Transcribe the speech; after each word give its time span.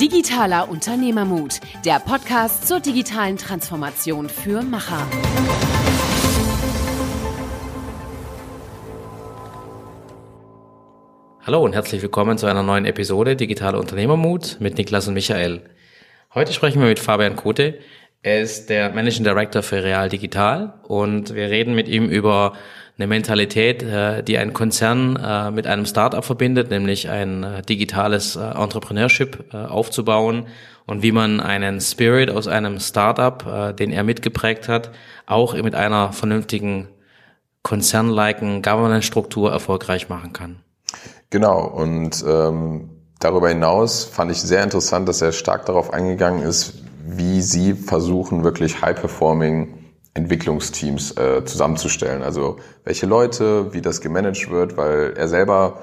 Digitaler 0.00 0.70
Unternehmermut, 0.70 1.60
der 1.84 1.98
Podcast 1.98 2.66
zur 2.66 2.80
digitalen 2.80 3.36
Transformation 3.36 4.30
für 4.30 4.62
Macher. 4.62 5.06
Hallo 11.44 11.62
und 11.62 11.74
herzlich 11.74 12.00
willkommen 12.00 12.38
zu 12.38 12.46
einer 12.46 12.62
neuen 12.62 12.86
Episode 12.86 13.36
Digitaler 13.36 13.78
Unternehmermut 13.78 14.56
mit 14.58 14.78
Niklas 14.78 15.06
und 15.06 15.12
Michael. 15.12 15.64
Heute 16.32 16.54
sprechen 16.54 16.80
wir 16.80 16.88
mit 16.88 16.98
Fabian 16.98 17.36
Kote. 17.36 17.78
Er 18.22 18.40
ist 18.40 18.70
der 18.70 18.94
Managing 18.94 19.24
Director 19.24 19.62
für 19.62 19.84
Real 19.84 20.08
Digital 20.08 20.80
und 20.88 21.34
wir 21.34 21.50
reden 21.50 21.74
mit 21.74 21.88
ihm 21.88 22.08
über 22.08 22.54
eine 23.00 23.06
Mentalität, 23.06 23.82
äh, 23.82 24.22
die 24.22 24.36
ein 24.36 24.52
Konzern 24.52 25.16
äh, 25.16 25.50
mit 25.50 25.66
einem 25.66 25.86
Startup 25.86 26.22
verbindet, 26.22 26.70
nämlich 26.70 27.08
ein 27.08 27.42
äh, 27.42 27.62
digitales 27.62 28.36
Entrepreneurship 28.36 29.54
aufzubauen 29.54 30.46
und 30.86 31.02
wie 31.02 31.12
man 31.12 31.40
einen 31.40 31.80
Spirit 31.80 32.30
aus 32.30 32.46
einem 32.46 32.78
Startup, 32.78 33.76
den 33.76 33.90
er 33.90 34.02
mitgeprägt 34.02 34.68
hat, 34.68 34.90
auch 35.26 35.54
mit 35.54 35.74
einer 35.74 36.12
vernünftigen 36.12 36.88
konzernliken 37.62 38.62
Governance-Struktur 38.62 39.50
erfolgreich 39.52 40.08
machen 40.08 40.32
kann. 40.32 40.60
Genau, 41.30 41.64
und 41.64 42.24
ähm, 42.26 42.90
darüber 43.20 43.48
hinaus 43.48 44.04
fand 44.04 44.32
ich 44.32 44.40
sehr 44.40 44.62
interessant, 44.62 45.08
dass 45.08 45.22
er 45.22 45.32
stark 45.32 45.66
darauf 45.66 45.92
eingegangen 45.92 46.42
ist, 46.42 46.82
wie 47.06 47.40
Sie 47.40 47.74
versuchen, 47.74 48.44
wirklich 48.44 48.82
high-performing 48.82 49.79
Entwicklungsteams 50.14 51.16
äh, 51.16 51.44
zusammenzustellen. 51.44 52.22
Also 52.22 52.56
welche 52.84 53.06
Leute, 53.06 53.72
wie 53.72 53.80
das 53.80 54.00
gemanagt 54.00 54.50
wird, 54.50 54.76
weil 54.76 55.14
er 55.16 55.28
selber 55.28 55.80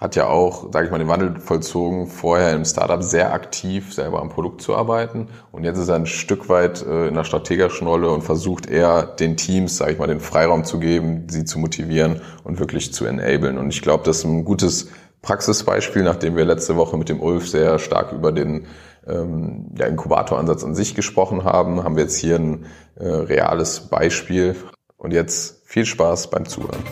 hat 0.00 0.14
ja 0.14 0.28
auch, 0.28 0.72
sage 0.72 0.86
ich 0.86 0.92
mal, 0.92 0.98
den 0.98 1.08
Wandel 1.08 1.40
vollzogen, 1.40 2.06
vorher 2.06 2.54
im 2.54 2.64
Startup 2.64 3.02
sehr 3.02 3.32
aktiv 3.32 3.92
selber 3.92 4.20
am 4.20 4.28
Produkt 4.28 4.62
zu 4.62 4.76
arbeiten 4.76 5.26
und 5.50 5.64
jetzt 5.64 5.78
ist 5.78 5.88
er 5.88 5.96
ein 5.96 6.06
Stück 6.06 6.48
weit 6.48 6.86
äh, 6.86 7.08
in 7.08 7.14
der 7.14 7.24
strategischen 7.24 7.86
Rolle 7.88 8.08
und 8.10 8.22
versucht 8.22 8.66
eher 8.70 9.02
den 9.02 9.36
Teams, 9.36 9.76
sage 9.76 9.92
ich 9.92 9.98
mal, 9.98 10.06
den 10.06 10.20
Freiraum 10.20 10.64
zu 10.64 10.78
geben, 10.78 11.26
sie 11.28 11.44
zu 11.44 11.58
motivieren 11.58 12.20
und 12.44 12.60
wirklich 12.60 12.92
zu 12.94 13.06
enablen. 13.06 13.58
Und 13.58 13.70
ich 13.70 13.82
glaube, 13.82 14.04
das 14.04 14.18
ist 14.18 14.24
ein 14.24 14.44
gutes 14.44 14.88
Praxisbeispiel, 15.20 16.04
nachdem 16.04 16.36
wir 16.36 16.44
letzte 16.44 16.76
Woche 16.76 16.96
mit 16.96 17.08
dem 17.08 17.20
Ulf 17.20 17.48
sehr 17.48 17.80
stark 17.80 18.12
über 18.12 18.30
den 18.30 18.66
ähm, 19.08 19.66
ja, 19.76 19.86
Inkubatoransatz 19.86 20.64
an 20.64 20.74
sich 20.74 20.94
gesprochen 20.94 21.44
haben, 21.44 21.82
haben 21.84 21.96
wir 21.96 22.04
jetzt 22.04 22.18
hier 22.18 22.36
ein 22.36 22.66
äh, 22.96 23.06
reales 23.06 23.80
Beispiel. 23.80 24.56
Und 24.96 25.12
jetzt 25.12 25.62
viel 25.64 25.86
Spaß 25.86 26.30
beim 26.30 26.44
Zuhören. 26.44 26.82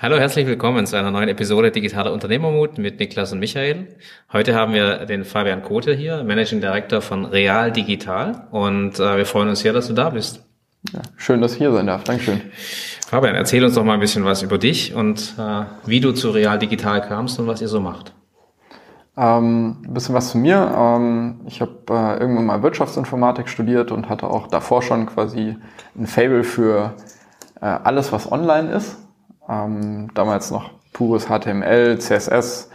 Hallo, 0.00 0.16
herzlich 0.16 0.46
willkommen 0.46 0.86
zu 0.86 0.96
einer 0.96 1.10
neuen 1.10 1.28
Episode 1.28 1.72
Digitaler 1.72 2.12
Unternehmermut 2.12 2.78
mit 2.78 3.00
Niklas 3.00 3.32
und 3.32 3.40
Michael. 3.40 3.88
Heute 4.32 4.54
haben 4.54 4.72
wir 4.72 5.06
den 5.06 5.24
Fabian 5.24 5.62
Kote 5.62 5.92
hier, 5.92 6.22
Managing 6.22 6.60
Director 6.60 7.02
von 7.02 7.26
Real 7.26 7.72
Digital 7.72 8.46
und 8.52 9.00
äh, 9.00 9.16
wir 9.16 9.26
freuen 9.26 9.48
uns 9.48 9.60
sehr, 9.60 9.72
dass 9.72 9.88
du 9.88 9.94
da 9.94 10.10
bist. 10.10 10.44
Ja, 10.92 11.02
schön, 11.16 11.40
dass 11.40 11.54
ich 11.54 11.58
hier 11.58 11.72
sein 11.72 11.88
darf. 11.88 12.04
Dankeschön. 12.04 12.40
Fabian, 13.08 13.34
erzähl 13.34 13.64
uns 13.64 13.74
doch 13.74 13.82
mal 13.82 13.94
ein 13.94 14.00
bisschen 14.00 14.24
was 14.24 14.42
über 14.42 14.56
dich 14.56 14.94
und 14.94 15.34
äh, 15.36 15.64
wie 15.84 15.98
du 16.00 16.12
zu 16.12 16.30
Real 16.30 16.60
Digital 16.60 17.02
kamst 17.02 17.40
und 17.40 17.48
was 17.48 17.60
ihr 17.60 17.68
so 17.68 17.80
macht. 17.80 18.14
Ähm, 19.18 19.78
ein 19.84 19.94
bisschen 19.94 20.14
was 20.14 20.30
zu 20.30 20.38
mir. 20.38 20.72
Ähm, 20.76 21.40
ich 21.46 21.60
habe 21.60 21.72
äh, 21.90 22.20
irgendwann 22.20 22.46
mal 22.46 22.62
Wirtschaftsinformatik 22.62 23.48
studiert 23.48 23.90
und 23.90 24.08
hatte 24.08 24.28
auch 24.28 24.46
davor 24.46 24.80
schon 24.82 25.06
quasi 25.06 25.56
ein 25.98 26.06
Fable 26.06 26.44
für 26.44 26.94
äh, 27.60 27.66
alles, 27.66 28.12
was 28.12 28.30
online 28.30 28.70
ist. 28.70 28.96
Ähm, 29.48 30.10
damals 30.14 30.52
noch 30.52 30.70
pures 30.92 31.26
HTML, 31.26 31.98
CSS 31.98 32.70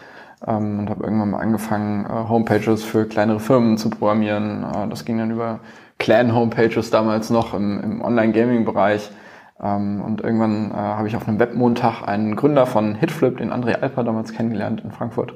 ähm, 0.45 0.79
und 0.79 0.89
habe 0.89 1.05
irgendwann 1.05 1.31
mal 1.31 1.39
angefangen, 1.39 2.05
äh, 2.05 2.27
Homepages 2.27 2.83
für 2.83 3.05
kleinere 3.05 3.39
Firmen 3.39 3.77
zu 3.77 3.89
programmieren. 3.89 4.63
Äh, 4.63 4.89
das 4.89 5.05
ging 5.05 5.17
dann 5.17 5.31
über 5.31 5.61
Clan-Homepages 5.99 6.89
damals 6.89 7.29
noch 7.29 7.53
im, 7.53 7.79
im 7.79 8.01
Online-Gaming-Bereich. 8.01 9.11
Ähm, 9.61 10.01
und 10.01 10.19
irgendwann 10.21 10.71
äh, 10.71 10.73
habe 10.73 11.07
ich 11.07 11.15
auf 11.15 11.25
einem 11.25 11.39
Webmontag 11.39 12.05
einen 12.05 12.35
Gründer 12.35 12.65
von 12.65 12.95
Hitflip, 12.95 13.37
den 13.37 13.53
André 13.53 13.75
Alper, 13.75 14.03
damals 14.03 14.33
kennengelernt 14.33 14.81
in 14.83 14.91
Frankfurt. 14.91 15.33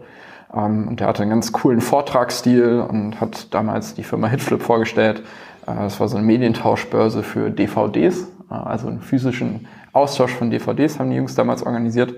Ähm, 0.53 0.87
und 0.87 0.99
der 0.99 1.07
hatte 1.07 1.21
einen 1.21 1.31
ganz 1.31 1.51
coolen 1.51 1.81
Vortragsstil 1.81 2.85
und 2.87 3.19
hat 3.21 3.53
damals 3.53 3.95
die 3.95 4.03
Firma 4.03 4.27
Hitflip 4.27 4.61
vorgestellt. 4.61 5.23
Äh, 5.65 5.75
das 5.75 5.99
war 5.99 6.07
so 6.07 6.17
eine 6.17 6.25
Medientauschbörse 6.25 7.23
für 7.23 7.49
DVDs, 7.49 8.27
äh, 8.49 8.53
also 8.53 8.87
einen 8.87 9.01
physischen 9.01 9.67
Austausch 9.93 10.33
von 10.33 10.51
DVDs 10.51 10.99
haben 10.99 11.09
die 11.09 11.15
Jungs 11.15 11.35
damals 11.35 11.63
organisiert. 11.63 12.13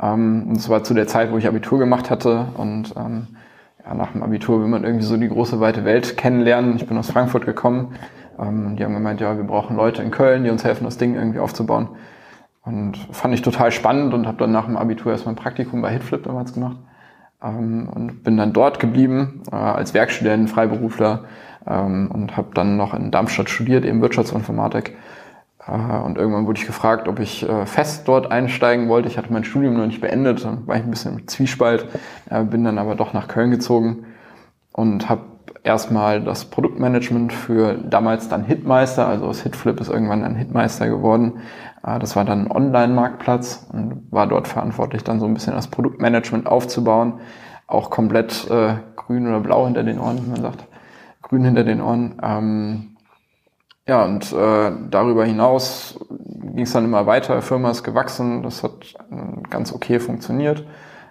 Ähm, 0.00 0.46
und 0.48 0.56
das 0.56 0.68
war 0.68 0.84
zu 0.84 0.94
der 0.94 1.06
Zeit, 1.06 1.32
wo 1.32 1.38
ich 1.38 1.46
Abitur 1.46 1.78
gemacht 1.78 2.10
hatte 2.10 2.46
und 2.56 2.94
ähm, 2.96 3.28
ja, 3.84 3.94
nach 3.94 4.12
dem 4.12 4.22
Abitur 4.22 4.60
will 4.60 4.68
man 4.68 4.84
irgendwie 4.84 5.04
so 5.04 5.16
die 5.16 5.28
große 5.28 5.60
weite 5.60 5.84
Welt 5.84 6.16
kennenlernen. 6.16 6.76
Ich 6.76 6.86
bin 6.86 6.96
aus 6.96 7.10
Frankfurt 7.10 7.44
gekommen. 7.44 7.94
Ähm, 8.38 8.76
die 8.76 8.84
haben 8.84 8.94
gemeint, 8.94 9.20
ja, 9.20 9.36
wir 9.36 9.44
brauchen 9.44 9.76
Leute 9.76 10.02
in 10.02 10.10
Köln, 10.10 10.44
die 10.44 10.50
uns 10.50 10.64
helfen, 10.64 10.84
das 10.84 10.98
Ding 10.98 11.14
irgendwie 11.14 11.38
aufzubauen. 11.38 11.88
Und 12.62 12.96
fand 13.10 13.34
ich 13.34 13.42
total 13.42 13.70
spannend 13.72 14.14
und 14.14 14.26
habe 14.26 14.38
dann 14.38 14.52
nach 14.52 14.64
dem 14.64 14.76
Abitur 14.76 15.12
erstmal 15.12 15.34
ein 15.34 15.38
Praktikum 15.38 15.82
bei 15.82 15.90
Hitflip 15.90 16.22
damals 16.22 16.54
gemacht. 16.54 16.78
Ähm, 17.44 17.88
und 17.88 18.24
bin 18.24 18.36
dann 18.36 18.52
dort 18.52 18.80
geblieben 18.80 19.42
äh, 19.52 19.56
als 19.56 19.94
Werkstudent, 19.94 20.50
Freiberufler 20.50 21.24
ähm, 21.66 22.10
und 22.12 22.36
habe 22.36 22.48
dann 22.54 22.76
noch 22.76 22.94
in 22.94 23.10
Darmstadt 23.10 23.50
studiert, 23.50 23.84
eben 23.84 24.00
Wirtschaftsinformatik. 24.00 24.96
Äh, 25.66 25.72
und 25.72 26.18
irgendwann 26.18 26.46
wurde 26.46 26.60
ich 26.60 26.66
gefragt, 26.66 27.08
ob 27.08 27.20
ich 27.20 27.48
äh, 27.48 27.66
fest 27.66 28.08
dort 28.08 28.30
einsteigen 28.30 28.88
wollte. 28.88 29.08
Ich 29.08 29.18
hatte 29.18 29.32
mein 29.32 29.44
Studium 29.44 29.76
noch 29.76 29.86
nicht 29.86 30.00
beendet, 30.00 30.44
dann 30.44 30.66
war 30.66 30.76
ich 30.76 30.82
ein 30.82 30.90
bisschen 30.90 31.18
im 31.18 31.28
Zwiespalt, 31.28 31.86
äh, 32.30 32.42
bin 32.44 32.64
dann 32.64 32.78
aber 32.78 32.94
doch 32.94 33.12
nach 33.12 33.28
Köln 33.28 33.50
gezogen 33.50 34.06
und 34.72 35.08
habe 35.08 35.22
erstmal 35.62 36.22
das 36.22 36.46
Produktmanagement 36.46 37.32
für 37.32 37.74
damals 37.74 38.28
dann 38.28 38.44
Hitmeister, 38.44 39.06
also 39.06 39.26
aus 39.26 39.42
Hitflip 39.42 39.80
ist 39.80 39.88
irgendwann 39.88 40.24
ein 40.24 40.34
Hitmeister 40.36 40.88
geworden. 40.88 41.40
Äh, 41.84 41.98
das 41.98 42.16
war 42.16 42.24
dann 42.24 42.46
ein 42.46 42.50
Online-Marktplatz 42.50 43.66
und 43.72 44.06
war 44.10 44.26
dort 44.26 44.48
verantwortlich, 44.48 45.04
dann 45.04 45.20
so 45.20 45.26
ein 45.26 45.34
bisschen 45.34 45.54
das 45.54 45.68
Produktmanagement 45.68 46.46
aufzubauen. 46.46 47.20
Auch 47.66 47.90
komplett 47.90 48.48
äh, 48.50 48.74
grün 48.96 49.26
oder 49.26 49.40
blau 49.40 49.66
hinter 49.66 49.84
den 49.84 49.98
Ohren, 49.98 50.24
wie 50.24 50.30
man 50.30 50.42
sagt. 50.42 50.66
Grün 51.22 51.44
hinter 51.44 51.64
den 51.64 51.80
Ohren. 51.80 52.20
Ähm, 52.22 52.96
ja, 53.86 54.04
und 54.04 54.32
äh, 54.32 54.72
darüber 54.90 55.24
hinaus 55.24 55.98
ging 56.08 56.64
es 56.64 56.72
dann 56.72 56.84
immer 56.84 57.06
weiter. 57.06 57.42
Firma 57.42 57.70
ist 57.70 57.82
gewachsen, 57.82 58.42
das 58.42 58.62
hat 58.62 58.94
äh, 59.10 59.48
ganz 59.50 59.72
okay 59.72 60.00
funktioniert. 60.00 60.64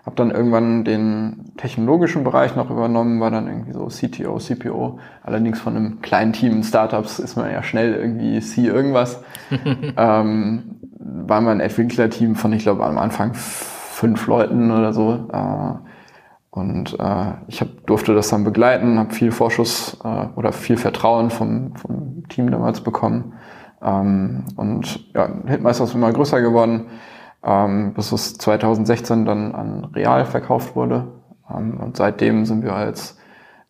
Habe 0.06 0.18
dann 0.18 0.32
irgendwann 0.32 0.84
den 0.84 1.54
technologischen 1.56 2.26
Bereich 2.26 2.58
noch 2.58 2.70
übernommen, 2.70 3.22
war 3.22 3.32
dann 3.32 3.48
irgendwie 3.48 3.72
so 3.72 3.88
CTO, 3.88 4.38
CPO. 4.38 5.00
Allerdings 5.24 5.62
von 5.62 5.78
einem 5.78 6.02
kleinen 6.02 6.34
Team 6.34 6.52
in 6.52 6.64
Startups 6.64 7.20
ist 7.20 7.38
man 7.38 7.50
ja 7.50 7.64
schnell 7.64 7.94
irgendwie 7.94 8.42
C 8.42 8.66
irgendwas. 8.66 9.24
ähm, 9.98 10.76
war 11.00 11.40
man 11.40 11.58
ein 11.58 11.62
Entwicklerteam 11.62 12.36
von, 12.36 12.52
ich 12.52 12.64
glaube, 12.64 12.86
am 12.86 12.98
Anfang 12.98 13.34
fünf 13.34 14.28
Leuten 14.28 14.72
oder 14.72 14.92
so. 14.92 15.30
Äh, 15.32 15.74
und 16.50 17.00
äh, 17.00 17.32
ich 17.48 17.62
hab, 17.62 17.70
durfte 17.88 18.14
das 18.14 18.28
dann 18.28 18.44
begleiten, 18.44 19.00
habe 19.00 19.14
viel 19.14 19.32
Vorschuss 19.32 19.98
äh, 20.04 20.26
oder 20.36 20.52
viel 20.52 20.76
Vertrauen 20.76 21.30
vom, 21.30 21.78
vom 21.78 22.28
Team 22.28 22.52
damals 22.52 22.82
bekommen. 22.82 23.34
Ähm, 23.82 24.44
und 24.58 25.14
ja, 25.16 25.30
Hitmeister 25.48 25.86
ist 25.86 25.96
immer 25.96 26.12
größer 26.12 26.42
geworden 26.42 26.88
ähm, 27.44 27.94
bis 27.94 28.12
es 28.12 28.38
2016 28.38 29.26
dann 29.26 29.54
an 29.54 29.86
Real 29.94 30.26
verkauft 30.26 30.76
wurde. 30.76 31.08
Ähm, 31.50 31.80
und 31.80 31.98
seitdem 31.98 32.46
sind 32.46 32.64
wir 32.64 32.74
als 32.74 33.18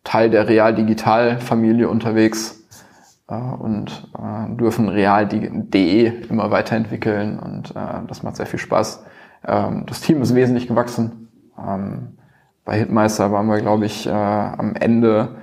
Teil 0.04 0.30
der 0.30 0.48
Real-Digital-Familie 0.48 1.88
unterwegs 1.88 2.64
äh, 3.28 3.34
und 3.34 4.08
äh, 4.18 4.54
dürfen 4.56 4.88
Real.de 4.88 6.28
immer 6.28 6.50
weiterentwickeln 6.50 7.38
und 7.38 7.70
äh, 7.70 8.06
das 8.06 8.22
macht 8.22 8.36
sehr 8.36 8.46
viel 8.46 8.60
Spaß. 8.60 9.04
Ähm, 9.46 9.84
das 9.86 10.00
Team 10.00 10.22
ist 10.22 10.34
wesentlich 10.34 10.68
gewachsen. 10.68 11.28
Ähm, 11.58 12.18
bei 12.64 12.78
Hitmeister 12.78 13.30
waren 13.32 13.46
wir, 13.46 13.60
glaube 13.60 13.86
ich, 13.86 14.06
äh, 14.06 14.10
am 14.10 14.74
Ende 14.74 15.36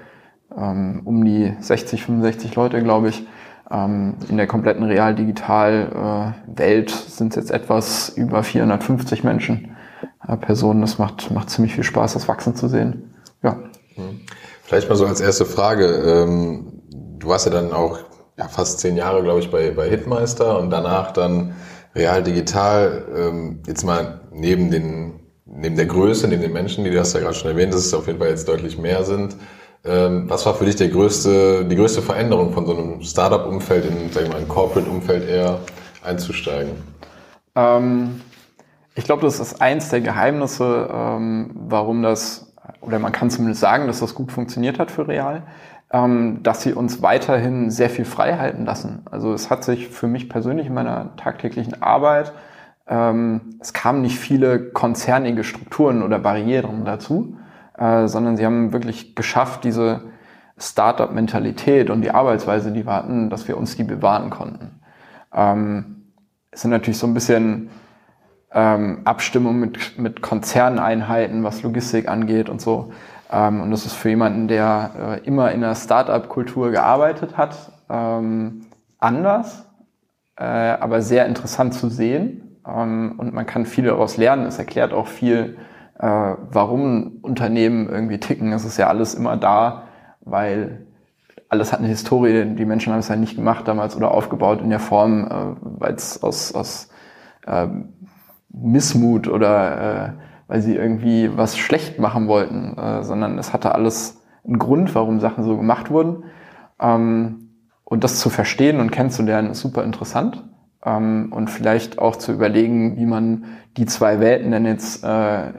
ähm, 0.55 1.01
um 1.05 1.23
die 1.23 1.53
60, 1.59 2.03
65 2.03 2.55
Leute, 2.55 2.81
glaube 2.81 3.09
ich. 3.09 3.27
Ähm, 3.71 4.15
in 4.29 4.37
der 4.37 4.47
kompletten 4.47 4.83
Real-Digital-Welt 4.83 6.89
sind 6.89 7.29
es 7.29 7.35
jetzt 7.35 7.51
etwas 7.51 8.09
über 8.09 8.43
450 8.43 9.23
Menschen, 9.23 9.75
äh, 10.27 10.37
Personen. 10.37 10.81
Das 10.81 10.97
macht, 10.97 11.31
macht 11.31 11.49
ziemlich 11.49 11.75
viel 11.75 11.83
Spaß, 11.83 12.13
das 12.13 12.27
wachsen 12.27 12.55
zu 12.55 12.67
sehen. 12.67 13.13
Ja. 13.43 13.53
Mhm. 13.95 14.21
Vielleicht 14.63 14.89
mal 14.89 14.95
so 14.95 15.05
als 15.05 15.21
erste 15.21 15.45
Frage. 15.45 15.85
Ähm, 15.85 16.81
du 16.91 17.27
warst 17.27 17.45
ja 17.45 17.51
dann 17.51 17.71
auch 17.71 17.99
ja, 18.37 18.47
fast 18.47 18.79
zehn 18.79 18.97
Jahre, 18.97 19.23
glaube 19.23 19.39
ich, 19.39 19.51
bei, 19.51 19.71
bei 19.71 19.89
Hitmeister 19.89 20.59
und 20.59 20.69
danach 20.69 21.11
dann 21.11 21.53
Real 21.95 22.23
Digital. 22.23 23.03
Ähm, 23.15 23.59
jetzt 23.67 23.83
mal 23.83 24.21
neben 24.31 24.71
den 24.71 25.21
neben 25.53 25.75
der 25.75 25.85
Größe, 25.85 26.27
neben 26.27 26.41
den 26.41 26.53
Menschen, 26.53 26.83
die 26.83 26.91
du 26.91 26.99
hast 26.99 27.13
ja 27.13 27.19
gerade 27.19 27.35
schon 27.35 27.51
erwähnt, 27.51 27.73
dass 27.73 27.85
es 27.85 27.93
auf 27.93 28.07
jeden 28.07 28.19
Fall 28.19 28.29
jetzt 28.29 28.47
deutlich 28.47 28.77
mehr 28.77 29.03
sind. 29.03 29.35
Ähm, 29.83 30.29
was 30.29 30.45
war 30.45 30.53
für 30.53 30.65
dich 30.65 30.75
der 30.75 30.89
größte, 30.89 31.65
die 31.65 31.75
größte 31.75 32.01
Veränderung 32.01 32.53
von 32.53 32.65
so 32.65 32.77
einem 32.77 33.01
Startup-Umfeld 33.01 33.85
in, 33.85 34.11
sag 34.11 34.23
ich 34.23 34.29
mal, 34.29 34.37
ein 34.37 34.47
Corporate-Umfeld 34.47 35.27
eher 35.27 35.59
einzusteigen? 36.03 36.73
Ähm, 37.55 38.21
Ich 38.95 39.05
glaube, 39.05 39.21
das 39.21 39.39
ist 39.39 39.61
eins 39.61 39.89
der 39.89 40.01
Geheimnisse, 40.01 40.89
ähm, 40.93 41.51
warum 41.55 42.03
das, 42.03 42.53
oder 42.81 42.99
man 42.99 43.13
kann 43.13 43.29
zumindest 43.29 43.61
sagen, 43.61 43.87
dass 43.87 44.01
das 44.01 44.13
gut 44.13 44.33
funktioniert 44.33 44.79
hat 44.79 44.91
für 44.91 45.07
Real, 45.07 45.43
ähm, 45.93 46.43
dass 46.43 46.61
sie 46.61 46.73
uns 46.73 47.01
weiterhin 47.01 47.71
sehr 47.71 47.89
viel 47.89 48.03
frei 48.03 48.37
halten 48.37 48.65
lassen. 48.65 49.03
Also 49.09 49.33
es 49.33 49.49
hat 49.49 49.63
sich 49.63 49.87
für 49.87 50.07
mich 50.07 50.27
persönlich 50.29 50.67
in 50.67 50.73
meiner 50.73 51.15
tagtäglichen 51.15 51.81
Arbeit, 51.81 52.33
ähm, 52.85 53.57
es 53.61 53.71
kamen 53.71 54.01
nicht 54.01 54.19
viele 54.19 54.59
konzernige 54.71 55.45
Strukturen 55.45 56.03
oder 56.03 56.19
Barrieren 56.19 56.83
dazu, 56.83 57.37
äh, 57.81 58.07
sondern 58.07 58.37
sie 58.37 58.45
haben 58.45 58.73
wirklich 58.73 59.15
geschafft, 59.15 59.63
diese 59.63 60.01
Startup-Mentalität 60.59 61.89
und 61.89 62.01
die 62.01 62.11
Arbeitsweise, 62.11 62.71
die 62.71 62.85
wir 62.85 62.93
hatten, 62.93 63.31
dass 63.31 63.47
wir 63.47 63.57
uns 63.57 63.75
die 63.75 63.83
bewahren 63.83 64.29
konnten. 64.29 64.79
Ähm, 65.33 66.03
es 66.51 66.61
sind 66.61 66.69
natürlich 66.69 66.99
so 66.99 67.07
ein 67.07 67.15
bisschen 67.15 67.71
ähm, 68.53 69.01
Abstimmung 69.05 69.59
mit, 69.59 69.97
mit 69.97 70.21
Konzerneinheiten, 70.21 71.43
was 71.43 71.63
Logistik 71.63 72.07
angeht 72.07 72.49
und 72.49 72.61
so. 72.61 72.91
Ähm, 73.31 73.61
und 73.61 73.71
das 73.71 73.87
ist 73.87 73.95
für 73.95 74.09
jemanden, 74.09 74.47
der 74.47 75.19
äh, 75.23 75.27
immer 75.27 75.51
in 75.51 75.61
der 75.61 75.73
Startup-Kultur 75.73 76.69
gearbeitet 76.69 77.35
hat, 77.35 77.71
ähm, 77.89 78.67
anders, 78.99 79.65
äh, 80.35 80.43
aber 80.43 81.01
sehr 81.01 81.25
interessant 81.25 81.73
zu 81.73 81.89
sehen. 81.89 82.59
Ähm, 82.67 83.15
und 83.17 83.33
man 83.33 83.47
kann 83.47 83.65
viel 83.65 83.85
daraus 83.85 84.17
lernen. 84.17 84.45
Es 84.45 84.59
erklärt 84.59 84.93
auch 84.93 85.07
viel, 85.07 85.57
äh, 86.01 86.35
warum 86.49 87.19
Unternehmen 87.21 87.87
irgendwie 87.87 88.19
ticken. 88.19 88.51
Es 88.53 88.65
ist 88.65 88.77
ja 88.77 88.87
alles 88.87 89.13
immer 89.13 89.37
da, 89.37 89.83
weil 90.21 90.87
alles 91.47 91.71
hat 91.71 91.79
eine 91.79 91.89
Historie. 91.89 92.55
Die 92.55 92.65
Menschen 92.65 92.91
haben 92.91 92.99
es 92.99 93.07
ja 93.07 93.15
nicht 93.15 93.35
gemacht 93.35 93.67
damals 93.67 93.95
oder 93.95 94.11
aufgebaut 94.11 94.61
in 94.61 94.69
der 94.71 94.79
Form, 94.79 95.25
äh, 95.25 95.55
weil 95.61 95.93
es 95.93 96.23
aus, 96.23 96.55
aus 96.55 96.89
äh, 97.45 97.67
Missmut 98.49 99.27
oder 99.27 100.07
äh, 100.07 100.11
weil 100.47 100.61
sie 100.61 100.75
irgendwie 100.75 101.37
was 101.37 101.57
schlecht 101.57 101.99
machen 101.99 102.27
wollten, 102.27 102.77
äh, 102.77 103.03
sondern 103.03 103.37
es 103.37 103.53
hatte 103.53 103.75
alles 103.75 104.21
einen 104.43 104.57
Grund, 104.57 104.95
warum 104.95 105.19
Sachen 105.19 105.43
so 105.43 105.55
gemacht 105.55 105.91
wurden. 105.91 106.23
Ähm, 106.79 107.49
und 107.83 108.03
das 108.03 108.19
zu 108.19 108.29
verstehen 108.29 108.79
und 108.79 108.91
kennenzulernen 108.91 109.51
ist 109.51 109.59
super 109.59 109.83
interessant. 109.83 110.43
Ähm, 110.83 111.31
und 111.31 111.49
vielleicht 111.51 111.99
auch 111.99 112.15
zu 112.15 112.31
überlegen, 112.31 112.97
wie 112.97 113.05
man 113.05 113.45
die 113.77 113.85
zwei 113.85 114.19
Welten 114.19 114.51
denn 114.51 114.65
jetzt 114.65 115.03
äh, 115.03 115.51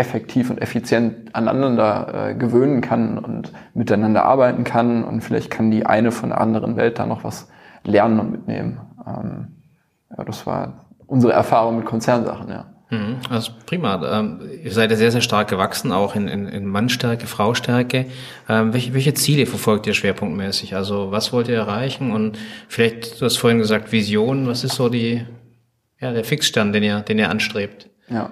effektiv 0.00 0.48
und 0.48 0.60
effizient 0.62 1.34
aneinander 1.34 2.30
äh, 2.30 2.34
gewöhnen 2.34 2.80
kann 2.80 3.18
und 3.18 3.52
miteinander 3.74 4.24
arbeiten 4.24 4.64
kann. 4.64 5.04
Und 5.04 5.20
vielleicht 5.20 5.50
kann 5.50 5.70
die 5.70 5.84
eine 5.84 6.10
von 6.10 6.30
der 6.30 6.40
anderen 6.40 6.76
Welt 6.76 6.98
da 6.98 7.04
noch 7.04 7.22
was 7.22 7.48
lernen 7.84 8.18
und 8.18 8.32
mitnehmen. 8.32 8.80
Ähm, 9.06 9.48
ja, 10.16 10.24
das 10.24 10.46
war 10.46 10.86
unsere 11.06 11.34
Erfahrung 11.34 11.76
mit 11.76 11.84
Konzernsachen, 11.84 12.48
ja. 12.48 12.64
Mhm, 12.88 13.18
also 13.28 13.52
prima. 13.66 14.18
Ähm, 14.18 14.40
ihr 14.64 14.72
seid 14.72 14.90
ja 14.90 14.96
sehr, 14.96 15.12
sehr 15.12 15.20
stark 15.20 15.48
gewachsen, 15.48 15.92
auch 15.92 16.16
in, 16.16 16.26
in, 16.26 16.48
in 16.48 16.66
Mannstärke, 16.66 17.26
Fraustärke. 17.26 18.06
Ähm, 18.48 18.72
welche, 18.72 18.94
welche 18.94 19.14
Ziele 19.14 19.46
verfolgt 19.46 19.86
ihr 19.86 19.94
schwerpunktmäßig? 19.94 20.74
Also 20.74 21.12
was 21.12 21.32
wollt 21.32 21.48
ihr 21.48 21.56
erreichen? 21.56 22.10
Und 22.10 22.38
vielleicht, 22.68 23.20
du 23.20 23.26
hast 23.26 23.36
vorhin 23.36 23.58
gesagt, 23.58 23.92
Vision, 23.92 24.48
was 24.48 24.64
ist 24.64 24.74
so 24.74 24.88
die, 24.88 25.24
ja, 26.00 26.12
der 26.12 26.24
Fixstern, 26.24 26.72
den 26.72 26.82
ihr, 26.82 27.00
den 27.00 27.18
ihr 27.18 27.30
anstrebt? 27.30 27.88
Ja. 28.08 28.30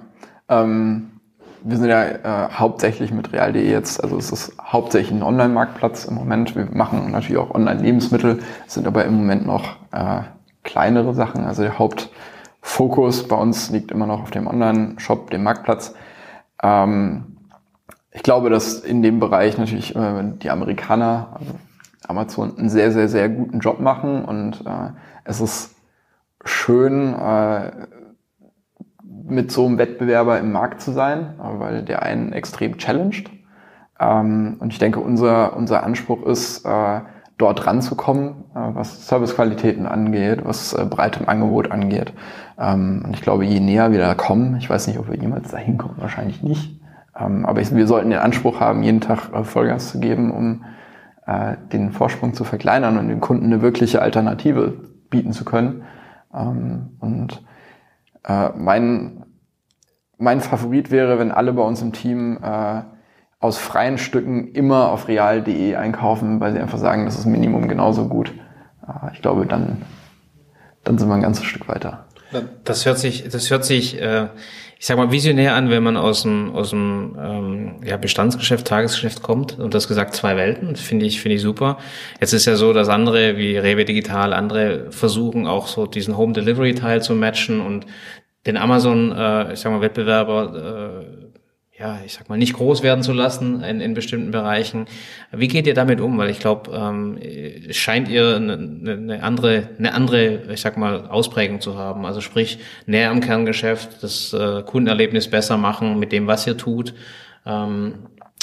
Ähm, 0.49 1.18
wir 1.63 1.77
sind 1.77 1.89
ja 1.89 2.05
äh, 2.05 2.51
hauptsächlich 2.51 3.13
mit 3.13 3.33
real.de 3.33 3.69
jetzt, 3.69 4.03
also 4.03 4.17
es 4.17 4.33
ist 4.33 4.53
hauptsächlich 4.61 5.13
ein 5.13 5.23
Online-Marktplatz 5.23 6.05
im 6.05 6.15
Moment. 6.15 6.55
Wir 6.57 6.67
machen 6.73 7.11
natürlich 7.11 7.39
auch 7.39 7.55
Online-Lebensmittel, 7.55 8.41
sind 8.67 8.87
aber 8.87 9.05
im 9.05 9.17
Moment 9.17 9.47
noch 9.47 9.77
äh, 9.93 10.23
kleinere 10.65 11.15
Sachen. 11.15 11.45
Also 11.45 11.63
der 11.63 11.79
Haupt 11.79 12.11
Fokus 12.61 13.27
bei 13.27 13.37
uns 13.37 13.71
liegt 13.71 13.91
immer 13.91 14.07
noch 14.07 14.23
auf 14.23 14.31
dem 14.31 14.47
Online-Shop, 14.47 15.31
dem 15.31 15.43
Marktplatz. 15.43 15.95
Ähm, 16.63 17.37
ich 18.13 18.23
glaube, 18.23 18.51
dass 18.51 18.81
in 18.81 19.03
dem 19.03 19.21
Bereich 19.21 19.59
natürlich 19.59 19.95
äh, 19.95 20.23
die 20.43 20.51
Amerikaner, 20.51 21.37
also 21.39 21.55
Amazon, 22.07 22.59
einen 22.59 22.69
sehr, 22.69 22.93
sehr, 22.93 23.09
sehr 23.09 23.29
guten 23.29 23.61
Job 23.61 23.81
machen 23.81 24.25
und 24.25 24.65
äh, 24.67 24.91
es 25.25 25.41
ist 25.41 25.75
schön, 26.45 27.15
äh, 27.15 27.71
mit 29.31 29.53
so 29.53 29.67
einem 29.67 29.79
Wettbewerber 29.79 30.39
im 30.39 30.53
Markt 30.53 30.81
zu 30.81 30.93
sein, 30.93 31.35
weil 31.39 31.83
der 31.83 32.03
einen 32.03 32.33
extrem 32.33 32.79
challenged. 32.79 33.31
Ähm, 34.01 34.57
und 34.61 34.73
ich 34.73 34.79
denke, 34.79 35.01
unser, 35.01 35.57
unser 35.57 35.83
Anspruch 35.83 36.25
ist, 36.25 36.65
äh, 36.65 37.01
dort 37.39 37.67
ranzukommen, 37.67 38.45
äh, 38.55 38.75
was 38.75 39.07
Servicequalitäten 39.07 39.87
angeht, 39.87 40.41
was 40.45 40.75
äh, 40.75 40.85
breitem 40.85 41.29
Angebot 41.29 41.71
angeht. 41.71 42.13
Ähm, 42.59 43.03
und 43.07 43.15
ich 43.15 43.23
glaube, 43.23 43.45
je 43.45 43.61
näher 43.61 43.93
wir 43.93 44.01
da 44.01 44.15
kommen, 44.15 44.57
ich 44.57 44.69
weiß 44.69 44.89
nicht, 44.89 44.99
ob 44.99 45.09
wir 45.09 45.17
jemals 45.17 45.51
dahin 45.51 45.79
kommen, 45.79 45.95
wahrscheinlich 45.99 46.43
nicht. 46.43 46.81
Ähm, 47.19 47.47
aber 47.47 47.63
wir 47.71 47.87
sollten 47.87 48.11
den 48.11 48.19
Anspruch 48.19 48.61
haben, 48.61 48.83
jeden 48.83 49.01
Tag 49.01 49.47
Vollgas 49.47 49.91
zu 49.91 50.01
geben, 50.01 50.31
um 50.31 50.65
den 51.75 51.93
Vorsprung 51.93 52.33
zu 52.33 52.43
verkleinern 52.43 52.97
und 52.97 53.09
dem 53.09 53.21
Kunden 53.21 53.45
eine 53.45 53.61
wirkliche 53.61 54.01
Alternative 54.01 54.73
bieten 55.11 55.33
zu 55.33 55.45
können. 55.45 55.83
Und 56.31 57.43
äh, 58.29 58.51
mein, 58.57 59.25
mein 60.19 60.41
Favorit 60.41 60.91
wäre, 60.91 61.19
wenn 61.19 61.33
alle 61.33 61.53
bei 61.53 61.63
uns 61.63 61.83
im 61.83 61.93
Team 61.93 62.39
äh, 62.43 62.83
aus 63.41 63.57
freien 63.59 63.99
Stücken 63.99 64.49
immer 64.49 64.91
auf 64.91 65.09
real.de 65.09 65.77
einkaufen, 65.77 66.41
weil 66.41 66.53
sie 66.53 66.61
einfach 66.61 66.79
sagen, 66.79 67.05
das 67.05 67.19
ist 67.19 67.27
Minimum 67.27 67.69
genauso 67.69 68.09
gut. 68.09 68.35
Äh, 68.87 69.13
ich 69.15 69.23
glaube, 69.23 69.47
dann, 69.47 69.83
dann 70.85 70.99
sind 70.99 71.09
wir 71.09 71.15
ein 71.15 71.23
ganzes 71.23 71.45
Stück 71.45 71.69
weiter. 71.69 72.08
Das 72.65 72.87
hört 72.87 72.99
sich, 72.99 73.29
das 73.29 73.51
hört 73.51 73.65
sich, 73.65 74.01
äh, 74.01 74.29
ich 74.79 74.87
sag 74.87 74.97
mal, 74.97 75.11
visionär 75.11 75.55
an, 75.55 75.71
wenn 75.71 75.83
man 75.83 75.97
aus 75.97 76.23
dem, 76.23 76.55
aus 76.55 76.71
dem 76.71 77.17
ähm, 77.21 77.81
ja, 77.85 77.97
Bestandsgeschäft, 77.97 78.67
Tagesgeschäft 78.67 79.23
kommt 79.23 79.59
und 79.59 79.75
das 79.75 79.89
gesagt 79.89 80.15
zwei 80.15 80.37
Welten, 80.37 80.77
finde 80.77 81.07
ich, 81.07 81.21
finde 81.21 81.37
ich 81.37 81.43
super. 81.43 81.79
Jetzt 82.21 82.33
ist 82.33 82.45
ja 82.45 82.57
so, 82.57 82.73
dass 82.73 82.89
andere 82.89 83.37
wie 83.37 83.57
Rewe 83.57 83.85
Digital, 83.85 84.33
andere 84.33 84.91
versuchen 84.91 85.47
auch 85.47 85.67
so 85.67 85.87
diesen 85.87 86.17
Home 86.17 86.33
Delivery 86.33 86.75
Teil 86.75 87.03
zu 87.03 87.15
matchen 87.15 87.61
und 87.61 87.87
den 88.47 88.57
Amazon, 88.57 89.13
äh, 89.13 89.53
ich 89.53 89.61
sag 89.61 89.73
mal, 89.73 89.81
Wettbewerber 89.81 91.03
äh, 91.05 91.28
ja, 91.79 91.99
ich 92.05 92.15
sag 92.15 92.29
mal, 92.29 92.37
nicht 92.37 92.55
groß 92.55 92.83
werden 92.83 93.03
zu 93.05 93.13
lassen 93.13 93.63
in, 93.63 93.81
in 93.81 93.95
bestimmten 93.95 94.33
Bereichen. 94.33 94.87
Wie 95.31 95.47
geht 95.47 95.67
ihr 95.67 95.75
damit 95.75 96.01
um? 96.01 96.19
Weil 96.19 96.29
ich 96.31 96.41
glaube, 96.41 96.73
ähm, 96.73 97.19
scheint 97.71 98.09
ihr 98.09 98.35
eine, 98.37 98.55
eine 98.55 99.23
andere, 99.23 99.69
eine 99.79 99.95
andere, 99.95 100.53
ich 100.53 100.61
sag 100.61 100.77
mal, 100.77 101.07
Ausprägung 101.07 101.61
zu 101.61 101.79
haben. 101.79 102.05
Also 102.05 102.21
sprich, 102.21 102.59
näher 102.87 103.11
am 103.11 103.21
Kerngeschäft, 103.21 104.03
das 104.03 104.33
äh, 104.33 104.63
Kundenerlebnis 104.65 105.29
besser 105.29 105.57
machen 105.57 106.01
mit 106.01 106.11
dem, 106.11 106.27
was 106.27 106.47
ihr 106.49 106.57
tut. 106.57 106.95
Ähm, 107.47 107.95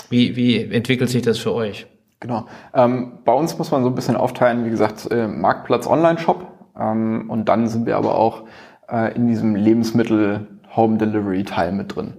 wie, 0.10 0.38
wie 0.38 0.72
entwickelt 0.72 1.10
sich 1.10 1.22
das 1.22 1.38
für 1.38 1.54
euch? 1.54 1.88
Genau. 2.22 2.46
Ähm, 2.74 3.20
bei 3.26 3.34
uns 3.34 3.58
muss 3.58 3.70
man 3.70 3.84
so 3.84 3.90
ein 3.90 3.96
bisschen 3.96 4.16
aufteilen, 4.16 4.66
wie 4.66 4.70
gesagt, 4.70 5.12
äh, 5.12 5.28
Marktplatz 5.28 5.88
Online-Shop. 5.88 6.48
Ähm, 6.80 7.30
und 7.30 7.50
dann 7.50 7.68
sind 7.68 7.86
wir 7.86 7.98
aber 7.98 8.16
auch 8.16 8.44
äh, 8.90 9.14
in 9.14 9.28
diesem 9.28 9.56
Lebensmittel 9.56 10.48
Home 10.76 10.98
Delivery 10.98 11.44
Teil 11.44 11.74
mit 11.74 11.96
drin. 11.96 12.14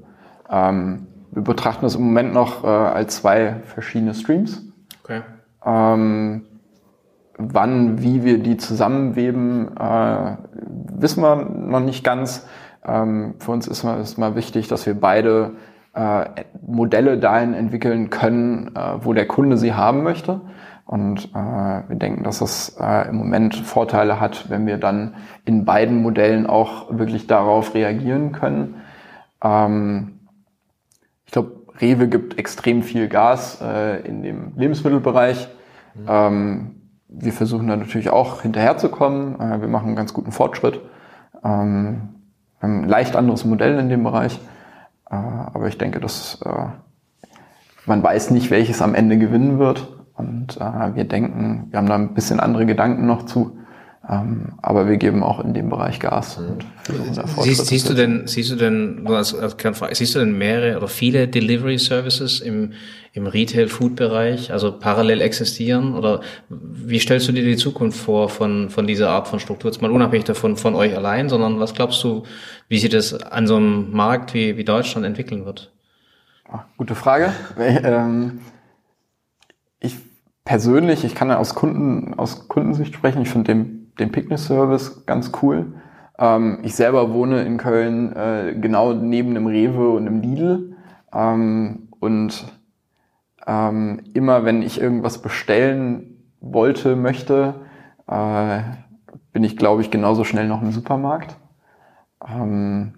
Ähm, 0.50 1.06
wir 1.32 1.42
betrachten 1.42 1.84
das 1.84 1.96
im 1.96 2.02
Moment 2.02 2.32
noch 2.32 2.64
äh, 2.64 2.66
als 2.66 3.16
zwei 3.16 3.56
verschiedene 3.64 4.14
Streams. 4.14 4.62
Okay. 5.04 5.22
Ähm, 5.64 6.46
wann, 7.36 8.02
wie 8.02 8.24
wir 8.24 8.38
die 8.38 8.56
zusammenweben, 8.56 9.76
äh, 9.76 10.36
wissen 10.94 11.22
wir 11.22 11.36
noch 11.36 11.80
nicht 11.80 12.04
ganz. 12.04 12.46
Ähm, 12.84 13.34
für 13.38 13.52
uns 13.52 13.66
ist 13.66 13.84
mal, 13.84 14.00
ist 14.00 14.18
mal 14.18 14.34
wichtig, 14.36 14.68
dass 14.68 14.86
wir 14.86 14.98
beide 14.98 15.52
äh, 15.94 16.26
Modelle 16.66 17.18
dahin 17.18 17.54
entwickeln 17.54 18.10
können, 18.10 18.74
äh, 18.74 19.04
wo 19.04 19.12
der 19.12 19.26
Kunde 19.26 19.56
sie 19.56 19.74
haben 19.74 20.02
möchte. 20.02 20.40
Und 20.84 21.30
äh, 21.34 21.88
wir 21.88 21.96
denken, 21.96 22.22
dass 22.22 22.38
das 22.38 22.76
äh, 22.80 23.08
im 23.08 23.16
Moment 23.16 23.56
Vorteile 23.56 24.20
hat, 24.20 24.48
wenn 24.48 24.66
wir 24.66 24.78
dann 24.78 25.14
in 25.44 25.64
beiden 25.64 26.00
Modellen 26.00 26.46
auch 26.46 26.96
wirklich 26.96 27.26
darauf 27.26 27.74
reagieren 27.74 28.30
können. 28.30 28.76
Ähm, 29.42 30.15
ich 31.26 31.32
glaube, 31.32 31.66
Rewe 31.80 32.08
gibt 32.08 32.38
extrem 32.38 32.82
viel 32.82 33.08
Gas 33.08 33.60
äh, 33.60 34.00
in 34.06 34.22
dem 34.22 34.52
Lebensmittelbereich. 34.56 35.48
Mhm. 35.94 36.06
Ähm, 36.08 36.70
wir 37.08 37.32
versuchen 37.32 37.68
da 37.68 37.76
natürlich 37.76 38.10
auch 38.10 38.42
hinterherzukommen. 38.42 39.38
Äh, 39.40 39.60
wir 39.60 39.68
machen 39.68 39.88
einen 39.88 39.96
ganz 39.96 40.14
guten 40.14 40.32
Fortschritt. 40.32 40.80
Ähm, 41.44 42.14
ein 42.60 42.88
leicht 42.88 43.16
anderes 43.16 43.44
Modell 43.44 43.78
in 43.78 43.88
dem 43.88 44.02
Bereich. 44.02 44.40
Äh, 45.10 45.16
aber 45.16 45.68
ich 45.68 45.78
denke, 45.78 46.00
dass 46.00 46.40
äh, 46.44 46.66
man 47.84 48.02
weiß 48.02 48.30
nicht, 48.30 48.50
welches 48.50 48.82
am 48.82 48.94
Ende 48.94 49.18
gewinnen 49.18 49.58
wird. 49.58 49.88
Und 50.14 50.56
äh, 50.56 50.94
wir 50.94 51.04
denken, 51.04 51.68
wir 51.70 51.78
haben 51.78 51.88
da 51.88 51.94
ein 51.94 52.14
bisschen 52.14 52.40
andere 52.40 52.66
Gedanken 52.66 53.06
noch 53.06 53.26
zu. 53.26 53.58
Ähm, 54.08 54.52
aber 54.62 54.88
wir 54.88 54.98
geben 54.98 55.24
auch 55.24 55.40
in 55.40 55.52
dem 55.52 55.68
Bereich 55.68 55.98
Gas 55.98 56.38
und 56.38 56.64
versuchen 56.84 57.14
da 57.14 57.26
siehst, 57.42 57.66
siehst 57.66 57.88
du 57.88 57.94
denn, 57.94 58.28
siehst 58.28 58.52
du 58.52 58.56
denn, 58.56 59.04
als, 59.08 59.34
als 59.34 59.56
Frage, 59.76 59.96
siehst 59.96 60.14
du 60.14 60.20
denn 60.20 60.38
mehrere 60.38 60.76
oder 60.76 60.86
viele 60.86 61.26
Delivery 61.26 61.76
Services 61.76 62.38
im, 62.38 62.72
im 63.14 63.26
Retail-Food-Bereich, 63.26 64.52
also 64.52 64.78
parallel 64.78 65.20
existieren? 65.20 65.94
Oder 65.94 66.20
wie 66.48 67.00
stellst 67.00 67.26
du 67.26 67.32
dir 67.32 67.42
die 67.42 67.56
Zukunft 67.56 67.98
vor 67.98 68.28
von, 68.28 68.70
von 68.70 68.86
dieser 68.86 69.10
Art 69.10 69.26
von 69.26 69.40
Struktur? 69.40 69.72
Jetzt 69.72 69.82
mal 69.82 69.90
unabhängig 69.90 70.24
davon 70.24 70.56
von 70.56 70.76
euch 70.76 70.94
allein, 70.94 71.28
sondern 71.28 71.58
was 71.58 71.74
glaubst 71.74 72.02
du, 72.04 72.22
wie 72.68 72.78
sich 72.78 72.90
das 72.90 73.12
an 73.12 73.48
so 73.48 73.56
einem 73.56 73.90
Markt 73.90 74.34
wie, 74.34 74.56
wie 74.56 74.64
Deutschland 74.64 75.04
entwickeln 75.04 75.44
wird? 75.44 75.72
Ach, 76.48 76.64
gute 76.76 76.94
Frage. 76.94 77.32
Ähm, 77.58 78.38
ich 79.80 79.96
persönlich, 80.44 81.04
ich 81.04 81.16
kann 81.16 81.28
ja 81.28 81.38
aus 81.38 81.56
Kunden, 81.56 82.14
aus 82.14 82.46
Kundensicht 82.48 82.94
sprechen, 82.94 83.22
ich 83.22 83.28
finde 83.28 83.52
den 83.52 83.85
den 83.98 84.12
Picknick-Service 84.12 85.06
ganz 85.06 85.32
cool. 85.42 85.74
Ähm, 86.18 86.60
ich 86.62 86.74
selber 86.74 87.12
wohne 87.12 87.42
in 87.42 87.56
Köln 87.56 88.14
äh, 88.14 88.54
genau 88.58 88.92
neben 88.92 89.30
einem 89.30 89.46
Rewe 89.46 89.90
und 89.90 90.06
einem 90.06 90.20
Lidl. 90.20 90.76
Ähm, 91.12 91.88
und 92.00 92.46
ähm, 93.46 94.00
immer 94.14 94.44
wenn 94.44 94.62
ich 94.62 94.80
irgendwas 94.80 95.18
bestellen 95.18 96.24
wollte, 96.40 96.96
möchte, 96.96 97.54
äh, 98.08 98.60
bin 99.32 99.44
ich, 99.44 99.56
glaube 99.56 99.82
ich, 99.82 99.90
genauso 99.90 100.24
schnell 100.24 100.48
noch 100.48 100.62
im 100.62 100.72
Supermarkt. 100.72 101.36
Ähm, 102.26 102.94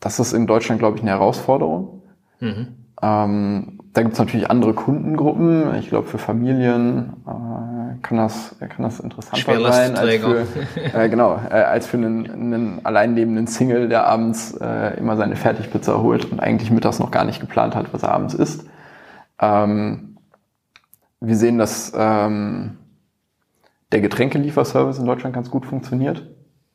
das 0.00 0.20
ist 0.20 0.32
in 0.32 0.46
Deutschland, 0.46 0.78
glaube 0.78 0.96
ich, 0.96 1.02
eine 1.02 1.12
Herausforderung. 1.12 2.02
Mhm. 2.40 2.68
Ähm, 3.02 3.80
da 3.92 4.02
gibt 4.02 4.12
es 4.12 4.18
natürlich 4.18 4.50
andere 4.50 4.74
Kundengruppen. 4.74 5.74
Ich 5.76 5.88
glaube, 5.88 6.06
für 6.06 6.18
Familien 6.18 7.14
äh, 7.26 7.75
kann, 8.06 8.18
das, 8.18 8.54
kann 8.60 8.82
das 8.82 9.00
interessanter 9.00 9.72
sein 9.72 9.96
als 9.96 10.14
für, 10.22 10.46
äh, 10.94 11.08
genau, 11.08 11.40
äh, 11.50 11.54
als 11.54 11.86
für 11.86 11.96
einen, 11.96 12.30
einen 12.30 12.80
alleinlebenden 12.84 13.46
Single, 13.46 13.88
der 13.88 14.06
abends 14.06 14.56
äh, 14.60 14.96
immer 14.98 15.16
seine 15.16 15.34
Fertigpizza 15.34 15.98
holt 15.98 16.30
und 16.30 16.38
eigentlich 16.38 16.70
mittags 16.70 17.00
noch 17.00 17.10
gar 17.10 17.24
nicht 17.24 17.40
geplant 17.40 17.74
hat, 17.74 17.92
was 17.92 18.04
er 18.04 18.12
abends 18.12 18.34
isst. 18.34 18.66
Ähm, 19.40 20.18
wir 21.20 21.36
sehen, 21.36 21.58
dass 21.58 21.92
ähm, 21.96 22.78
der 23.90 24.00
Getränkelieferservice 24.00 24.98
in 24.98 25.06
Deutschland 25.06 25.34
ganz 25.34 25.50
gut 25.50 25.66
funktioniert. 25.66 26.30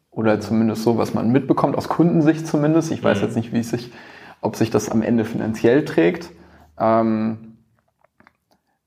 Oder 0.09 0.41
zumindest 0.41 0.83
so, 0.83 0.97
was 0.97 1.13
man 1.13 1.31
mitbekommt, 1.31 1.77
aus 1.77 1.87
Kundensicht 1.87 2.45
zumindest. 2.45 2.91
Ich 2.91 3.01
weiß 3.01 3.19
mhm. 3.19 3.23
jetzt 3.23 3.35
nicht, 3.37 3.53
wie 3.53 3.59
es 3.59 3.69
sich, 3.69 3.93
ob 4.41 4.57
sich 4.57 4.69
das 4.69 4.89
am 4.89 5.01
Ende 5.01 5.23
finanziell 5.23 5.85
trägt. 5.85 6.29
Ähm, 6.77 7.51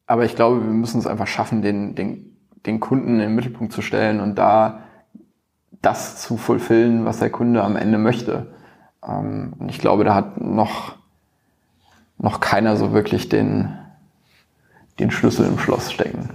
aber 0.07 0.27
ich 0.27 0.37
glaube, 0.37 0.63
wir 0.63 0.73
müssen 0.73 0.99
es 0.99 1.07
einfach 1.07 1.27
schaffen, 1.27 1.63
den, 1.63 1.95
den, 1.95 2.34
den 2.67 2.81
Kunden 2.81 3.15
in 3.15 3.19
den 3.19 3.35
Mittelpunkt 3.35 3.73
zu 3.73 3.83
stellen 3.83 4.21
und 4.21 4.37
da 4.37 4.81
das 5.83 6.21
zu 6.21 6.37
fulfillen, 6.37 7.05
was 7.05 7.19
der 7.19 7.31
Kunde 7.31 7.63
am 7.63 7.77
Ende 7.77 7.99
möchte. 7.99 8.55
Ähm, 9.07 9.53
und 9.59 9.69
ich 9.69 9.79
glaube, 9.79 10.05
da 10.05 10.15
hat 10.15 10.41
noch, 10.41 10.97
noch 12.19 12.41
keiner 12.41 12.77
so 12.77 12.93
wirklich 12.93 13.29
den, 13.29 13.77
den 14.99 15.11
Schlüssel 15.11 15.47
im 15.47 15.59
Schloss 15.59 15.93
stecken. 15.93 16.31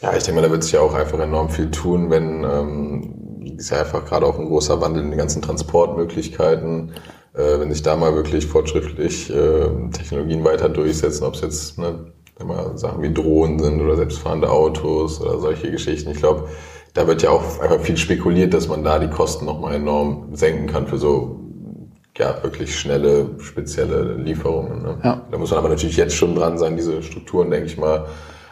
Ja, 0.00 0.12
ich 0.16 0.22
denke 0.22 0.40
mal, 0.40 0.46
da 0.46 0.52
wird 0.52 0.62
sich 0.62 0.72
ja 0.72 0.80
auch 0.80 0.94
einfach 0.94 1.18
enorm 1.18 1.50
viel 1.50 1.70
tun, 1.70 2.10
wenn 2.10 2.44
ähm, 2.44 3.56
ist 3.58 3.70
ja 3.70 3.80
einfach 3.80 4.04
gerade 4.04 4.26
auch 4.26 4.38
ein 4.38 4.46
großer 4.46 4.80
Wandel 4.80 5.02
in 5.02 5.10
den 5.10 5.18
ganzen 5.18 5.42
Transportmöglichkeiten 5.42 6.92
äh, 7.34 7.60
wenn 7.60 7.72
sich 7.72 7.82
da 7.82 7.96
mal 7.96 8.14
wirklich 8.14 8.46
fortschrittlich 8.46 9.30
äh, 9.30 9.68
Technologien 9.92 10.44
weiter 10.44 10.68
durchsetzen, 10.68 11.24
ob 11.24 11.34
es 11.34 11.40
jetzt 11.40 11.78
ne, 11.78 12.12
mal 12.44 12.76
Sachen 12.76 13.02
wie 13.02 13.12
Drohnen 13.12 13.58
sind 13.58 13.80
oder 13.80 13.96
selbstfahrende 13.96 14.50
Autos 14.50 15.20
oder 15.20 15.38
solche 15.38 15.70
Geschichten. 15.70 16.10
Ich 16.10 16.18
glaube, 16.18 16.48
da 16.94 17.06
wird 17.06 17.22
ja 17.22 17.30
auch 17.30 17.60
einfach 17.60 17.80
viel 17.80 17.96
spekuliert, 17.96 18.52
dass 18.54 18.68
man 18.68 18.84
da 18.84 18.98
die 18.98 19.08
Kosten 19.08 19.46
nochmal 19.46 19.74
enorm 19.74 20.28
senken 20.34 20.66
kann 20.66 20.86
für 20.86 20.98
so 20.98 21.40
ja, 22.18 22.42
wirklich 22.42 22.78
schnelle, 22.78 23.30
spezielle 23.38 24.14
Lieferungen. 24.14 24.82
Ne? 24.82 24.98
Ja. 25.02 25.22
Da 25.30 25.38
muss 25.38 25.50
man 25.50 25.60
aber 25.60 25.70
natürlich 25.70 25.96
jetzt 25.96 26.14
schon 26.14 26.34
dran 26.34 26.58
sein, 26.58 26.76
diese 26.76 27.02
Strukturen, 27.02 27.50
denke 27.50 27.66
ich 27.66 27.78
mal, 27.78 28.06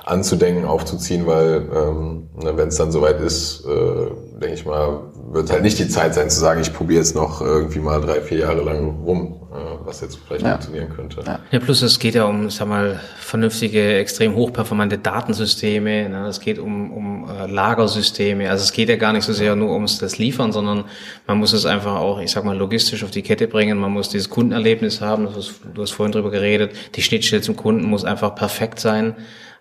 anzudenken, 0.05 0.65
aufzuziehen, 0.65 1.27
weil 1.27 1.69
ähm, 1.75 2.29
ne, 2.43 2.57
wenn 2.57 2.69
es 2.69 2.77
dann 2.77 2.91
soweit 2.91 3.21
ist, 3.21 3.65
äh, 3.67 4.41
denke 4.41 4.55
ich 4.55 4.65
mal, 4.65 5.01
wird 5.33 5.51
halt 5.51 5.63
nicht 5.63 5.79
die 5.79 5.89
Zeit 5.89 6.15
sein 6.15 6.29
zu 6.29 6.41
sagen, 6.41 6.61
ich 6.61 6.73
probiere 6.73 7.01
jetzt 7.01 7.15
noch 7.15 7.41
irgendwie 7.41 7.79
mal 7.79 8.01
drei, 8.01 8.21
vier 8.21 8.39
Jahre 8.39 8.63
lang 8.63 9.03
rum, 9.05 9.41
äh, 9.53 9.87
was 9.87 10.01
jetzt 10.01 10.19
vielleicht 10.27 10.43
ja. 10.43 10.53
funktionieren 10.53 10.89
könnte. 10.89 11.23
Ja. 11.25 11.39
ja, 11.51 11.59
plus 11.61 11.83
es 11.83 11.99
geht 11.99 12.15
ja 12.15 12.25
um, 12.25 12.51
sag 12.51 12.67
mal, 12.67 12.99
vernünftige, 13.19 13.99
extrem 13.99 14.35
hochperformante 14.35 14.99
Datensysteme. 14.99 16.09
Ne? 16.09 16.27
Es 16.27 16.41
geht 16.41 16.59
um, 16.59 16.93
um 16.93 17.31
äh, 17.31 17.47
Lagersysteme. 17.47 18.51
Also 18.51 18.65
es 18.65 18.73
geht 18.73 18.89
ja 18.89 18.97
gar 18.97 19.13
nicht 19.13 19.25
so 19.25 19.33
sehr 19.33 19.55
nur 19.55 19.73
ums 19.73 19.99
das 19.99 20.19
Liefern, 20.19 20.51
sondern 20.51 20.85
man 21.27 21.39
muss 21.39 21.53
es 21.53 21.67
einfach 21.67 21.97
auch, 21.97 22.21
ich 22.21 22.33
sag 22.33 22.45
mal, 22.45 22.57
logistisch 22.57 23.05
auf 23.05 23.11
die 23.11 23.23
Kette 23.23 23.47
bringen. 23.47 23.79
Man 23.79 23.93
muss 23.93 24.09
dieses 24.09 24.31
Kundenerlebnis 24.31 25.01
haben. 25.01 25.27
Du 25.27 25.37
hast, 25.37 25.61
du 25.73 25.83
hast 25.83 25.93
vorhin 25.93 26.13
drüber 26.13 26.31
geredet. 26.31 26.73
Die 26.97 27.03
Schnittstelle 27.03 27.43
zum 27.43 27.55
Kunden 27.55 27.85
muss 27.85 28.05
einfach 28.05 28.35
perfekt 28.35 28.81
sein. 28.81 29.15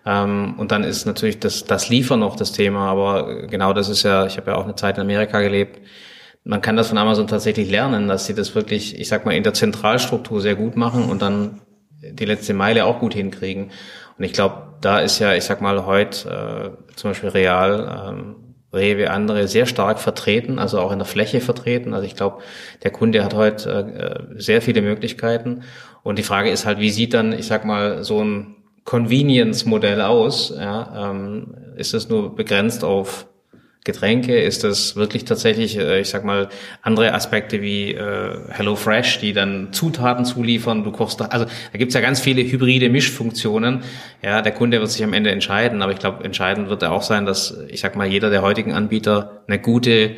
Ähm, 0.06 0.54
und 0.58 0.72
dann 0.72 0.84
ist 0.84 1.04
natürlich 1.06 1.40
das, 1.40 1.64
das 1.64 1.88
Liefern 1.88 2.20
noch 2.20 2.36
das 2.36 2.52
Thema, 2.52 2.88
aber 2.90 3.46
genau 3.46 3.72
das 3.72 3.88
ist 3.88 4.02
ja, 4.02 4.26
ich 4.26 4.36
habe 4.36 4.52
ja 4.52 4.56
auch 4.56 4.64
eine 4.64 4.74
Zeit 4.74 4.96
in 4.96 5.02
Amerika 5.02 5.40
gelebt. 5.40 5.80
Man 6.44 6.62
kann 6.62 6.76
das 6.76 6.88
von 6.88 6.98
Amazon 6.98 7.26
tatsächlich 7.26 7.70
lernen, 7.70 8.08
dass 8.08 8.26
sie 8.26 8.34
das 8.34 8.54
wirklich, 8.54 8.98
ich 8.98 9.08
sag 9.08 9.26
mal, 9.26 9.32
in 9.32 9.42
der 9.42 9.52
Zentralstruktur 9.52 10.40
sehr 10.40 10.54
gut 10.54 10.74
machen 10.76 11.04
und 11.04 11.20
dann 11.20 11.60
die 12.02 12.24
letzte 12.24 12.54
Meile 12.54 12.86
auch 12.86 12.98
gut 12.98 13.12
hinkriegen. 13.12 13.70
Und 14.16 14.24
ich 14.24 14.32
glaube, 14.32 14.74
da 14.80 15.00
ist 15.00 15.18
ja, 15.18 15.34
ich 15.34 15.44
sag 15.44 15.60
mal, 15.60 15.84
heute 15.84 16.76
äh, 16.88 16.94
zum 16.96 17.10
Beispiel 17.10 17.28
Real, 17.28 18.08
ähm, 18.08 18.36
Rewe, 18.72 19.10
andere 19.10 19.48
sehr 19.48 19.66
stark 19.66 19.98
vertreten, 19.98 20.58
also 20.58 20.78
auch 20.78 20.92
in 20.92 20.98
der 20.98 21.06
Fläche 21.06 21.40
vertreten. 21.40 21.92
Also 21.92 22.06
ich 22.06 22.14
glaube, 22.14 22.42
der 22.84 22.92
Kunde 22.92 23.24
hat 23.24 23.34
heute 23.34 24.28
äh, 24.36 24.40
sehr 24.40 24.62
viele 24.62 24.80
Möglichkeiten. 24.80 25.64
Und 26.02 26.18
die 26.18 26.22
Frage 26.22 26.50
ist 26.50 26.66
halt, 26.66 26.78
wie 26.78 26.90
sieht 26.90 27.14
dann, 27.14 27.32
ich 27.32 27.46
sag 27.46 27.64
mal, 27.64 28.04
so 28.04 28.22
ein 28.22 28.56
Convenience-Modell 28.90 30.00
aus? 30.00 30.52
Ja, 30.58 31.12
ähm, 31.12 31.54
ist 31.76 31.94
das 31.94 32.08
nur 32.08 32.34
begrenzt 32.34 32.82
auf 32.82 33.28
Getränke? 33.84 34.36
Ist 34.36 34.64
das 34.64 34.96
wirklich 34.96 35.24
tatsächlich, 35.24 35.78
äh, 35.78 36.00
ich 36.00 36.08
sag 36.08 36.24
mal, 36.24 36.48
andere 36.82 37.14
Aspekte 37.14 37.62
wie 37.62 37.92
äh, 37.92 38.36
HelloFresh, 38.48 39.20
die 39.20 39.32
dann 39.32 39.72
Zutaten 39.72 40.24
zuliefern? 40.24 40.82
Du 40.82 40.90
kochst, 40.90 41.20
da, 41.20 41.26
also 41.26 41.44
da 41.44 41.78
gibt's 41.78 41.94
ja 41.94 42.00
ganz 42.00 42.18
viele 42.18 42.42
hybride 42.42 42.90
Mischfunktionen. 42.90 43.84
Ja, 44.22 44.42
der 44.42 44.50
Kunde 44.50 44.80
wird 44.80 44.90
sich 44.90 45.04
am 45.04 45.12
Ende 45.12 45.30
entscheiden, 45.30 45.82
aber 45.82 45.92
ich 45.92 46.00
glaube, 46.00 46.24
entscheidend 46.24 46.68
wird 46.68 46.82
er 46.82 46.90
auch 46.90 47.04
sein, 47.04 47.26
dass, 47.26 47.56
ich 47.68 47.78
sag 47.78 47.94
mal, 47.94 48.08
jeder 48.08 48.28
der 48.28 48.42
heutigen 48.42 48.72
Anbieter 48.72 49.44
eine 49.46 49.60
gute 49.60 50.16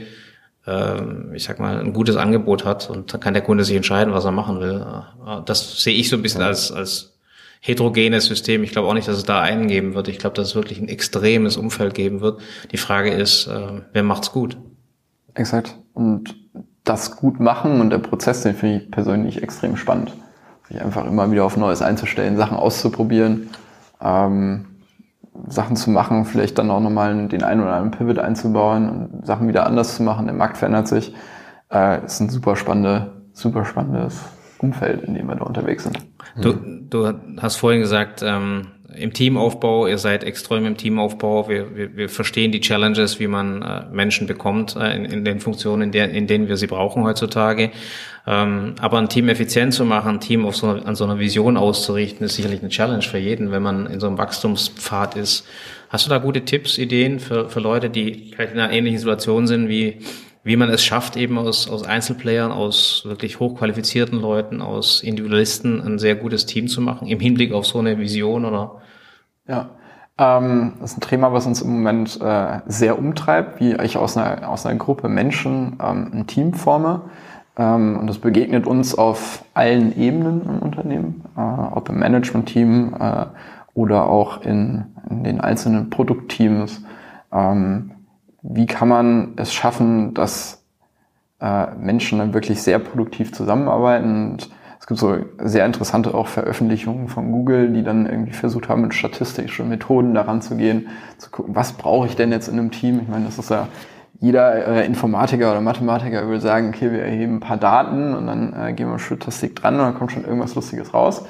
ähm, 0.67 1.33
ich 1.35 1.45
sag 1.45 1.59
mal, 1.59 1.79
ein 1.79 1.93
gutes 1.93 2.17
Angebot 2.17 2.65
hat 2.65 2.89
und 2.89 3.13
dann 3.13 3.21
kann 3.21 3.35
der 3.35 3.43
Kunde 3.43 3.65
sich 3.65 3.77
entscheiden, 3.77 4.15
was 4.15 4.25
er 4.25 4.33
machen 4.33 4.61
will. 4.61 4.87
Das 5.45 5.83
sehe 5.83 5.95
ich 5.95 6.09
so 6.09 6.17
ein 6.17 6.23
bisschen 6.23 6.41
als, 6.41 6.73
als 6.73 7.12
heterogenes 7.63 8.27
System. 8.27 8.65
Ich 8.65 8.73
glaube 8.73 8.89
auch 8.89 8.95
nicht, 8.95 9.07
dass 9.07 9.17
es 9.17 9.25
da 9.25 9.41
einen 9.41 9.69
geben 9.69 9.95
wird. 9.95 10.09
Ich 10.09 10.19
glaube, 10.19 10.35
dass 10.35 10.49
es 10.49 10.55
wirklich 10.55 10.81
ein 10.81 10.89
extremes 10.89 11.57
Umfeld 11.57 11.95
geben 11.95 12.21
wird. 12.21 12.41
Die 12.73 12.77
Frage 12.77 13.11
ist, 13.11 13.47
äh, 13.47 13.81
wer 13.93 14.03
macht's 14.03 14.33
gut? 14.33 14.59
Exakt. 15.35 15.79
Und 15.95 16.35
das 16.85 17.17
gut 17.17 17.39
machen 17.39 17.81
und 17.81 17.91
der 17.91 17.99
Prozess, 17.99 18.43
den 18.43 18.57
finde 18.57 18.79
ich 18.79 18.91
persönlich 18.91 19.43
extrem 19.43 19.77
spannend. 19.77 20.13
Sich 20.69 20.83
einfach 20.83 21.07
immer 21.07 21.31
wieder 21.31 21.45
auf 21.45 21.57
Neues 21.57 21.83
einzustellen, 21.83 22.37
Sachen 22.37 22.57
auszuprobieren, 22.57 23.51
ähm, 24.01 24.67
Sachen 25.47 25.77
zu 25.77 25.91
machen, 25.91 26.25
vielleicht 26.25 26.59
dann 26.59 26.71
auch 26.71 26.81
nochmal 26.81 27.29
den 27.29 27.45
einen 27.45 27.61
oder 27.61 27.75
anderen 27.75 27.93
Pivot 27.93 28.19
einzubauen 28.19 28.89
und 28.91 29.27
Sachen 29.27 29.47
wieder 29.47 29.67
anders 29.67 29.97
zu 29.97 30.03
machen. 30.03 30.27
Der 30.27 30.35
Markt 30.35 30.59
verändert 30.59 30.89
sich. 30.89 31.15
Äh, 31.71 32.05
ist 32.05 32.19
ein 32.19 32.29
super 32.29 32.57
spannende, 32.57 33.23
super 33.33 33.65
spannendes 33.65 34.21
Umfeld, 34.59 35.05
in 35.05 35.15
dem 35.15 35.29
wir 35.29 35.37
da 35.37 35.45
unterwegs 35.45 35.85
sind. 35.85 35.99
Du, 36.41 36.55
du 36.55 37.13
hast 37.39 37.57
vorhin 37.57 37.81
gesagt, 37.81 38.23
ähm, 38.23 38.69
im 38.95 39.13
Teamaufbau, 39.13 39.87
ihr 39.87 39.99
seid 39.99 40.25
extrem 40.25 40.67
im 40.67 40.77
Teamaufbau, 40.77 41.49
wir, 41.49 41.77
wir, 41.77 41.97
wir 41.97 42.09
verstehen 42.09 42.53
die 42.53 42.61
Challenges, 42.61 43.21
wie 43.21 43.27
man 43.27 43.63
äh, 43.63 43.85
Menschen 43.91 44.27
bekommt 44.27 44.77
äh, 44.77 44.95
in, 44.95 45.05
in 45.05 45.25
den 45.25 45.41
Funktionen, 45.41 45.83
in, 45.83 45.93
der, 45.93 46.11
in 46.11 46.27
denen 46.27 46.49
wir 46.49 46.57
sie 46.57 46.67
brauchen 46.67 47.05
heutzutage. 47.05 47.71
Ähm, 48.27 48.75
aber 48.81 48.99
ein 48.99 49.09
Team 49.09 49.29
effizient 49.29 49.75
zu 49.75 49.85
machen, 49.85 50.17
ein 50.17 50.21
Team 50.21 50.47
auf 50.47 50.57
so, 50.57 50.69
an 50.69 50.95
so 50.95 51.05
einer 51.05 51.19
Vision 51.19 51.57
auszurichten, 51.57 52.25
ist 52.25 52.37
sicherlich 52.37 52.61
eine 52.61 52.69
Challenge 52.69 53.03
für 53.03 53.19
jeden, 53.19 53.51
wenn 53.51 53.63
man 53.63 53.87
in 53.87 54.01
so 54.01 54.07
einem 54.07 54.19
Wachstumspfad 54.19 55.17
ist. 55.17 55.47
Hast 55.89 56.07
du 56.07 56.11
da 56.11 56.19
gute 56.19 56.45
Tipps, 56.45 56.79
Ideen 56.79 57.19
für, 57.19 57.49
für 57.49 57.61
Leute, 57.61 57.91
die 57.91 58.33
vielleicht 58.35 58.55
in 58.55 58.61
einer 58.61 58.73
ähnlichen 58.73 58.99
Situation 58.99 59.47
sind 59.47 59.69
wie 59.69 59.99
wie 60.45 60.57
man 60.57 60.71
es 60.71 60.85
schafft, 60.85 61.17
eben 61.17 61.39
aus, 61.39 61.71
aus 61.71 61.85
Einzelplayern, 61.85 62.51
aus 62.51 63.03
wirklich 63.07 63.39
hochqualifizierten 63.39 64.21
Leuten, 64.21 64.61
aus 64.61 65.03
Individualisten 65.03 65.81
ein 65.81 65.99
sehr 65.99 66.17
gutes 66.17 66.47
Team 66.47 66.69
zu 66.69 66.81
machen, 66.81 67.07
im 67.09 67.21
Hinblick 67.21 67.53
auf 67.53 67.67
so 67.67 67.79
eine 67.79 67.99
Vision 67.99 68.45
oder? 68.45 68.83
Ja, 69.47 69.71
ähm, 70.19 70.75
das 70.81 70.93
ist 70.93 70.99
ein 70.99 71.09
Thema, 71.09 71.33
was 71.33 71.47
uns 71.47 71.63
im 71.63 71.71
Moment 71.71 72.21
äh, 72.21 72.61
sehr 72.67 72.99
umtreibt, 72.99 73.61
wie 73.61 73.75
ich 73.83 73.97
aus 73.97 74.17
einer, 74.17 74.49
aus 74.49 74.67
einer 74.67 74.79
Gruppe 74.79 75.09
Menschen 75.09 75.79
ähm, 75.83 76.11
ein 76.13 76.27
Team 76.27 76.55
forme. 76.55 77.03
Ähm, 77.57 77.99
und 77.99 78.07
das 78.07 78.19
begegnet 78.19 78.67
uns 78.67 78.95
auf 78.97 79.45
allen 79.55 79.97
Ebenen 79.99 80.43
im 80.43 80.59
Unternehmen, 80.59 81.25
äh, 81.37 81.41
ob 81.41 81.89
im 81.89 81.99
Management-Team 81.99 82.97
äh, 82.99 83.27
oder 83.75 84.09
auch 84.09 84.43
in, 84.43 84.85
in 85.09 85.25
den 85.25 85.41
einzelnen 85.41 85.89
Produktteams. 85.91 86.83
Ähm, 87.33 87.93
wie 88.43 88.67
kann 88.67 88.89
man 88.89 89.33
es 89.37 89.53
schaffen, 89.53 90.15
dass 90.15 90.63
äh, 91.41 91.75
Menschen 91.75 92.19
dann 92.19 92.35
wirklich 92.35 92.63
sehr 92.63 92.79
produktiv 92.79 93.33
zusammenarbeiten. 93.33 94.33
Und 94.33 94.51
es 94.79 94.87
gibt 94.87 95.01
so 95.01 95.17
sehr 95.39 95.67
interessante 95.67 96.15
auch 96.15 96.27
Veröffentlichungen 96.27 97.09
von 97.09 97.33
Google, 97.33 97.73
die 97.73 97.83
dann 97.83 98.07
irgendwie 98.07 98.33
versucht 98.33 98.69
haben, 98.69 98.83
mit 98.83 98.95
statistischen 98.95 99.69
Methoden 99.69 100.15
daran 100.15 100.43
zu 100.43 100.57
gehen, 100.57 100.89
zu 101.19 101.31
gucken, 101.31 101.55
was 101.55 101.73
brauche 101.73 102.07
ich 102.07 102.17
denn 102.17 102.31
jetzt 102.33 102.49
in 102.49 102.59
einem 102.59 102.71
Team? 102.71 103.01
Ich 103.01 103.09
meine, 103.09 103.25
das 103.25 103.39
ist 103.39 103.51
ja 103.51 103.69
jeder 104.21 104.67
äh, 104.67 104.87
Informatiker 104.87 105.51
oder 105.51 105.61
Mathematiker 105.61 106.27
würde 106.27 106.41
sagen, 106.41 106.69
okay, 106.69 106.93
wir 106.93 107.03
erheben 107.03 107.37
ein 107.37 107.41
paar 107.41 107.57
Daten 107.57 108.15
und 108.15 108.29
dann 108.29 108.55
äh, 108.55 108.73
gehen 108.73 108.89
wir 108.89 109.01
Statistik 109.01 109.57
dran 109.57 109.75
und 109.75 109.81
dann 109.81 109.95
kommt 109.95 110.13
schon 110.13 110.25
irgendwas 110.25 110.55
Lustiges 110.55 110.95
raus. 110.95 111.25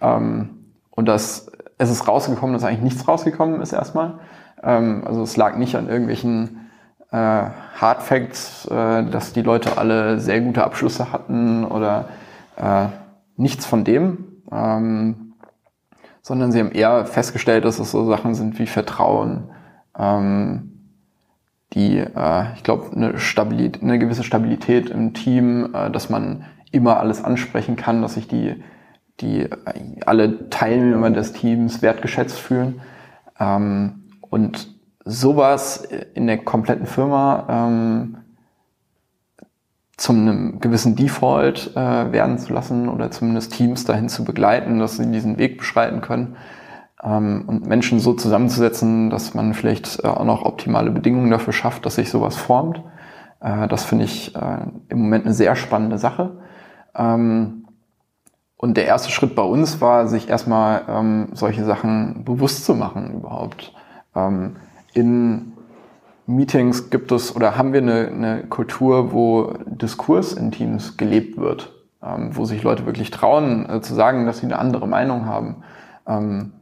Ähm, 0.00 0.50
und 0.90 1.06
das, 1.06 1.52
es 1.78 1.88
ist 1.88 2.08
rausgekommen, 2.08 2.52
dass 2.52 2.64
eigentlich 2.64 2.82
nichts 2.82 3.06
rausgekommen 3.06 3.60
ist 3.60 3.72
erstmal. 3.72 4.14
Ähm, 4.62 5.02
also 5.04 5.22
es 5.22 5.36
lag 5.36 5.56
nicht 5.56 5.76
an 5.76 5.88
irgendwelchen 5.88 6.70
äh, 7.10 7.16
Hard 7.16 8.02
Facts, 8.02 8.66
äh, 8.66 9.04
dass 9.04 9.32
die 9.32 9.42
Leute 9.42 9.78
alle 9.78 10.18
sehr 10.18 10.40
gute 10.40 10.64
Abschlüsse 10.64 11.12
hatten 11.12 11.64
oder 11.64 12.08
äh, 12.56 12.86
nichts 13.36 13.66
von 13.66 13.84
dem. 13.84 14.42
Ähm, 14.50 15.34
sondern 16.22 16.52
sie 16.52 16.60
haben 16.60 16.70
eher 16.70 17.04
festgestellt, 17.04 17.64
dass 17.64 17.80
es 17.80 17.90
so 17.90 18.08
Sachen 18.08 18.34
sind 18.34 18.58
wie 18.58 18.66
Vertrauen, 18.66 19.50
ähm, 19.98 20.72
die, 21.72 21.98
äh, 21.98 22.54
ich 22.54 22.62
glaube, 22.62 22.94
eine, 22.94 23.18
Stabilität, 23.18 23.82
eine 23.82 23.98
gewisse 23.98 24.22
Stabilität 24.22 24.90
im 24.90 25.14
Team, 25.14 25.74
äh, 25.74 25.90
dass 25.90 26.10
man 26.10 26.44
immer 26.70 26.98
alles 26.98 27.24
ansprechen 27.24 27.76
kann, 27.76 28.02
dass 28.02 28.14
sich 28.14 28.28
die, 28.28 28.62
die 29.20 29.40
äh, 29.40 29.50
alle 30.06 30.48
Teilnehmer 30.48 31.10
des 31.10 31.32
Teams 31.32 31.82
wertgeschätzt 31.82 32.38
fühlen. 32.38 32.80
Ähm, 33.40 34.01
und 34.32 34.74
sowas 35.04 35.86
in 36.14 36.26
der 36.26 36.38
kompletten 36.38 36.86
Firma 36.86 37.46
ähm, 37.50 38.16
zum 39.98 40.20
einem 40.20 40.60
gewissen 40.60 40.96
Default 40.96 41.76
äh, 41.76 42.12
werden 42.12 42.38
zu 42.38 42.50
lassen 42.54 42.88
oder 42.88 43.10
zumindest 43.10 43.52
Teams 43.52 43.84
dahin 43.84 44.08
zu 44.08 44.24
begleiten, 44.24 44.78
dass 44.78 44.96
sie 44.96 45.10
diesen 45.10 45.36
Weg 45.36 45.58
beschreiten 45.58 46.00
können, 46.00 46.36
ähm, 47.02 47.44
und 47.46 47.66
Menschen 47.66 48.00
so 48.00 48.14
zusammenzusetzen, 48.14 49.10
dass 49.10 49.34
man 49.34 49.52
vielleicht 49.52 50.02
äh, 50.02 50.06
auch 50.06 50.24
noch 50.24 50.46
optimale 50.46 50.90
Bedingungen 50.90 51.30
dafür 51.30 51.52
schafft, 51.52 51.84
dass 51.84 51.96
sich 51.96 52.08
sowas 52.08 52.36
formt. 52.36 52.82
Äh, 53.40 53.68
das 53.68 53.84
finde 53.84 54.06
ich 54.06 54.34
äh, 54.34 54.66
im 54.88 54.98
Moment 54.98 55.26
eine 55.26 55.34
sehr 55.34 55.56
spannende 55.56 55.98
Sache. 55.98 56.38
Ähm, 56.96 57.66
und 58.56 58.78
der 58.78 58.86
erste 58.86 59.10
Schritt 59.10 59.34
bei 59.34 59.42
uns 59.42 59.82
war, 59.82 60.06
sich 60.06 60.30
erstmal 60.30 60.84
ähm, 60.88 61.28
solche 61.34 61.64
Sachen 61.66 62.24
bewusst 62.24 62.64
zu 62.64 62.74
machen 62.74 63.12
überhaupt. 63.12 63.74
Ähm, 64.14 64.56
in 64.94 65.52
Meetings 66.26 66.90
gibt 66.90 67.12
es 67.12 67.34
oder 67.34 67.56
haben 67.56 67.72
wir 67.72 67.82
eine, 67.82 68.08
eine 68.08 68.42
Kultur, 68.44 69.12
wo 69.12 69.54
Diskurs 69.66 70.32
in 70.32 70.50
Teams 70.52 70.96
gelebt 70.96 71.36
wird, 71.36 71.72
ähm, 72.02 72.36
wo 72.36 72.44
sich 72.44 72.62
Leute 72.62 72.86
wirklich 72.86 73.10
trauen 73.10 73.68
äh, 73.68 73.80
zu 73.80 73.94
sagen, 73.94 74.26
dass 74.26 74.38
sie 74.38 74.46
eine 74.46 74.58
andere 74.58 74.86
Meinung 74.86 75.26
haben. 75.26 75.62
Ähm, 76.06 76.52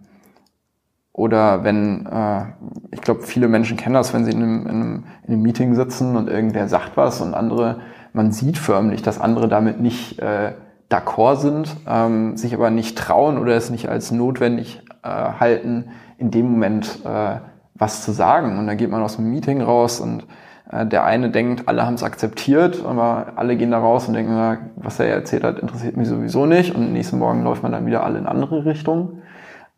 oder 1.12 1.64
wenn, 1.64 2.06
äh, 2.06 2.44
ich 2.92 3.00
glaube, 3.00 3.22
viele 3.22 3.48
Menschen 3.48 3.76
kennen 3.76 3.94
das, 3.94 4.14
wenn 4.14 4.24
sie 4.24 4.30
in 4.30 4.42
einem, 4.42 4.62
in, 4.62 4.68
einem, 4.68 5.04
in 5.24 5.34
einem 5.34 5.42
Meeting 5.42 5.74
sitzen 5.74 6.16
und 6.16 6.28
irgendwer 6.28 6.68
sagt 6.68 6.96
was 6.96 7.20
und 7.20 7.34
andere, 7.34 7.80
man 8.12 8.32
sieht 8.32 8.58
förmlich, 8.58 9.02
dass 9.02 9.20
andere 9.20 9.48
damit 9.48 9.80
nicht 9.80 10.18
äh, 10.20 10.52
d'accord 10.90 11.36
sind, 11.36 11.76
ähm, 11.86 12.36
sich 12.36 12.54
aber 12.54 12.70
nicht 12.70 12.96
trauen 12.96 13.38
oder 13.38 13.54
es 13.54 13.70
nicht 13.70 13.88
als 13.88 14.10
notwendig 14.10 14.82
äh, 15.02 15.08
halten, 15.08 15.90
in 16.20 16.30
dem 16.30 16.50
Moment 16.50 17.00
äh, 17.04 17.36
was 17.74 18.04
zu 18.04 18.12
sagen. 18.12 18.58
Und 18.58 18.66
dann 18.66 18.76
geht 18.76 18.90
man 18.90 19.02
aus 19.02 19.16
dem 19.16 19.30
Meeting 19.30 19.62
raus 19.62 20.00
und 20.00 20.26
äh, 20.70 20.86
der 20.86 21.04
eine 21.04 21.30
denkt, 21.30 21.66
alle 21.66 21.84
haben 21.84 21.94
es 21.94 22.02
akzeptiert, 22.02 22.84
aber 22.84 23.32
alle 23.36 23.56
gehen 23.56 23.70
da 23.70 23.78
raus 23.78 24.06
und 24.06 24.14
denken, 24.14 24.58
was 24.76 25.00
er 25.00 25.06
erzählt 25.06 25.44
hat, 25.44 25.58
interessiert 25.58 25.96
mich 25.96 26.08
sowieso 26.08 26.46
nicht. 26.46 26.74
Und 26.74 26.92
nächsten 26.92 27.18
Morgen 27.18 27.42
läuft 27.42 27.62
man 27.62 27.72
dann 27.72 27.86
wieder 27.86 28.04
alle 28.04 28.18
in 28.18 28.26
andere 28.26 28.64
Richtungen. 28.64 29.22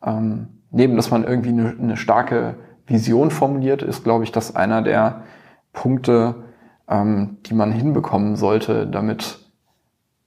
Ähm, 0.05 0.47
neben, 0.69 0.95
dass 0.97 1.11
man 1.11 1.23
irgendwie 1.23 1.49
eine, 1.49 1.75
eine 1.79 1.97
starke 1.97 2.55
Vision 2.85 3.31
formuliert, 3.31 3.81
ist, 3.81 4.03
glaube 4.03 4.25
ich, 4.25 4.33
das 4.33 4.55
einer 4.55 4.81
der 4.81 5.21
Punkte, 5.71 6.35
ähm, 6.89 7.37
die 7.45 7.53
man 7.53 7.71
hinbekommen 7.71 8.35
sollte, 8.35 8.85
damit 8.85 9.39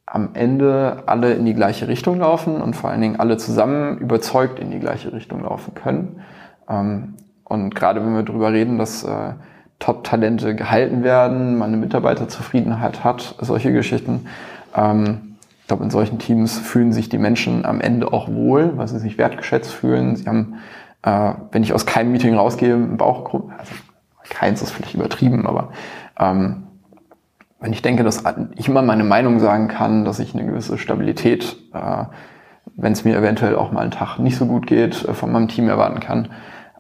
am 0.07 0.31
Ende 0.35 1.03
alle 1.07 1.35
in 1.35 1.45
die 1.45 1.55
gleiche 1.55 1.89
Richtung 1.89 2.21
laufen 2.21 2.61
und 2.63 2.77
vor 2.77 2.91
allen 2.91 3.01
Dingen 3.01 3.19
alle 3.19 3.37
zusammen 3.37 3.99
überzeugt 3.99 4.61
in 4.61 4.71
die 4.71 4.79
gleiche 4.79 5.13
Richtung 5.13 5.43
laufen 5.43 5.75
können. 5.75 6.21
Ähm, 6.69 7.15
und 7.45 7.75
gerade 7.75 8.01
wenn 8.01 8.15
wir 8.15 8.23
darüber 8.23 8.53
reden, 8.53 8.79
dass 8.79 9.03
äh, 9.05 9.33
Top-Talente 9.79 10.55
gehalten 10.55 11.03
werden, 11.03 11.59
man 11.59 11.69
eine 11.69 11.77
Mitarbeiterzufriedenheit 11.77 13.05
hat, 13.05 13.35
solche 13.41 13.73
Geschichten, 13.73 14.27
ähm, 14.75 15.37
ich 15.61 15.69
glaube, 15.69 15.83
in 15.83 15.91
solchen 15.91 16.21
Teams 16.21 16.59
fühlen 16.59 16.93
sich 16.93 17.09
die 17.09 17.19
Menschen 17.19 17.67
am 17.67 17.81
Ende 17.81 18.13
auch 18.13 18.29
wohl, 18.29 18.77
weil 18.77 18.87
sie 18.87 19.01
sich 19.01 19.19
wertgeschätzt 19.19 19.73
fühlen. 19.73 20.15
Sie 20.15 20.27
haben, 20.27 20.61
äh, 21.03 21.33
wenn 21.51 21.65
ich 21.65 21.73
aus 21.73 21.87
keinem 21.87 22.13
Meeting 22.13 22.37
rausgehe, 22.37 22.75
einen 22.75 22.97
Bauchgrund, 22.97 23.51
also 23.59 23.73
keins 24.29 24.63
ist 24.63 24.71
vielleicht 24.71 24.95
übertrieben, 24.95 25.45
aber 25.45 25.71
ähm, 26.21 26.66
wenn 27.61 27.73
ich 27.73 27.83
denke, 27.83 28.05
dass 28.05 28.23
ich 28.57 28.69
immer 28.69 28.83
meine 28.83 29.05
Meinung 29.05 29.41
sagen 29.41 29.69
kann, 29.69 30.05
dass 30.05 30.19
ich 30.19 30.35
eine 30.35 30.47
gewisse 30.47 30.79
Stabilität, 30.79 31.57
äh, 31.73 32.05
wenn 32.77 32.93
es 32.93 33.05
mir 33.05 33.17
eventuell 33.17 33.57
auch 33.57 33.73
mal 33.73 33.81
einen 33.81 33.91
Tag 33.91 34.19
nicht 34.19 34.37
so 34.37 34.47
gut 34.47 34.67
geht, 34.67 35.05
äh, 35.05 35.15
von 35.15 35.33
meinem 35.33 35.49
Team 35.49 35.69
erwarten 35.69 36.01
kann, 36.01 36.29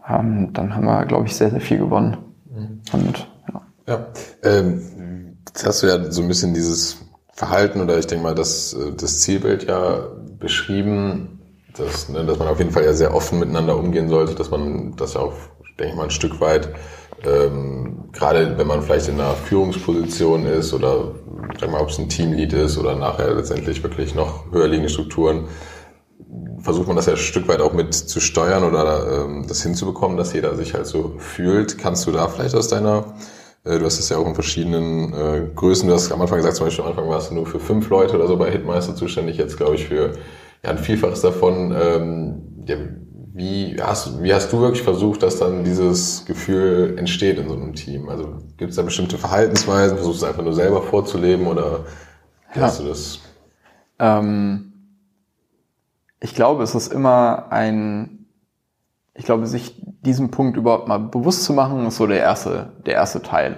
ähm, 0.09 0.53
dann 0.53 0.75
haben 0.75 0.85
wir, 0.85 1.07
glaube 1.07 1.27
ich, 1.27 1.35
sehr, 1.35 1.51
sehr 1.51 1.61
viel 1.61 1.79
gewonnen. 1.79 2.19
Mhm. 2.51 2.81
Und, 2.93 3.29
ja. 3.53 3.63
ja 3.87 4.07
ähm, 4.43 5.39
jetzt 5.49 5.67
hast 5.67 5.83
du 5.83 5.87
ja 5.87 6.11
so 6.11 6.23
ein 6.23 6.29
bisschen 6.29 6.55
dieses 6.55 6.99
Verhalten 7.33 7.81
oder 7.81 7.99
ich 7.99 8.07
denke 8.07 8.25
mal, 8.25 8.35
das, 8.35 8.75
äh, 8.75 8.93
das 8.93 9.21
Zielbild 9.21 9.65
ja 9.65 10.09
beschrieben, 10.39 11.41
dass, 11.77 12.09
ne, 12.09 12.25
dass 12.25 12.39
man 12.39 12.49
auf 12.49 12.59
jeden 12.59 12.71
Fall 12.71 12.85
ja 12.85 12.93
sehr 12.93 13.15
offen 13.15 13.39
miteinander 13.39 13.77
umgehen 13.77 14.09
sollte, 14.09 14.35
dass 14.35 14.51
man 14.51 14.95
das 14.97 15.15
ja 15.15 15.21
auch, 15.21 15.35
denke 15.79 15.93
ich 15.93 15.97
mal, 15.97 16.05
ein 16.05 16.11
Stück 16.11 16.41
weit, 16.41 16.71
ähm, 17.25 18.11
gerade 18.13 18.57
wenn 18.59 18.67
man 18.67 18.83
vielleicht 18.83 19.09
in 19.09 19.15
einer 19.15 19.35
Führungsposition 19.35 20.47
ist 20.47 20.73
oder 20.73 21.13
sag 21.61 21.71
mal, 21.71 21.81
ob 21.81 21.91
es 21.91 21.99
ein 21.99 22.09
Teamlead 22.09 22.53
ist 22.53 22.79
oder 22.79 22.97
nachher 22.97 23.35
letztendlich 23.35 23.83
wirklich 23.83 24.15
noch 24.15 24.51
höher 24.53 24.69
liegende 24.69 24.89
Strukturen, 24.91 25.45
versucht 26.59 26.87
man 26.87 26.97
das 26.97 27.07
ja 27.07 27.13
ein 27.13 27.19
Stück 27.19 27.49
weit 27.49 27.61
auch 27.61 27.73
mit 27.73 27.95
zu 27.95 28.21
steuern 28.21 28.65
oder 28.65 29.25
ähm, 29.25 29.47
das 29.49 29.63
hinzubekommen, 29.63 30.17
dass 30.17 30.33
jeder 30.33 30.55
sich 30.57 30.75
halt 30.75 30.87
so 30.87 31.15
fühlt. 31.19 31.79
Kannst 31.79 32.07
du 32.07 32.13
da 32.13 32.29
vielleicht 32.29 32.55
aus 32.55 32.69
deiner 32.69 33.15
äh, 33.67 33.79
du 33.79 33.85
hast 33.85 33.99
es 33.99 34.09
ja 34.09 34.17
auch 34.17 34.27
in 34.27 34.35
verschiedenen 34.35 35.13
äh, 35.13 35.49
Größen. 35.55 35.89
Du 35.89 35.95
hast 35.95 36.11
am 36.13 36.23
Anfang 36.23 36.39
gesagt, 36.39 36.57
zum 36.57 36.67
Beispiel 36.67 36.85
am 36.85 36.91
Anfang 36.91 37.09
warst 37.09 37.31
du 37.31 37.35
nur 37.35 37.47
für 37.47 37.61
fünf 37.61 37.89
Leute 37.91 38.15
oder 38.15 38.29
so 38.29 38.37
bei 38.37 38.51
Hitmeister 38.51 38.95
zuständig. 38.95 39.37
Jetzt 39.37 39.57
glaube 39.57 39.75
ich 39.75 39.87
für 39.87 40.13
ja, 40.65 40.71
ein 40.71 40.79
Vielfaches 40.79 41.21
davon. 41.21 41.75
Ähm, 41.79 42.65
ja, 42.67 42.77
wie, 43.37 43.77
hast, 43.81 44.23
wie 44.23 44.33
hast 44.33 44.53
du 44.53 44.61
wirklich 44.61 44.83
versucht, 44.83 45.23
dass 45.23 45.39
dann 45.39 45.65
dieses 45.65 46.25
Gefühl 46.25 46.97
entsteht 46.99 47.39
in 47.39 47.49
so 47.49 47.55
einem 47.55 47.75
Team? 47.75 48.09
Also 48.09 48.39
gibt 48.57 48.71
es 48.71 48.77
da 48.77 48.83
bestimmte 48.83 49.19
Verhaltensweisen? 49.19 49.97
Versuchst 49.97 50.23
du 50.23 50.27
es 50.27 50.31
einfach 50.31 50.45
nur 50.45 50.55
selber 50.55 50.83
vorzuleben 50.83 51.47
oder 51.47 51.81
wie 52.53 52.61
ja. 52.61 52.67
hast 52.67 52.81
du 52.81 52.85
das? 52.85 53.21
Ähm, 53.99 54.73
ich 56.21 56.35
glaube, 56.35 56.63
es 56.63 56.75
ist 56.75 56.93
immer 56.93 57.47
ein 57.51 58.17
ich 59.17 59.25
glaube, 59.25 59.47
sich 59.47 59.83
diesem 60.03 60.31
Punkt 60.31 60.57
überhaupt 60.57 60.89
mal 60.89 60.99
bewusst 60.99 61.45
zu 61.45 61.53
machen, 61.53 61.87
ist 61.87 61.97
so 61.97 62.07
der 62.07 62.21
erste, 62.21 62.73
der 62.85 62.95
erste 62.95 63.23
Teil. 63.23 63.57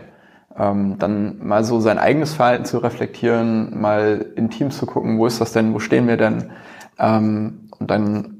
Ähm, 0.57 0.97
dann 0.99 1.47
mal 1.47 1.65
so 1.65 1.81
sein 1.81 1.99
eigenes 1.99 2.35
Verhalten 2.35 2.65
zu 2.65 2.79
reflektieren, 2.79 3.79
mal 3.81 4.27
in 4.37 4.51
Teams 4.51 4.79
zu 4.79 4.87
gucken, 4.87 5.19
wo 5.19 5.27
ist 5.27 5.41
das 5.41 5.53
denn, 5.53 5.75
wo 5.75 5.79
stehen 5.79 6.09
wir 6.09 6.17
denn? 6.17 6.51
Ähm, 6.99 7.69
und 7.79 7.91
dann, 7.91 8.38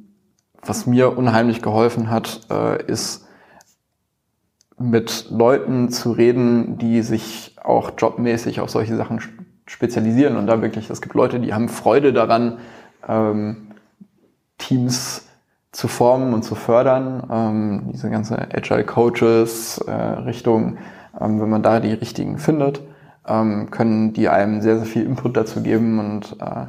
was 0.69 0.87
mir 0.87 1.17
unheimlich 1.17 1.63
geholfen 1.63 2.11
hat, 2.11 2.41
äh, 2.51 2.83
ist 2.85 3.27
mit 4.79 5.27
Leuten 5.31 5.91
zu 5.91 6.13
reden, 6.13 6.79
die 6.79 7.03
sich 7.03 7.57
auch 7.63 7.93
jobmäßig 7.99 8.61
auf 8.61 8.71
solche 8.71 8.97
Sachen 8.97 9.21
spezialisieren 9.67 10.37
und 10.37 10.47
da 10.47 10.63
wirklich, 10.63 10.89
es 10.89 11.01
gibt 11.01 11.15
Leute, 11.15 11.41
die 11.41 11.53
haben 11.53 11.69
Freude 11.69 12.13
daran, 12.13 12.59
ähm, 13.07 13.69
Teams 14.57 15.27
zu 15.73 15.89
formen 15.89 16.33
und 16.33 16.43
zu 16.43 16.55
fördern. 16.55 17.23
Ähm, 17.31 17.83
diese 17.93 18.11
ganze 18.11 18.39
Agile 18.53 18.85
Coaches 18.85 19.79
äh, 19.79 19.93
Richtung, 19.93 20.79
ähm, 21.21 21.41
wenn 21.41 21.49
man 21.49 21.63
da 21.63 21.81
die 21.81 21.93
richtigen 21.93 22.39
findet, 22.39 22.81
ähm, 23.27 23.71
können 23.71 24.13
die 24.13 24.29
einem 24.29 24.61
sehr, 24.61 24.77
sehr 24.77 24.87
viel 24.87 25.05
Input 25.05 25.37
dazu 25.37 25.63
geben 25.63 25.99
und 25.99 26.37
äh, 26.41 26.67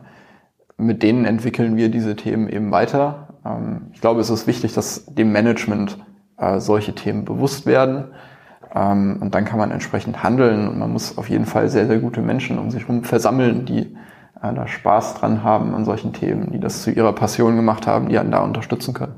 mit 0.77 1.03
denen 1.03 1.25
entwickeln 1.25 1.75
wir 1.75 1.89
diese 1.89 2.15
Themen 2.15 2.49
eben 2.49 2.71
weiter. 2.71 3.28
Ähm, 3.49 3.87
ich 3.93 4.01
glaube, 4.01 4.21
es 4.21 4.29
ist 4.29 4.47
wichtig, 4.47 4.73
dass 4.73 5.05
dem 5.05 5.31
Management 5.31 5.97
äh, 6.37 6.59
solche 6.59 6.93
Themen 6.93 7.25
bewusst 7.25 7.65
werden. 7.65 8.05
Ähm, 8.73 9.17
und 9.21 9.33
dann 9.33 9.45
kann 9.45 9.57
man 9.57 9.71
entsprechend 9.71 10.23
handeln 10.23 10.67
und 10.67 10.77
man 10.77 10.91
muss 10.91 11.17
auf 11.17 11.29
jeden 11.29 11.45
Fall 11.45 11.69
sehr, 11.69 11.87
sehr 11.87 11.99
gute 11.99 12.21
Menschen 12.21 12.59
um 12.59 12.69
sich 12.69 12.83
herum 12.83 13.03
versammeln, 13.03 13.65
die 13.65 13.95
äh, 14.41 14.53
da 14.53 14.67
Spaß 14.67 15.15
dran 15.15 15.43
haben 15.43 15.73
an 15.73 15.85
solchen 15.85 16.13
Themen, 16.13 16.51
die 16.51 16.59
das 16.59 16.83
zu 16.83 16.91
ihrer 16.91 17.13
Passion 17.13 17.55
gemacht 17.55 17.87
haben, 17.87 18.09
die 18.09 18.19
einen 18.19 18.31
da 18.31 18.39
unterstützen 18.39 18.93
können. 18.93 19.15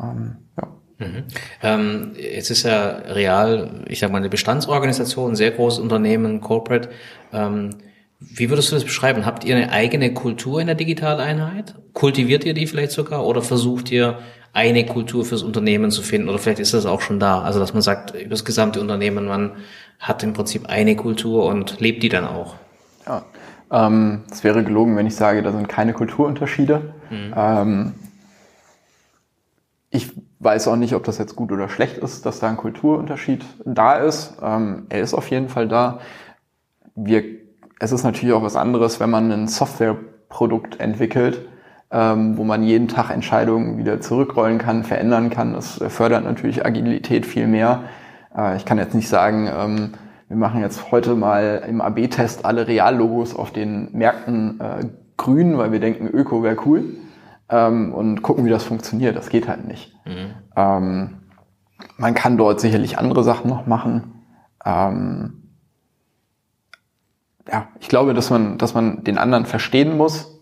Ähm, 0.00 0.36
ja. 0.56 0.68
Mhm. 0.98 1.24
Ähm, 1.62 2.12
jetzt 2.16 2.50
ist 2.50 2.62
ja 2.64 2.88
real, 2.88 3.84
ich 3.86 3.98
sage 3.98 4.12
mal, 4.12 4.18
eine 4.18 4.30
Bestandsorganisation, 4.30 5.32
ein 5.32 5.36
sehr 5.36 5.50
großes 5.50 5.78
Unternehmen, 5.78 6.40
Corporate. 6.40 6.90
Ähm, 7.32 7.70
wie 8.18 8.48
würdest 8.48 8.70
du 8.70 8.76
das 8.76 8.84
beschreiben? 8.84 9.26
Habt 9.26 9.44
ihr 9.44 9.56
eine 9.56 9.72
eigene 9.72 10.14
Kultur 10.14 10.60
in 10.60 10.66
der 10.66 10.76
Digitaleinheit? 10.76 11.74
Kultiviert 11.92 12.44
ihr 12.44 12.54
die 12.54 12.66
vielleicht 12.66 12.92
sogar 12.92 13.26
oder 13.26 13.42
versucht 13.42 13.90
ihr 13.90 14.18
eine 14.52 14.86
Kultur 14.86 15.24
fürs 15.26 15.42
Unternehmen 15.42 15.90
zu 15.90 16.00
finden 16.00 16.30
oder 16.30 16.38
vielleicht 16.38 16.60
ist 16.60 16.72
das 16.72 16.86
auch 16.86 17.02
schon 17.02 17.20
da? 17.20 17.42
Also 17.42 17.58
dass 17.58 17.74
man 17.74 17.82
sagt, 17.82 18.14
über 18.14 18.30
das 18.30 18.46
gesamte 18.46 18.80
Unternehmen, 18.80 19.26
man 19.26 19.52
hat 19.98 20.22
im 20.22 20.32
Prinzip 20.32 20.66
eine 20.66 20.96
Kultur 20.96 21.44
und 21.44 21.78
lebt 21.80 22.02
die 22.02 22.08
dann 22.08 22.26
auch. 22.26 22.54
Ja, 23.06 23.24
ähm, 23.70 24.22
es 24.30 24.44
wäre 24.44 24.64
gelogen, 24.64 24.96
wenn 24.96 25.06
ich 25.06 25.14
sage, 25.14 25.42
da 25.42 25.52
sind 25.52 25.68
keine 25.68 25.92
Kulturunterschiede. 25.92 26.94
Mhm. 27.10 27.34
Ähm, 27.36 27.94
ich 29.90 30.12
weiß 30.38 30.68
auch 30.68 30.76
nicht, 30.76 30.94
ob 30.94 31.04
das 31.04 31.18
jetzt 31.18 31.36
gut 31.36 31.52
oder 31.52 31.68
schlecht 31.68 31.98
ist, 31.98 32.24
dass 32.24 32.38
da 32.38 32.48
ein 32.48 32.56
Kulturunterschied 32.56 33.44
da 33.64 33.96
ist. 33.96 34.36
Ähm, 34.42 34.86
er 34.88 35.02
ist 35.02 35.12
auf 35.12 35.30
jeden 35.30 35.50
Fall 35.50 35.68
da. 35.68 36.00
Wir 36.94 37.45
es 37.78 37.92
ist 37.92 38.04
natürlich 38.04 38.34
auch 38.34 38.42
was 38.42 38.56
anderes, 38.56 39.00
wenn 39.00 39.10
man 39.10 39.30
ein 39.30 39.48
Softwareprodukt 39.48 40.80
entwickelt, 40.80 41.46
ähm, 41.90 42.36
wo 42.36 42.44
man 42.44 42.62
jeden 42.62 42.88
Tag 42.88 43.10
Entscheidungen 43.10 43.78
wieder 43.78 44.00
zurückrollen 44.00 44.58
kann, 44.58 44.84
verändern 44.84 45.30
kann. 45.30 45.52
Das 45.52 45.82
fördert 45.88 46.24
natürlich 46.24 46.64
Agilität 46.64 47.26
viel 47.26 47.46
mehr. 47.46 47.84
Äh, 48.36 48.56
ich 48.56 48.64
kann 48.64 48.78
jetzt 48.78 48.94
nicht 48.94 49.08
sagen, 49.08 49.48
ähm, 49.54 49.90
wir 50.28 50.36
machen 50.36 50.60
jetzt 50.60 50.90
heute 50.90 51.14
mal 51.14 51.64
im 51.68 51.80
AB-Test 51.80 52.44
alle 52.44 52.66
Reallogos 52.66 53.36
auf 53.36 53.52
den 53.52 53.92
Märkten 53.92 54.60
äh, 54.60 54.86
grün, 55.16 55.56
weil 55.56 55.70
wir 55.70 55.80
denken, 55.80 56.08
Öko 56.08 56.42
wäre 56.42 56.56
cool 56.66 56.84
ähm, 57.48 57.92
und 57.92 58.22
gucken, 58.22 58.44
wie 58.44 58.50
das 58.50 58.64
funktioniert. 58.64 59.16
Das 59.16 59.28
geht 59.28 59.48
halt 59.48 59.66
nicht. 59.66 59.94
Mhm. 60.04 60.34
Ähm, 60.56 61.10
man 61.98 62.14
kann 62.14 62.36
dort 62.36 62.60
sicherlich 62.60 62.98
andere 62.98 63.22
Sachen 63.22 63.48
noch 63.48 63.66
machen. 63.66 64.24
Ähm, 64.64 65.45
ja, 67.50 67.68
ich 67.80 67.88
glaube, 67.88 68.14
dass 68.14 68.30
man, 68.30 68.58
dass 68.58 68.74
man 68.74 69.04
den 69.04 69.18
anderen 69.18 69.46
verstehen 69.46 69.96
muss. 69.96 70.32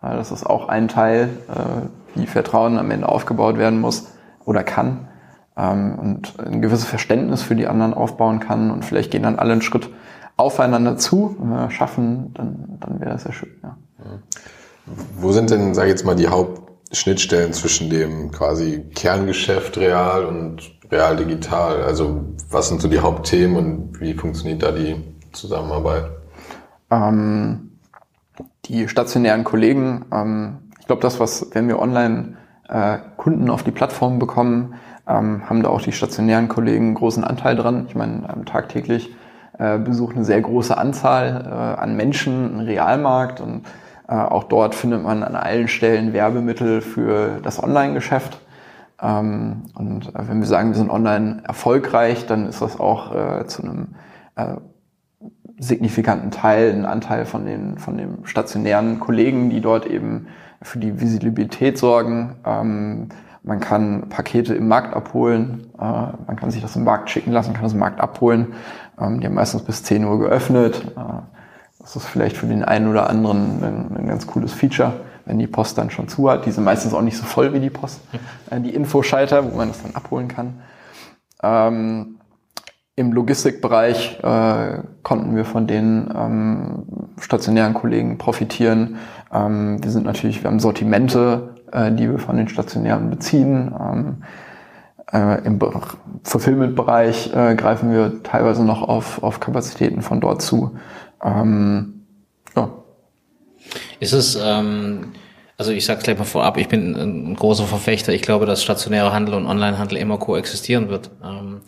Das 0.00 0.30
ist 0.30 0.44
auch 0.44 0.68
ein 0.68 0.88
Teil, 0.88 1.28
äh, 1.48 2.18
wie 2.18 2.26
Vertrauen 2.26 2.78
am 2.78 2.90
Ende 2.90 3.08
aufgebaut 3.08 3.58
werden 3.58 3.80
muss 3.80 4.08
oder 4.44 4.62
kann. 4.62 5.08
Ähm, 5.56 5.98
und 5.98 6.40
ein 6.40 6.62
gewisses 6.62 6.86
Verständnis 6.86 7.42
für 7.42 7.54
die 7.54 7.66
anderen 7.66 7.92
aufbauen 7.94 8.40
kann 8.40 8.70
und 8.70 8.84
vielleicht 8.84 9.10
gehen 9.10 9.22
dann 9.22 9.38
alle 9.38 9.52
einen 9.52 9.62
Schritt 9.62 9.90
aufeinander 10.36 10.96
zu, 10.96 11.36
äh, 11.54 11.70
schaffen, 11.70 12.32
dann, 12.34 12.78
dann 12.80 13.00
wäre 13.00 13.10
das 13.10 13.24
sehr 13.24 13.32
schön. 13.32 13.50
Ja. 13.62 13.76
Wo 15.16 15.32
sind 15.32 15.50
denn, 15.50 15.74
sage 15.74 15.88
ich 15.88 15.92
jetzt 15.92 16.06
mal, 16.06 16.16
die 16.16 16.28
Hauptschnittstellen 16.28 17.52
zwischen 17.52 17.90
dem 17.90 18.30
quasi 18.30 18.86
Kerngeschäft 18.94 19.76
real 19.76 20.24
und 20.24 20.62
real 20.90 21.16
digital? 21.16 21.82
Also 21.82 22.24
was 22.48 22.68
sind 22.68 22.80
so 22.80 22.88
die 22.88 23.00
Hauptthemen 23.00 23.56
und 23.56 24.00
wie 24.00 24.14
funktioniert 24.14 24.62
da 24.62 24.72
die 24.72 24.96
Zusammenarbeit? 25.32 26.19
Ähm, 26.90 27.70
die 28.66 28.88
stationären 28.88 29.44
Kollegen, 29.44 30.04
ähm, 30.12 30.58
ich 30.78 30.86
glaube, 30.86 31.02
das, 31.02 31.20
was, 31.20 31.48
wenn 31.52 31.68
wir 31.68 31.78
online 31.78 32.36
äh, 32.68 32.98
Kunden 33.16 33.50
auf 33.50 33.62
die 33.62 33.70
Plattform 33.70 34.18
bekommen, 34.18 34.74
ähm, 35.06 35.48
haben 35.48 35.62
da 35.62 35.70
auch 35.70 35.82
die 35.82 35.92
stationären 35.92 36.48
Kollegen 36.48 36.86
einen 36.86 36.94
großen 36.94 37.24
Anteil 37.24 37.56
dran. 37.56 37.86
Ich 37.88 37.94
meine, 37.94 38.28
ähm, 38.32 38.44
tagtäglich 38.44 39.14
äh, 39.58 39.78
besucht 39.78 40.16
eine 40.16 40.24
sehr 40.24 40.40
große 40.40 40.76
Anzahl 40.76 41.46
äh, 41.46 41.80
an 41.80 41.96
Menschen 41.96 42.52
einen 42.52 42.60
Realmarkt 42.60 43.40
und 43.40 43.66
äh, 44.08 44.14
auch 44.14 44.44
dort 44.44 44.74
findet 44.74 45.02
man 45.02 45.22
an 45.22 45.36
allen 45.36 45.68
Stellen 45.68 46.12
Werbemittel 46.12 46.80
für 46.80 47.40
das 47.42 47.62
Online-Geschäft. 47.62 48.40
Ähm, 49.02 49.64
und 49.74 50.14
äh, 50.14 50.28
wenn 50.28 50.40
wir 50.40 50.46
sagen, 50.46 50.70
wir 50.70 50.76
sind 50.76 50.90
online 50.90 51.42
erfolgreich, 51.46 52.26
dann 52.26 52.46
ist 52.46 52.62
das 52.62 52.78
auch 52.78 53.14
äh, 53.14 53.46
zu 53.46 53.62
einem 53.62 53.88
äh, 54.36 54.56
signifikanten 55.60 56.30
Teil, 56.30 56.72
einen 56.72 56.86
Anteil 56.86 57.26
von 57.26 57.44
den, 57.44 57.78
von 57.78 57.96
den 57.96 58.24
stationären 58.24 58.98
Kollegen, 58.98 59.50
die 59.50 59.60
dort 59.60 59.86
eben 59.86 60.26
für 60.62 60.78
die 60.78 61.00
Visibilität 61.00 61.78
sorgen. 61.78 62.36
Ähm, 62.44 63.08
man 63.42 63.60
kann 63.60 64.08
Pakete 64.08 64.54
im 64.54 64.68
Markt 64.68 64.94
abholen, 64.94 65.66
äh, 65.78 65.82
man 65.82 66.36
kann 66.36 66.50
sich 66.50 66.62
das 66.62 66.76
im 66.76 66.84
Markt 66.84 67.10
schicken 67.10 67.32
lassen, 67.32 67.52
kann 67.52 67.62
das 67.62 67.74
im 67.74 67.78
Markt 67.78 68.00
abholen. 68.00 68.54
Ähm, 68.98 69.20
die 69.20 69.26
haben 69.26 69.34
meistens 69.34 69.62
bis 69.62 69.82
10 69.82 70.04
Uhr 70.04 70.18
geöffnet. 70.18 70.82
Äh, 70.96 71.22
das 71.78 71.96
ist 71.96 72.06
vielleicht 72.06 72.36
für 72.36 72.46
den 72.46 72.64
einen 72.64 72.88
oder 72.88 73.08
anderen 73.08 73.62
ein, 73.62 73.96
ein, 73.96 74.06
ganz 74.08 74.26
cooles 74.26 74.52
Feature, 74.52 74.92
wenn 75.24 75.38
die 75.38 75.46
Post 75.46 75.78
dann 75.78 75.90
schon 75.90 76.08
zu 76.08 76.30
hat. 76.30 76.44
Die 76.44 76.50
sind 76.50 76.64
meistens 76.64 76.92
auch 76.92 77.02
nicht 77.02 77.16
so 77.16 77.24
voll 77.24 77.52
wie 77.52 77.60
die 77.60 77.70
Post, 77.70 78.00
äh, 78.50 78.60
die 78.60 78.74
Infoschalter, 78.74 79.50
wo 79.50 79.56
man 79.56 79.68
das 79.68 79.82
dann 79.82 79.94
abholen 79.94 80.28
kann. 80.28 80.60
Ähm, 81.42 82.16
im 83.00 83.12
Logistikbereich 83.12 84.18
äh, 84.22 84.82
konnten 85.02 85.34
wir 85.34 85.46
von 85.46 85.66
den 85.66 86.12
ähm, 86.14 86.82
stationären 87.18 87.72
Kollegen 87.72 88.18
profitieren. 88.18 88.98
Ähm, 89.32 89.82
wir 89.82 89.90
sind 89.90 90.04
natürlich, 90.04 90.42
wir 90.42 90.50
haben 90.50 90.60
Sortimente, 90.60 91.54
äh, 91.72 91.90
die 91.90 92.10
wir 92.10 92.18
von 92.18 92.36
den 92.36 92.48
stationären 92.48 93.08
beziehen. 93.08 93.74
Ähm, 93.80 94.22
äh, 95.12 95.44
Im 95.46 95.58
Fulfillment-Bereich 96.24 97.34
äh, 97.34 97.54
greifen 97.54 97.90
wir 97.90 98.22
teilweise 98.22 98.64
noch 98.64 98.82
auf, 98.82 99.22
auf 99.22 99.40
Kapazitäten 99.40 100.02
von 100.02 100.20
dort 100.20 100.42
zu. 100.42 100.76
Ähm, 101.24 102.02
ja. 102.54 102.68
Ist 103.98 104.12
es, 104.12 104.38
ähm, 104.42 105.12
also 105.56 105.72
ich 105.72 105.86
sage 105.86 106.02
gleich 106.02 106.18
mal 106.18 106.24
vorab, 106.24 106.58
ich 106.58 106.68
bin 106.68 106.94
ein 106.94 107.34
großer 107.34 107.64
Verfechter. 107.64 108.12
Ich 108.12 108.22
glaube, 108.22 108.44
dass 108.44 108.62
stationärer 108.62 109.12
Handel 109.14 109.34
und 109.34 109.46
Onlinehandel 109.46 109.96
immer 109.96 110.18
koexistieren 110.18 110.90
wird. 110.90 111.10
Ähm, 111.24 111.62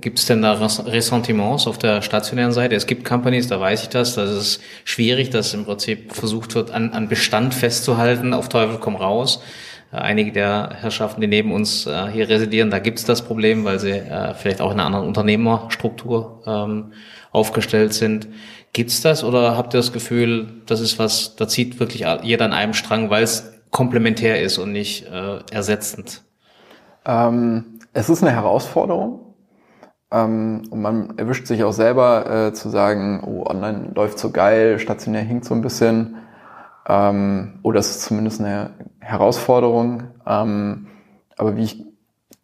Gibt 0.00 0.18
es 0.18 0.26
denn 0.26 0.42
da 0.42 0.54
Ressentiments 0.54 1.66
auf 1.66 1.78
der 1.78 2.02
stationären 2.02 2.52
Seite? 2.52 2.74
Es 2.74 2.86
gibt 2.86 3.04
Companies, 3.04 3.46
da 3.46 3.60
weiß 3.60 3.82
ich 3.82 3.88
das, 3.88 4.14
dass 4.14 4.30
es 4.30 4.60
schwierig, 4.84 5.30
dass 5.30 5.54
im 5.54 5.64
Prinzip 5.64 6.12
versucht 6.12 6.54
wird, 6.56 6.72
an, 6.72 6.92
an 6.92 7.08
Bestand 7.08 7.54
festzuhalten, 7.54 8.34
auf 8.34 8.48
Teufel 8.48 8.78
komm 8.78 8.96
raus. 8.96 9.42
Äh, 9.92 9.98
einige 9.98 10.32
der 10.32 10.70
Herrschaften, 10.80 11.20
die 11.20 11.28
neben 11.28 11.52
uns 11.52 11.86
äh, 11.86 12.08
hier 12.08 12.28
residieren, 12.28 12.70
da 12.70 12.80
gibt 12.80 12.98
es 12.98 13.04
das 13.04 13.22
Problem, 13.22 13.64
weil 13.64 13.78
sie 13.78 13.92
äh, 13.92 14.34
vielleicht 14.34 14.60
auch 14.60 14.72
in 14.72 14.80
einer 14.80 14.86
anderen 14.86 15.06
Unternehmerstruktur 15.06 16.42
ähm, 16.46 16.92
aufgestellt 17.30 17.94
sind. 17.94 18.26
Gibt's 18.72 19.02
das 19.02 19.22
oder 19.22 19.56
habt 19.56 19.72
ihr 19.72 19.78
das 19.78 19.92
Gefühl, 19.92 20.62
das 20.66 20.80
ist 20.80 20.98
was, 20.98 21.36
da 21.36 21.46
zieht 21.46 21.78
wirklich 21.78 22.04
jeder 22.22 22.44
an 22.44 22.52
einem 22.52 22.74
Strang, 22.74 23.08
weil 23.10 23.22
es 23.22 23.52
komplementär 23.70 24.42
ist 24.42 24.58
und 24.58 24.72
nicht 24.72 25.06
äh, 25.06 25.38
ersetzend? 25.52 26.22
Ähm, 27.04 27.78
es 27.92 28.08
ist 28.08 28.22
eine 28.22 28.32
Herausforderung 28.32 29.25
ähm, 30.12 30.62
und 30.70 30.80
man 30.80 31.18
erwischt 31.18 31.46
sich 31.46 31.64
auch 31.64 31.72
selber 31.72 32.48
äh, 32.48 32.52
zu 32.52 32.68
sagen, 32.68 33.22
oh, 33.26 33.48
online 33.48 33.92
läuft 33.94 34.18
so 34.18 34.30
geil, 34.30 34.78
stationär 34.78 35.22
hinkt 35.22 35.44
so 35.44 35.54
ein 35.54 35.62
bisschen. 35.62 36.16
Ähm, 36.88 37.58
oder 37.62 37.80
es 37.80 37.90
ist 37.90 38.02
zumindest 38.02 38.40
eine 38.40 38.70
Herausforderung. 39.00 40.04
Ähm, 40.26 40.86
aber 41.36 41.56
wie 41.56 41.64
ich 41.64 41.84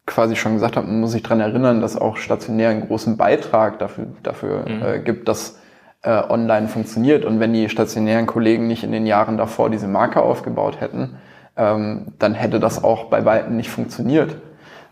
quasi 0.07 0.35
schon 0.35 0.55
gesagt 0.55 0.77
habe, 0.77 0.87
man 0.87 1.01
muss 1.01 1.13
sich 1.13 1.23
dran 1.23 1.41
erinnern, 1.41 1.81
dass 1.81 1.97
auch 1.97 2.17
stationär 2.17 2.71
einen 2.71 2.87
großen 2.87 3.17
Beitrag 3.17 3.79
dafür, 3.79 4.07
dafür 4.23 4.69
mhm. 4.69 4.83
äh, 4.83 4.99
gibt, 4.99 5.29
dass 5.29 5.61
äh, 6.03 6.21
online 6.29 6.67
funktioniert. 6.67 7.25
Und 7.25 7.39
wenn 7.39 7.53
die 7.53 7.69
stationären 7.69 8.27
Kollegen 8.27 8.67
nicht 8.67 8.83
in 8.83 8.91
den 8.91 9.07
Jahren 9.07 9.39
davor 9.39 9.71
diese 9.71 9.87
Marke 9.87 10.21
aufgebaut 10.21 10.81
hätten, 10.81 11.17
ähm, 11.57 12.15
dann 12.19 12.35
hätte 12.35 12.59
das 12.59 12.83
auch 12.83 13.05
bei 13.05 13.25
weitem 13.25 13.57
nicht 13.57 13.71
funktioniert. 13.71 14.37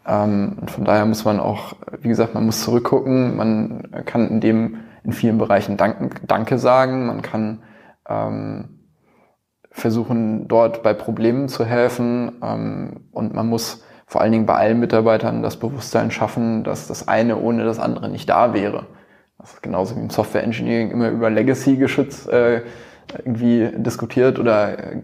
Ähm, 0.07 0.57
von 0.67 0.85
daher 0.85 1.07
muss 1.07 1.25
man 1.25 1.41
auch, 1.41 1.75
wie 2.01 2.09
gesagt, 2.09 2.35
man 2.35 2.47
muss 2.47 2.63
zurückgucken. 2.63 3.37
Man 3.37 3.89
kann 4.07 4.29
in 4.29 4.41
dem 4.41 4.77
in 5.03 5.13
vielen 5.13 5.39
Bereichen 5.39 5.77
Danke, 5.77 6.11
Danke 6.27 6.59
sagen. 6.59 7.07
Man 7.07 7.23
kann 7.23 7.63
ähm, 8.09 8.81
versuchen, 9.71 10.49
dort 10.49 10.83
bei 10.83 10.95
Problemen 10.95 11.49
zu 11.49 11.65
helfen. 11.65 12.33
Ähm, 12.43 13.09
und 13.13 13.35
man 13.35 13.49
muss 13.49 13.85
vor 14.07 14.21
allen 14.21 14.33
Dingen 14.33 14.47
bei 14.47 14.55
allen 14.55 14.81
Mitarbeitern 14.81 15.43
das 15.43 15.59
Bewusstsein 15.59 16.11
schaffen, 16.11 16.65
dass 16.65 16.89
das 16.89 17.07
eine 17.07 17.39
ohne 17.39 17.65
das 17.65 17.79
andere 17.79 18.09
nicht 18.09 18.29
da 18.29 18.53
wäre. 18.53 18.87
Das 19.39 19.55
ist 19.55 19.63
genauso 19.63 19.97
wie 19.97 20.01
im 20.01 20.11
Software 20.11 20.43
Engineering 20.43 20.91
immer 20.91 21.09
über 21.09 21.31
Legacy 21.31 21.77
geschützt 21.77 22.29
äh, 22.29 22.63
irgendwie 23.19 23.71
diskutiert 23.77 24.39
oder 24.39 24.79
äh, 24.79 25.03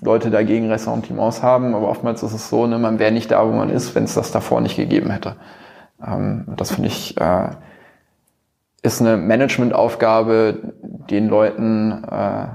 Leute 0.00 0.30
dagegen 0.30 0.70
Ressentiments 0.70 1.42
haben, 1.42 1.74
aber 1.74 1.88
oftmals 1.88 2.22
ist 2.22 2.32
es 2.32 2.48
so, 2.48 2.66
ne, 2.66 2.78
man 2.78 2.98
wäre 2.98 3.12
nicht 3.12 3.30
da, 3.30 3.46
wo 3.46 3.52
man 3.52 3.70
ist, 3.70 3.94
wenn 3.94 4.04
es 4.04 4.14
das 4.14 4.30
davor 4.30 4.60
nicht 4.60 4.76
gegeben 4.76 5.10
hätte. 5.10 5.36
Ähm, 6.04 6.46
das 6.56 6.72
finde 6.72 6.88
ich 6.88 7.20
äh, 7.20 7.48
ist 8.82 9.00
eine 9.00 9.16
Managementaufgabe, 9.16 10.74
den 10.82 11.28
Leuten 11.28 12.04
äh, 12.04 12.46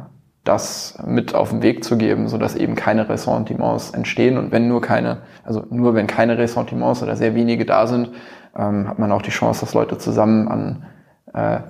das 0.44 0.98
mit 1.06 1.36
auf 1.36 1.52
den 1.52 1.62
Weg 1.62 1.84
zu 1.84 1.98
geben, 1.98 2.28
so 2.28 2.38
dass 2.38 2.56
eben 2.56 2.76
keine 2.76 3.08
Ressentiments 3.08 3.92
entstehen 3.92 4.38
und 4.38 4.52
wenn 4.52 4.68
nur 4.68 4.82
keine, 4.82 5.20
also 5.46 5.66
nur 5.70 5.96
wenn 5.96 6.08
keine 6.08 6.38
Ressentiments 6.38 7.02
oder 7.02 7.16
sehr 7.16 7.34
wenige 7.36 7.66
da 7.66 7.88
sind, 7.88 8.10
ähm, 8.56 8.88
hat 8.88 9.00
man 9.00 9.12
auch 9.12 9.22
die 9.22 9.32
Chance, 9.32 9.62
dass 9.62 9.74
Leute 9.74 9.98
zusammen 9.98 10.48
an 10.48 10.86
äh, 11.34 11.62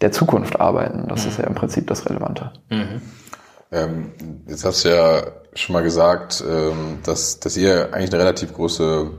der 0.00 0.12
Zukunft 0.12 0.60
arbeiten. 0.60 1.06
Das 1.08 1.24
mhm. 1.24 1.30
ist 1.30 1.38
ja 1.38 1.44
im 1.44 1.54
Prinzip 1.54 1.86
das 1.86 2.08
Relevante. 2.08 2.52
Mhm. 2.68 3.00
Ähm, 3.72 4.12
jetzt 4.46 4.64
hast 4.64 4.84
du 4.84 4.90
ja 4.90 5.22
schon 5.54 5.72
mal 5.72 5.82
gesagt, 5.82 6.42
ähm, 6.48 6.98
dass, 7.04 7.40
dass 7.40 7.56
ihr 7.56 7.92
eigentlich 7.92 8.12
eine 8.12 8.22
relativ 8.22 8.54
große 8.54 9.10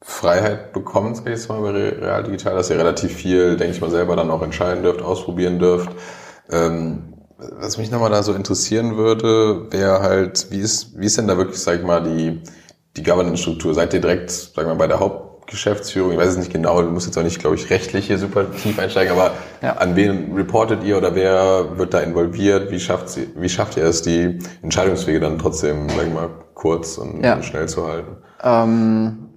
Freiheit 0.00 0.72
bekommt, 0.72 1.16
sag 1.16 1.26
ich 1.26 1.32
jetzt 1.32 1.48
mal, 1.48 1.60
bei 1.60 1.70
Real 1.70 2.22
Digital, 2.24 2.54
dass 2.54 2.70
ihr 2.70 2.78
relativ 2.78 3.12
viel, 3.12 3.56
denke 3.56 3.74
ich 3.74 3.80
mal, 3.80 3.90
selber 3.90 4.16
dann 4.16 4.30
auch 4.30 4.42
entscheiden 4.42 4.82
dürft, 4.82 5.02
ausprobieren 5.02 5.58
dürft. 5.58 5.90
Ähm, 6.50 7.14
was 7.38 7.78
mich 7.78 7.90
nochmal 7.90 8.10
da 8.10 8.22
so 8.22 8.34
interessieren 8.34 8.96
würde, 8.96 9.72
wäre 9.72 10.00
halt, 10.00 10.50
wie 10.50 10.60
ist, 10.60 10.98
wie 10.98 11.06
ist 11.06 11.18
denn 11.18 11.28
da 11.28 11.36
wirklich, 11.36 11.60
sag 11.60 11.78
ich 11.78 11.84
mal, 11.84 12.02
die, 12.02 12.40
die 12.96 13.02
Governance-Struktur? 13.02 13.74
Seid 13.74 13.94
ihr 13.94 14.00
direkt, 14.00 14.30
sag 14.30 14.62
ich 14.62 14.68
mal, 14.68 14.76
bei 14.76 14.86
der 14.86 15.00
Hauptgeschäftsführung? 15.52 16.12
Ich 16.12 16.18
weiß 16.18 16.28
es 16.28 16.36
nicht 16.38 16.52
genau, 16.52 16.80
du 16.82 16.90
musst 16.90 17.06
jetzt 17.06 17.18
auch 17.18 17.22
nicht, 17.22 17.38
glaube 17.38 17.56
ich, 17.56 17.68
rechtlich 17.70 18.06
hier 18.06 18.18
super 18.18 18.50
tief 18.50 18.78
einsteigen, 18.78 19.12
aber 19.12 19.32
ja. 19.60 19.74
an 19.76 19.94
wen 19.96 20.34
reportet 20.34 20.82
ihr 20.82 20.96
oder 20.96 21.14
wer 21.14 21.78
wird 21.78 21.92
da 21.92 22.00
involviert? 22.00 22.70
Wie 22.70 22.80
schafft, 22.80 23.10
sie, 23.10 23.28
wie 23.36 23.48
schafft 23.48 23.76
ihr 23.76 23.84
es, 23.84 24.02
die 24.02 24.38
Entscheidungswege 24.62 25.20
dann 25.20 25.38
trotzdem, 25.38 25.88
sag 25.90 26.06
ich 26.06 26.12
mal, 26.12 26.30
kurz 26.54 26.96
und, 26.96 27.22
ja. 27.22 27.42
schnell 27.42 27.68
zu 27.68 27.86
halten? 27.86 28.16
Ähm, 28.42 29.28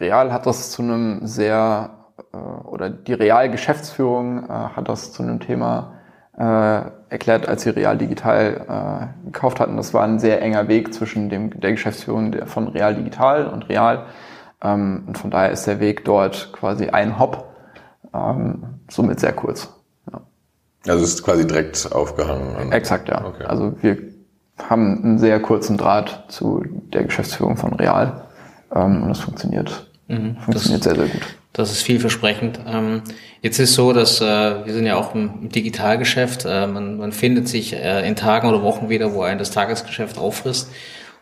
Real 0.00 0.32
hat 0.32 0.46
das 0.46 0.72
zu 0.72 0.82
einem 0.82 1.26
sehr, 1.26 1.90
äh, 2.32 2.36
oder 2.36 2.90
die 2.90 3.14
Real-Geschäftsführung 3.14 4.44
äh, 4.44 4.48
hat 4.48 4.88
das 4.88 5.12
zu 5.12 5.22
einem 5.22 5.38
Thema 5.38 5.94
äh, 6.36 6.82
erklärt, 7.10 7.48
als 7.48 7.62
sie 7.62 7.70
Real 7.70 7.96
Digital 7.96 9.12
äh, 9.24 9.26
gekauft 9.26 9.60
hatten. 9.60 9.76
Das 9.76 9.94
war 9.94 10.02
ein 10.02 10.18
sehr 10.18 10.42
enger 10.42 10.68
Weg 10.68 10.92
zwischen 10.92 11.30
dem, 11.30 11.58
der 11.60 11.72
Geschäftsführung 11.72 12.34
von 12.46 12.68
Real 12.68 12.94
Digital 12.94 13.46
und 13.46 13.68
Real. 13.68 14.06
Ähm, 14.62 15.04
und 15.06 15.18
von 15.18 15.30
daher 15.30 15.50
ist 15.50 15.66
der 15.66 15.80
Weg 15.80 16.04
dort 16.04 16.52
quasi 16.52 16.88
ein 16.88 17.18
Hop, 17.18 17.54
ähm, 18.14 18.80
somit 18.90 19.20
sehr 19.20 19.32
kurz. 19.32 19.68
Ja. 20.10 20.20
Also 20.86 21.04
es 21.04 21.14
ist 21.14 21.22
quasi 21.22 21.46
direkt 21.46 21.92
aufgehangen. 21.92 22.72
Exakt, 22.72 23.08
ja. 23.08 23.24
Okay. 23.24 23.44
Also 23.44 23.74
wir 23.80 23.98
haben 24.58 25.04
einen 25.04 25.18
sehr 25.18 25.40
kurzen 25.40 25.76
Draht 25.76 26.24
zu 26.28 26.64
der 26.92 27.04
Geschäftsführung 27.04 27.56
von 27.56 27.74
Real 27.74 28.24
ähm, 28.74 29.02
und 29.02 29.08
das 29.08 29.20
funktioniert, 29.20 29.86
mhm. 30.08 30.36
funktioniert 30.36 30.84
das, 30.84 30.94
sehr, 30.94 31.06
sehr 31.06 31.14
gut. 31.14 31.36
Das 31.52 31.70
ist 31.70 31.82
vielversprechend. 31.82 32.60
Ähm, 32.66 33.02
jetzt 33.42 33.58
ist 33.58 33.74
so, 33.74 33.92
dass 33.92 34.20
äh, 34.20 34.24
wir 34.64 34.72
sind 34.72 34.86
ja 34.86 34.96
auch 34.96 35.14
im 35.14 35.48
Digitalgeschäft. 35.50 36.44
Äh, 36.44 36.66
man, 36.66 36.98
man 36.98 37.12
findet 37.12 37.48
sich 37.48 37.74
äh, 37.74 38.06
in 38.06 38.16
Tagen 38.16 38.48
oder 38.48 38.62
Wochen 38.62 38.88
wieder, 38.88 39.14
wo 39.14 39.22
ein 39.22 39.38
das 39.38 39.50
Tagesgeschäft 39.50 40.18
auffrisst, 40.18 40.70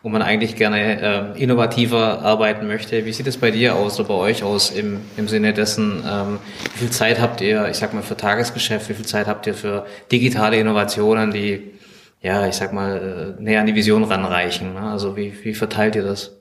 wo 0.07 0.09
man 0.09 0.21
eigentlich 0.21 0.55
gerne 0.55 1.35
äh, 1.35 1.43
innovativer 1.43 2.21
arbeiten 2.21 2.65
möchte. 2.65 3.05
Wie 3.05 3.11
sieht 3.11 3.27
es 3.27 3.35
bei 3.35 3.51
dir 3.51 3.75
aus 3.75 3.99
oder 3.99 4.07
bei 4.07 4.13
euch 4.13 4.41
aus 4.41 4.71
im, 4.71 5.01
im 5.17 5.27
Sinne 5.27 5.51
dessen, 5.51 6.01
ähm, 6.09 6.39
wie 6.75 6.79
viel 6.79 6.89
Zeit 6.91 7.19
habt 7.19 7.41
ihr, 7.41 7.67
ich 7.67 7.75
sag 7.75 7.93
mal, 7.93 8.01
für 8.01 8.15
Tagesgeschäft, 8.15 8.87
wie 8.87 8.93
viel 8.93 9.05
Zeit 9.05 9.27
habt 9.27 9.47
ihr 9.47 9.53
für 9.53 9.85
digitale 10.09 10.57
Innovationen, 10.61 11.31
die, 11.31 11.73
ja, 12.21 12.47
ich 12.47 12.55
sag 12.55 12.71
mal, 12.71 13.35
äh, 13.37 13.43
näher 13.43 13.59
an 13.59 13.65
die 13.65 13.75
Vision 13.75 14.05
ranreichen? 14.05 14.75
Ne? 14.75 14.79
Also 14.79 15.17
wie, 15.17 15.33
wie 15.43 15.53
verteilt 15.53 15.97
ihr 15.97 16.03
das? 16.03 16.37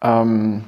Ähm, 0.00 0.64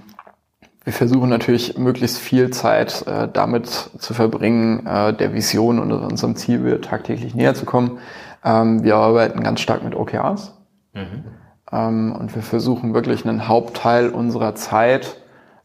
wir 0.84 0.92
versuchen 0.92 1.30
natürlich 1.30 1.78
möglichst 1.78 2.18
viel 2.18 2.50
Zeit 2.50 3.06
äh, 3.06 3.26
damit 3.32 3.68
zu 3.70 4.12
verbringen, 4.12 4.86
äh, 4.86 5.14
der 5.14 5.32
Vision 5.32 5.78
und 5.78 5.90
unserem 5.92 6.36
Ziel 6.36 6.78
tagtäglich 6.82 7.34
näher 7.34 7.54
zu 7.54 7.64
kommen. 7.64 8.00
Ähm, 8.44 8.84
wir 8.84 8.96
arbeiten 8.96 9.42
ganz 9.42 9.60
stark 9.60 9.82
mit 9.82 9.94
OKRs 9.94 10.52
mhm. 10.92 11.40
Ähm, 11.72 12.14
und 12.18 12.34
wir 12.34 12.42
versuchen 12.42 12.94
wirklich 12.94 13.26
einen 13.26 13.48
Hauptteil 13.48 14.10
unserer 14.10 14.54
Zeit 14.54 15.16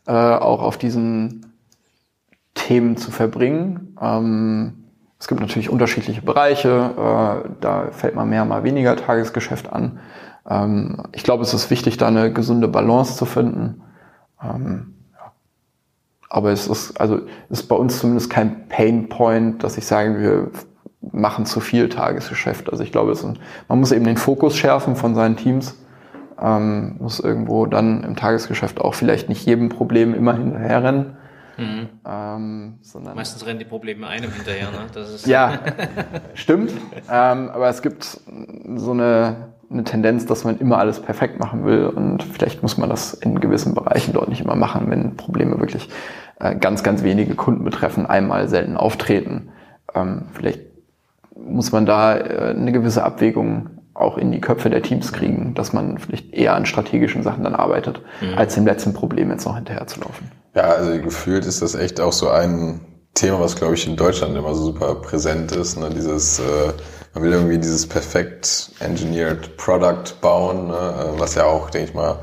äh, 0.08 0.12
auch 0.12 0.62
auf 0.62 0.78
diesen 0.78 1.54
Themen 2.54 2.98
zu 2.98 3.12
verbringen. 3.12 3.96
Ähm, 4.02 4.86
es 5.20 5.28
gibt 5.28 5.42
natürlich 5.42 5.70
unterschiedliche 5.70 6.22
Bereiche, 6.22 6.92
äh, 6.96 7.50
da 7.60 7.88
fällt 7.92 8.16
man 8.16 8.30
mehr, 8.30 8.46
mal 8.46 8.64
weniger 8.64 8.96
Tagesgeschäft 8.96 9.72
an. 9.74 10.00
Ähm, 10.50 11.04
ich 11.12 11.24
glaube, 11.24 11.44
es 11.44 11.54
ist 11.54 11.70
wichtig, 11.70 11.98
da 11.98 12.08
eine 12.08 12.32
gesunde 12.32 12.68
Balance 12.68 13.16
zu 13.16 13.26
finden. 13.26 13.82
Ähm. 14.42 14.94
Aber 16.30 16.52
es 16.52 16.68
ist, 16.68 17.00
also, 17.00 17.22
ist 17.50 17.70
bei 17.70 17.76
uns 17.76 18.00
zumindest 18.00 18.30
kein 18.30 18.68
Pain 18.68 19.08
Point, 19.08 19.64
dass 19.64 19.78
ich 19.78 19.86
sage, 19.86 20.20
wir 20.20 20.52
machen 21.14 21.46
zu 21.46 21.62
viel 21.62 21.90
Tagesgeschäft. 21.90 22.70
Also 22.70 22.84
ich 22.84 22.92
glaube, 22.92 23.12
ist, 23.12 23.26
man 23.68 23.80
muss 23.80 23.92
eben 23.92 24.06
den 24.06 24.18
Fokus 24.18 24.58
schärfen 24.58 24.96
von 24.96 25.16
seinen 25.16 25.38
Teams. 25.38 25.78
Ähm, 26.40 26.96
muss 27.00 27.20
irgendwo 27.20 27.66
dann 27.66 28.04
im 28.04 28.16
Tagesgeschäft 28.16 28.80
auch 28.80 28.94
vielleicht 28.94 29.30
nicht 29.30 29.46
jedem 29.46 29.70
Problem 29.70 30.14
immer 30.14 30.34
hinterherrennen. 30.34 31.18
Mhm. 31.58 31.90
Ähm, 32.06 32.80
Meistens 33.16 33.46
rennen 33.46 33.58
die 33.58 33.66
Probleme 33.66 34.08
einem 34.08 34.32
hinterher, 34.32 34.70
ne? 34.70 34.86
Das 34.94 35.12
ist 35.12 35.26
ja, 35.26 35.60
stimmt. 36.36 36.72
Ähm, 37.12 37.50
aber 37.50 37.70
es 37.70 37.82
gibt 37.82 38.20
so 38.76 38.92
eine 38.92 39.48
eine 39.70 39.84
Tendenz, 39.84 40.26
dass 40.26 40.44
man 40.44 40.60
immer 40.60 40.78
alles 40.78 41.02
perfekt 41.02 41.40
machen 41.40 41.66
will 41.66 41.88
und 41.88 42.24
vielleicht 42.24 42.62
muss 42.62 42.78
man 42.78 42.90
das 42.90 43.14
in 43.14 43.40
gewissen 43.40 43.76
Bereichen 43.76 44.14
dort 44.14 44.30
nicht 44.30 44.42
immer 44.42 44.56
machen, 44.56 44.90
wenn 44.90 45.18
Probleme 45.18 45.60
wirklich 45.60 45.90
äh, 46.40 46.56
ganz, 46.56 46.84
ganz 46.84 47.04
wenige 47.04 47.36
Kunden 47.36 47.64
betreffen, 47.64 48.06
einmal 48.06 48.48
selten 48.48 48.78
auftreten. 48.78 49.50
Ähm, 49.94 50.24
vielleicht 50.32 50.62
muss 51.36 51.72
man 51.72 51.86
da 51.86 52.18
äh, 52.18 52.56
eine 52.56 52.72
gewisse 52.72 53.04
Abwägung 53.04 53.70
auch 53.98 54.18
in 54.18 54.32
die 54.32 54.40
Köpfe 54.40 54.70
der 54.70 54.84
Teams 54.84 55.12
kriegen, 55.12 55.54
dass 55.56 55.74
man 55.74 55.98
vielleicht 55.98 56.34
eher 56.34 56.56
an 56.56 56.66
strategischen 56.66 57.24
Sachen 57.24 57.44
dann 57.44 57.56
arbeitet, 57.56 58.02
mhm. 58.22 58.38
als 58.38 58.54
dem 58.56 58.66
letzten 58.66 58.94
Problem 58.94 59.32
jetzt 59.32 59.46
noch 59.46 59.56
hinterher 59.56 59.88
zu 59.88 60.00
laufen. 60.00 60.32
Ja, 60.56 60.64
also 60.64 60.92
gefühlt 61.02 61.46
ist 61.46 61.62
das 61.62 61.76
echt 61.76 62.00
auch 62.00 62.14
so 62.14 62.30
ein 62.30 62.82
Thema, 63.16 63.40
was 63.40 63.56
glaube 63.56 63.74
ich 63.74 63.88
in 63.88 63.96
Deutschland 63.96 64.36
immer 64.38 64.54
so 64.54 64.66
super 64.66 64.96
präsent 64.96 65.52
ist, 65.52 65.80
ne? 65.80 65.90
dieses 65.90 66.40
äh, 66.40 66.44
man 67.16 67.24
will 67.24 67.32
irgendwie 67.32 67.58
dieses 67.58 67.88
perfekt 67.88 68.72
engineered 68.80 69.58
Product 69.58 70.22
bauen, 70.22 70.68
ne? 70.68 71.14
was 71.18 71.34
ja 71.34 71.46
auch, 71.46 71.72
denke 71.72 71.90
ich 71.90 71.96
mal, 71.96 72.20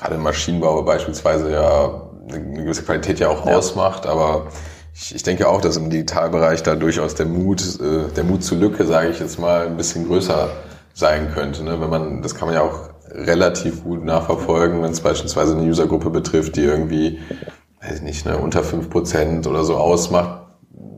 gerade 0.00 0.16
im 0.16 0.22
Maschinenbau 0.22 0.82
beispielsweise 0.82 1.52
ja 1.52 2.02
eine 2.28 2.62
gewisse 2.64 2.82
Qualität 2.82 3.20
ja 3.20 3.28
auch 3.28 3.46
ja. 3.46 3.56
ausmacht, 3.56 4.06
aber 4.06 4.48
ich, 4.94 5.14
ich 5.14 5.22
denke 5.22 5.48
auch, 5.48 5.60
dass 5.60 5.76
im 5.76 5.90
Digitalbereich 5.90 6.64
da 6.64 6.74
durchaus 6.74 7.14
der 7.14 7.26
Mut, 7.26 7.62
äh, 7.80 8.12
der 8.16 8.24
Mut 8.24 8.42
zur 8.42 8.58
Lücke, 8.58 8.84
sage 8.84 9.10
ich 9.10 9.20
jetzt 9.20 9.38
mal, 9.38 9.66
ein 9.66 9.76
bisschen 9.76 10.08
größer 10.08 10.50
sein 10.94 11.32
könnte. 11.32 11.64
Ne? 11.64 11.80
Wenn 11.80 11.90
man, 11.90 12.22
das 12.22 12.34
kann 12.34 12.48
man 12.48 12.54
ja 12.54 12.62
auch 12.62 12.90
relativ 13.10 13.84
gut 13.84 14.04
nachverfolgen, 14.04 14.82
wenn 14.82 14.90
es 14.90 15.00
beispielsweise 15.00 15.56
eine 15.56 15.68
Usergruppe 15.68 16.10
betrifft, 16.10 16.56
die 16.56 16.62
irgendwie, 16.62 17.20
weiß 17.82 17.96
ich 17.96 18.02
nicht, 18.02 18.26
ne, 18.26 18.38
unter 18.38 18.62
fünf 18.62 18.90
Prozent 18.90 19.46
oder 19.46 19.64
so 19.64 19.76
ausmacht, 19.76 20.46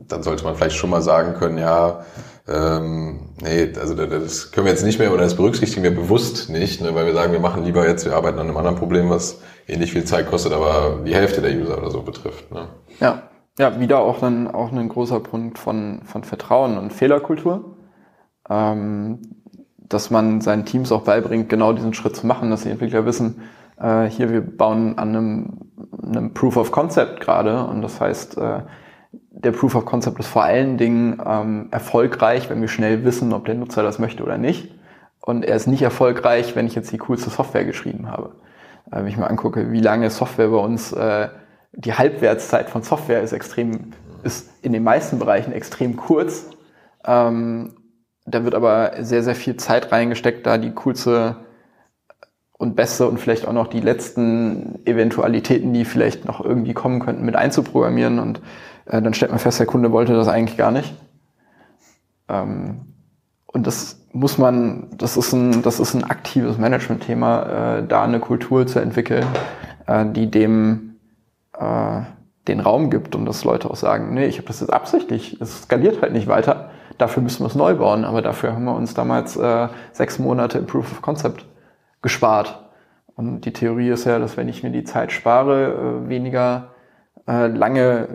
dann 0.07 0.23
sollte 0.23 0.43
man 0.43 0.55
vielleicht 0.55 0.75
schon 0.77 0.89
mal 0.89 1.01
sagen 1.01 1.33
können, 1.33 1.57
ja, 1.57 2.05
ähm, 2.47 3.33
nee, 3.41 3.73
also 3.79 3.95
das 3.95 4.51
können 4.51 4.65
wir 4.67 4.71
jetzt 4.71 4.85
nicht 4.85 4.99
mehr 4.99 5.11
oder 5.11 5.23
das 5.23 5.35
berücksichtigen 5.35 5.83
wir 5.83 5.95
bewusst 5.95 6.49
nicht, 6.49 6.79
ne, 6.81 6.93
weil 6.93 7.07
wir 7.07 7.13
sagen, 7.13 7.33
wir 7.33 7.39
machen 7.39 7.63
lieber 7.63 7.87
jetzt, 7.87 8.05
wir 8.05 8.15
arbeiten 8.15 8.39
an 8.39 8.47
einem 8.47 8.57
anderen 8.57 8.77
Problem, 8.77 9.09
was 9.09 9.41
ähnlich 9.67 9.91
viel 9.91 10.05
Zeit 10.05 10.29
kostet, 10.29 10.53
aber 10.53 10.99
die 11.05 11.15
Hälfte 11.15 11.41
der 11.41 11.51
User 11.51 11.77
oder 11.77 11.89
so 11.89 12.01
betrifft. 12.03 12.51
Ne. 12.51 12.67
Ja, 12.99 13.23
ja, 13.57 13.79
wieder 13.79 13.99
auch 13.99 14.21
ein, 14.21 14.47
auch 14.47 14.71
ein 14.71 14.89
großer 14.89 15.19
Punkt 15.21 15.57
von, 15.57 16.01
von 16.05 16.23
Vertrauen 16.23 16.77
und 16.77 16.93
Fehlerkultur. 16.93 17.77
Ähm, 18.47 19.21
dass 19.89 20.09
man 20.09 20.41
seinen 20.41 20.65
Teams 20.65 20.91
auch 20.91 21.03
beibringt, 21.03 21.49
genau 21.49 21.73
diesen 21.73 21.93
Schritt 21.93 22.15
zu 22.15 22.25
machen, 22.25 22.49
dass 22.49 22.63
die 22.63 22.69
Entwickler 22.69 23.05
wissen, 23.05 23.41
äh, 23.79 24.05
hier 24.05 24.31
wir 24.31 24.41
bauen 24.41 24.97
an 24.97 25.09
einem, 25.09 25.49
einem 26.01 26.33
Proof 26.33 26.57
of 26.57 26.71
Concept 26.71 27.19
gerade 27.19 27.65
und 27.65 27.81
das 27.81 27.99
heißt, 27.99 28.37
äh, 28.37 28.61
der 29.31 29.51
Proof 29.51 29.75
of 29.75 29.85
Concept 29.85 30.19
ist 30.19 30.27
vor 30.27 30.43
allen 30.43 30.77
Dingen 30.77 31.21
ähm, 31.25 31.67
erfolgreich, 31.71 32.49
wenn 32.49 32.61
wir 32.61 32.67
schnell 32.67 33.03
wissen, 33.03 33.33
ob 33.33 33.45
der 33.45 33.55
Nutzer 33.55 33.83
das 33.83 33.99
möchte 33.99 34.23
oder 34.23 34.37
nicht. 34.37 34.71
Und 35.21 35.43
er 35.43 35.55
ist 35.55 35.67
nicht 35.67 35.81
erfolgreich, 35.81 36.55
wenn 36.55 36.67
ich 36.67 36.75
jetzt 36.75 36.91
die 36.91 36.97
coolste 36.97 37.29
Software 37.29 37.65
geschrieben 37.65 38.09
habe. 38.09 38.35
Äh, 38.91 38.97
wenn 38.97 39.07
ich 39.07 39.17
mal 39.17 39.27
angucke, 39.27 39.71
wie 39.71 39.81
lange 39.81 40.09
Software 40.09 40.47
bei 40.47 40.57
uns, 40.57 40.93
äh, 40.93 41.29
die 41.73 41.93
Halbwertszeit 41.93 42.69
von 42.69 42.83
Software 42.83 43.21
ist 43.21 43.33
extrem, 43.33 43.91
ist 44.23 44.49
in 44.63 44.71
den 44.71 44.83
meisten 44.83 45.19
Bereichen 45.19 45.51
extrem 45.51 45.97
kurz. 45.97 46.49
Ähm, 47.05 47.73
da 48.25 48.43
wird 48.43 48.55
aber 48.55 48.93
sehr, 48.99 49.23
sehr 49.23 49.35
viel 49.35 49.55
Zeit 49.57 49.91
reingesteckt, 49.91 50.45
da 50.45 50.57
die 50.57 50.71
coolste 50.71 51.37
und 52.57 52.75
beste 52.75 53.07
und 53.07 53.19
vielleicht 53.19 53.47
auch 53.47 53.53
noch 53.53 53.67
die 53.67 53.81
letzten 53.81 54.79
Eventualitäten, 54.85 55.73
die 55.73 55.85
vielleicht 55.85 56.25
noch 56.25 56.43
irgendwie 56.43 56.73
kommen 56.73 56.99
könnten, 56.99 57.25
mit 57.25 57.35
einzuprogrammieren. 57.35 58.19
Und 58.19 58.41
äh, 58.85 59.01
dann 59.01 59.13
stellt 59.13 59.31
man 59.31 59.39
fest, 59.39 59.59
der 59.59 59.67
Kunde 59.67 59.91
wollte 59.91 60.13
das 60.13 60.27
eigentlich 60.27 60.57
gar 60.57 60.71
nicht. 60.71 60.95
Ähm, 62.29 62.93
und 63.45 63.67
das 63.67 64.01
muss 64.11 64.37
man, 64.37 64.87
das 64.97 65.17
ist 65.17 65.33
ein, 65.33 65.61
das 65.61 65.79
ist 65.79 65.93
ein 65.93 66.03
aktives 66.03 66.57
Management-Thema, 66.57 67.77
äh, 67.77 67.87
da 67.87 68.03
eine 68.03 68.19
Kultur 68.19 68.65
zu 68.65 68.79
entwickeln, 68.79 69.25
äh, 69.87 70.05
die 70.05 70.31
dem 70.31 70.95
äh, 71.59 72.01
den 72.47 72.59
Raum 72.59 72.89
gibt 72.89 73.15
und 73.15 73.25
dass 73.25 73.43
Leute 73.43 73.69
auch 73.69 73.75
sagen, 73.75 74.13
nee, 74.13 74.25
ich 74.25 74.37
habe 74.37 74.47
das 74.47 74.59
jetzt 74.59 74.71
absichtlich, 74.71 75.39
es 75.41 75.63
skaliert 75.63 76.01
halt 76.01 76.13
nicht 76.13 76.27
weiter, 76.27 76.69
dafür 76.97 77.23
müssen 77.23 77.43
wir 77.43 77.47
es 77.47 77.55
neu 77.55 77.75
bauen, 77.75 78.05
aber 78.05 78.21
dafür 78.21 78.53
haben 78.53 78.65
wir 78.65 78.75
uns 78.75 78.93
damals 78.93 79.35
äh, 79.37 79.67
sechs 79.91 80.19
Monate 80.19 80.57
im 80.57 80.65
Proof 80.65 80.91
of 80.91 81.01
Concept 81.01 81.45
gespart. 82.01 82.63
Und 83.15 83.41
die 83.41 83.53
Theorie 83.53 83.89
ist 83.89 84.05
ja, 84.05 84.19
dass 84.19 84.37
wenn 84.37 84.49
ich 84.49 84.63
mir 84.63 84.71
die 84.71 84.83
Zeit 84.83 85.11
spare, 85.11 86.03
äh, 86.05 86.09
weniger 86.09 86.69
äh, 87.27 87.47
lange 87.47 88.07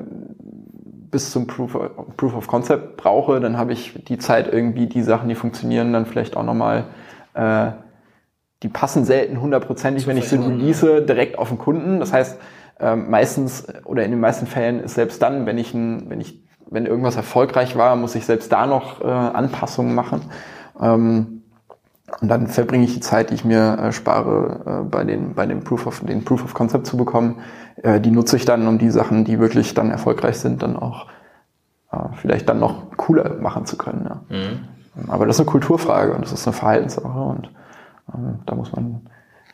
bis 1.11 1.31
zum 1.31 1.47
Proof 1.47 1.75
of, 1.75 2.17
Proof 2.17 2.37
of 2.37 2.47
Concept 2.47 2.97
brauche, 2.97 3.41
dann 3.41 3.57
habe 3.57 3.73
ich 3.73 4.05
die 4.05 4.19
Zeit 4.19 4.53
irgendwie 4.53 4.87
die 4.87 5.03
Sachen, 5.03 5.29
die 5.29 5.35
funktionieren, 5.35 5.93
dann 5.93 6.07
vielleicht 6.07 6.37
auch 6.37 6.45
nochmal 6.45 6.85
äh, 7.35 7.73
die 8.63 8.69
passen 8.69 9.05
selten 9.05 9.41
hundertprozentig, 9.41 10.07
wenn 10.07 10.17
ich 10.17 10.29
sie 10.29 10.37
release, 10.37 11.03
direkt 11.03 11.39
auf 11.39 11.49
den 11.49 11.59
Kunden. 11.59 11.99
Das 11.99 12.13
heißt, 12.13 12.39
ähm, 12.79 13.11
meistens 13.11 13.67
oder 13.85 14.05
in 14.05 14.11
den 14.11 14.21
meisten 14.21 14.47
Fällen 14.47 14.81
ist 14.81 14.95
selbst 14.95 15.23
dann, 15.23 15.47
wenn 15.47 15.59
ich, 15.59 15.73
ein, 15.73 16.11
wenn 16.11 16.21
ich, 16.21 16.43
wenn 16.71 16.87
irgendwas 16.87 17.17
erfolgreich 17.17 17.77
war, 17.77 17.97
muss 17.97 18.15
ich 18.15 18.25
selbst 18.25 18.53
da 18.53 18.67
noch 18.67 19.01
äh, 19.01 19.07
Anpassungen 19.07 19.95
machen. 19.95 20.23
Ähm, 20.81 21.43
und 22.21 22.29
dann 22.29 22.49
verbringe 22.49 22.85
ich 22.85 22.95
die 22.95 23.01
Zeit, 23.01 23.31
die 23.31 23.35
ich 23.35 23.45
mir 23.45 23.79
äh, 23.79 23.93
spare, 23.93 24.83
äh, 24.85 24.89
bei 24.89 25.05
den, 25.05 25.35
bei 25.35 25.47
den 25.47 25.63
Proof 25.63 25.87
of, 25.87 26.01
den 26.01 26.25
Proof 26.25 26.45
of 26.45 26.55
Concept 26.55 26.87
zu 26.87 26.97
bekommen. 26.97 27.37
Äh, 27.83 28.01
die 28.01 28.11
nutze 28.11 28.37
ich 28.37 28.45
dann, 28.45 28.67
um 28.67 28.79
die 28.79 28.91
Sachen, 28.91 29.25
die 29.25 29.39
wirklich 29.39 29.75
dann 29.75 29.91
erfolgreich 29.91 30.39
sind, 30.39 30.63
dann 30.63 30.77
auch 30.77 31.07
äh, 31.93 31.97
vielleicht 32.15 32.49
dann 32.49 32.59
noch 32.59 32.97
cooler 32.97 33.37
machen 33.41 33.67
zu 33.67 33.77
können. 33.77 34.07
Ja. 34.09 34.37
Mhm. 34.37 35.09
Aber 35.09 35.27
das 35.27 35.37
ist 35.37 35.41
eine 35.41 35.51
Kulturfrage 35.51 36.13
und 36.13 36.23
das 36.23 36.33
ist 36.33 36.47
eine 36.47 36.55
Verhaltenssache 36.55 37.21
und 37.21 37.51
ähm, 38.13 38.41
da 38.47 38.55
muss 38.55 38.73
man 38.73 39.03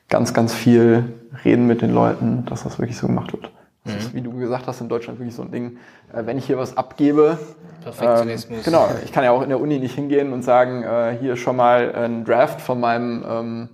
ganz, 0.08 0.32
ganz 0.34 0.54
viel 0.54 1.14
reden 1.44 1.66
mit 1.66 1.82
den 1.82 1.92
Leuten, 1.92 2.46
dass 2.46 2.64
das 2.64 2.78
wirklich 2.78 2.96
so 2.96 3.06
gemacht 3.06 3.32
wird. 3.32 3.50
Das 3.86 3.94
mhm. 3.94 4.00
ist, 4.00 4.14
wie 4.14 4.20
du 4.20 4.32
gesagt 4.32 4.66
hast, 4.66 4.80
in 4.80 4.88
Deutschland 4.88 5.18
wirklich 5.18 5.34
so 5.34 5.42
ein 5.42 5.50
Ding, 5.50 5.78
äh, 6.12 6.26
wenn 6.26 6.36
ich 6.36 6.46
hier 6.46 6.58
was 6.58 6.76
abgebe, 6.76 7.38
Perfektionismus. 7.82 8.58
Ähm, 8.58 8.64
genau, 8.64 8.88
ich 9.04 9.12
kann 9.12 9.24
ja 9.24 9.30
auch 9.30 9.42
in 9.42 9.48
der 9.48 9.60
Uni 9.60 9.78
nicht 9.78 9.94
hingehen 9.94 10.32
und 10.32 10.42
sagen, 10.42 10.82
äh, 10.82 11.16
hier 11.20 11.36
schon 11.36 11.56
mal 11.56 11.94
ein 11.94 12.24
Draft 12.24 12.60
von 12.60 12.80
meinem 12.80 13.24
ähm, 13.28 13.68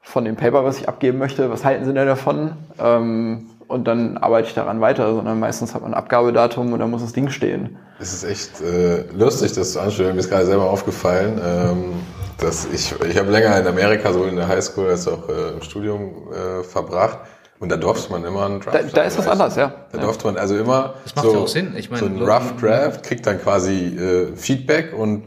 von 0.00 0.24
dem 0.24 0.36
Paper, 0.36 0.64
was 0.64 0.78
ich 0.78 0.88
abgeben 0.88 1.18
möchte, 1.18 1.50
was 1.50 1.64
halten 1.64 1.84
Sie 1.84 1.92
denn 1.92 2.06
davon? 2.06 2.52
Ähm, 2.78 3.50
und 3.68 3.86
dann 3.86 4.16
arbeite 4.16 4.48
ich 4.48 4.54
daran 4.54 4.80
weiter, 4.80 5.14
sondern 5.14 5.38
meistens 5.38 5.74
hat 5.74 5.82
man 5.82 5.92
ein 5.92 5.98
Abgabedatum 5.98 6.72
und 6.72 6.80
dann 6.80 6.90
muss 6.90 7.02
das 7.02 7.12
Ding 7.12 7.28
stehen. 7.28 7.76
Es 8.00 8.12
ist 8.12 8.24
echt 8.24 8.60
äh, 8.60 9.04
lustig, 9.12 9.52
das 9.52 9.72
zu 9.72 9.80
anschauen. 9.80 10.14
Mir 10.14 10.20
ist 10.20 10.30
gerade 10.30 10.46
selber 10.46 10.68
aufgefallen, 10.68 11.40
ähm, 11.44 11.92
dass 12.38 12.66
ich, 12.72 12.94
ich 13.08 13.18
habe 13.18 13.30
länger 13.30 13.60
in 13.60 13.66
Amerika, 13.66 14.12
sowohl 14.12 14.28
in 14.28 14.36
der 14.36 14.48
Highschool 14.48 14.88
als 14.88 15.06
auch 15.06 15.28
äh, 15.28 15.52
im 15.54 15.62
Studium 15.62 16.32
äh, 16.32 16.64
verbracht. 16.64 17.18
Und 17.60 17.68
da 17.68 17.76
durfte 17.76 18.10
man 18.10 18.24
immer 18.24 18.46
einen 18.46 18.60
Draft. 18.60 18.74
Da, 18.74 18.82
da 18.82 19.02
ist 19.02 19.18
das 19.18 19.28
anders, 19.28 19.54
ja. 19.54 19.72
Da 19.92 19.98
ja. 19.98 20.04
durfte 20.04 20.26
man 20.26 20.38
also 20.38 20.56
immer 20.56 20.94
das 21.04 21.14
macht 21.14 21.26
so, 21.26 21.32
ja 21.32 21.38
auch 21.40 21.48
Sinn. 21.48 21.74
Ich 21.76 21.90
meine, 21.90 22.00
so 22.00 22.06
ein 22.06 22.22
Rough 22.22 22.56
Draft 22.58 23.02
kriegt 23.02 23.26
dann 23.26 23.38
quasi 23.38 23.96
äh, 23.96 24.34
Feedback 24.34 24.94
und 24.96 25.24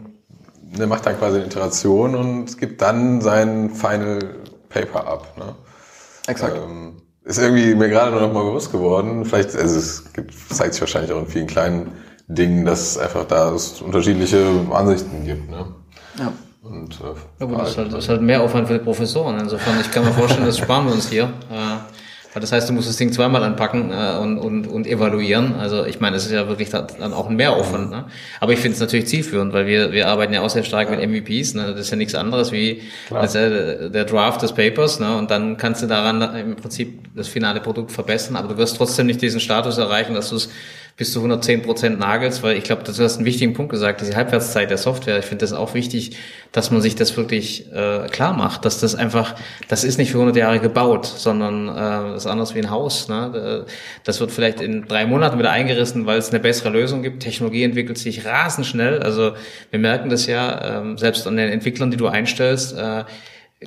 ne, 0.75 0.87
macht 0.87 1.05
dann 1.05 1.17
quasi 1.17 1.37
eine 1.37 1.45
Iteration 1.45 2.15
und 2.15 2.57
gibt 2.57 2.81
dann 2.81 3.21
sein 3.21 3.69
Final 3.69 4.19
Paper 4.69 5.07
ab. 5.07 5.27
Ne? 5.37 5.55
Exakt. 6.25 6.57
Ähm, 6.57 7.03
ist 7.23 7.37
irgendwie 7.37 7.75
mir 7.75 7.89
gerade 7.89 8.11
nur 8.11 8.21
noch 8.21 8.33
mal 8.33 8.43
bewusst 8.43 8.71
geworden. 8.71 9.25
Vielleicht, 9.25 9.55
also 9.55 9.77
es 9.77 10.11
gibt, 10.13 10.33
zeigt 10.49 10.73
sich 10.73 10.81
wahrscheinlich 10.81 11.11
auch 11.11 11.19
in 11.19 11.27
vielen 11.27 11.47
kleinen 11.47 11.91
Dingen, 12.27 12.65
dass 12.65 12.81
es 12.81 12.97
einfach 12.97 13.25
da 13.25 13.53
es 13.53 13.79
unterschiedliche 13.79 14.43
Ansichten 14.71 15.23
gibt. 15.23 15.51
Ne? 15.51 15.67
Ja. 16.17 16.33
Und, 16.63 16.99
äh, 17.01 17.45
ja, 17.45 17.57
das, 17.57 17.69
ist 17.69 17.77
halt, 17.77 17.93
das 17.93 18.03
ist 18.05 18.09
halt 18.09 18.21
mehr 18.21 18.41
Aufwand 18.41 18.67
für 18.67 18.73
die 18.73 18.83
Professoren. 18.83 19.39
Insofern, 19.39 19.79
ich 19.79 19.91
kann 19.91 20.03
mir 20.03 20.11
vorstellen, 20.13 20.45
das 20.45 20.57
sparen 20.57 20.87
wir 20.87 20.93
uns 20.93 21.09
hier. 21.09 21.25
Äh, 21.51 21.92
das 22.39 22.51
heißt, 22.51 22.67
du 22.67 22.73
musst 22.73 22.89
das 22.89 22.97
Ding 22.97 23.11
zweimal 23.11 23.43
anpacken 23.43 23.91
äh, 23.91 24.17
und, 24.17 24.39
und, 24.39 24.67
und 24.67 24.87
evaluieren. 24.87 25.55
Also 25.55 25.85
ich 25.85 25.99
meine, 25.99 26.15
es 26.15 26.25
ist 26.25 26.31
ja 26.31 26.47
wirklich 26.47 26.69
dann 26.69 27.13
auch 27.13 27.29
ein 27.29 27.35
Mehraufwand. 27.35 27.91
Ne? 27.91 28.05
Aber 28.39 28.53
ich 28.53 28.59
finde 28.59 28.75
es 28.75 28.79
natürlich 28.79 29.07
zielführend, 29.07 29.53
weil 29.53 29.67
wir, 29.67 29.91
wir 29.91 30.07
arbeiten 30.07 30.33
ja 30.33 30.41
auch 30.41 30.49
sehr 30.49 30.63
stark 30.63 30.89
ja. 30.89 30.95
mit 30.95 31.09
MVPs. 31.09 31.53
Ne? 31.53 31.67
Das 31.71 31.79
ist 31.79 31.91
ja 31.91 31.97
nichts 31.97 32.15
anderes 32.15 32.51
wie 32.51 32.81
als, 33.11 33.35
äh, 33.35 33.89
der 33.89 34.05
Draft 34.05 34.41
des 34.41 34.53
Papers. 34.53 34.99
Ne? 34.99 35.15
Und 35.15 35.29
dann 35.31 35.57
kannst 35.57 35.83
du 35.83 35.87
daran 35.87 36.21
im 36.35 36.55
Prinzip 36.55 37.01
das 37.15 37.27
finale 37.27 37.59
Produkt 37.59 37.91
verbessern. 37.91 38.35
Aber 38.35 38.47
du 38.47 38.57
wirst 38.57 38.77
trotzdem 38.77 39.05
nicht 39.05 39.21
diesen 39.21 39.39
Status 39.39 39.77
erreichen, 39.77 40.15
dass 40.15 40.29
du 40.29 40.37
es 40.37 40.49
bis 40.95 41.11
zu 41.11 41.19
110 41.19 41.63
Prozent 41.63 41.99
nagelst, 41.99 42.43
weil 42.43 42.55
ich 42.55 42.63
glaube, 42.63 42.83
du 42.83 42.91
hast 42.91 43.17
einen 43.17 43.25
wichtigen 43.25 43.53
Punkt 43.53 43.71
gesagt, 43.71 44.01
diese 44.01 44.15
Halbwertszeit 44.15 44.69
der 44.69 44.77
Software. 44.77 45.17
Ich 45.17 45.25
finde 45.25 45.43
das 45.43 45.51
auch 45.51 45.73
wichtig, 45.73 46.17
dass 46.51 46.69
man 46.69 46.81
sich 46.81 46.95
das 46.95 47.17
wirklich 47.17 47.71
äh, 47.73 48.07
klar 48.11 48.33
macht, 48.33 48.63
dass 48.63 48.79
das 48.79 48.93
einfach, 48.93 49.35
das 49.67 49.83
ist 49.83 49.97
nicht 49.97 50.11
für 50.11 50.17
100 50.17 50.35
Jahre 50.35 50.59
gebaut, 50.59 51.07
sondern 51.07 51.67
äh, 51.67 52.11
das 52.13 52.25
ist 52.25 52.27
anders 52.27 52.53
wie 52.53 52.59
ein 52.59 52.69
Haus. 52.69 53.07
Ne? 53.07 53.65
Das 54.03 54.19
wird 54.19 54.31
vielleicht 54.31 54.61
in 54.61 54.87
drei 54.87 55.07
Monaten 55.07 55.39
wieder 55.39 55.51
eingerissen, 55.51 56.05
weil 56.05 56.19
es 56.19 56.29
eine 56.29 56.39
bessere 56.39 56.69
Lösung 56.69 57.01
gibt. 57.01 57.23
Technologie 57.23 57.63
entwickelt 57.63 57.97
sich 57.97 58.25
rasend 58.25 58.67
schnell. 58.67 59.01
Also 59.01 59.33
wir 59.71 59.79
merken 59.79 60.09
das 60.09 60.27
ja, 60.27 60.79
ähm, 60.79 60.99
selbst 60.99 61.25
an 61.25 61.37
den 61.37 61.49
Entwicklern, 61.49 61.89
die 61.89 61.97
du 61.97 62.05
einstellst. 62.05 62.77
Äh, 62.77 63.05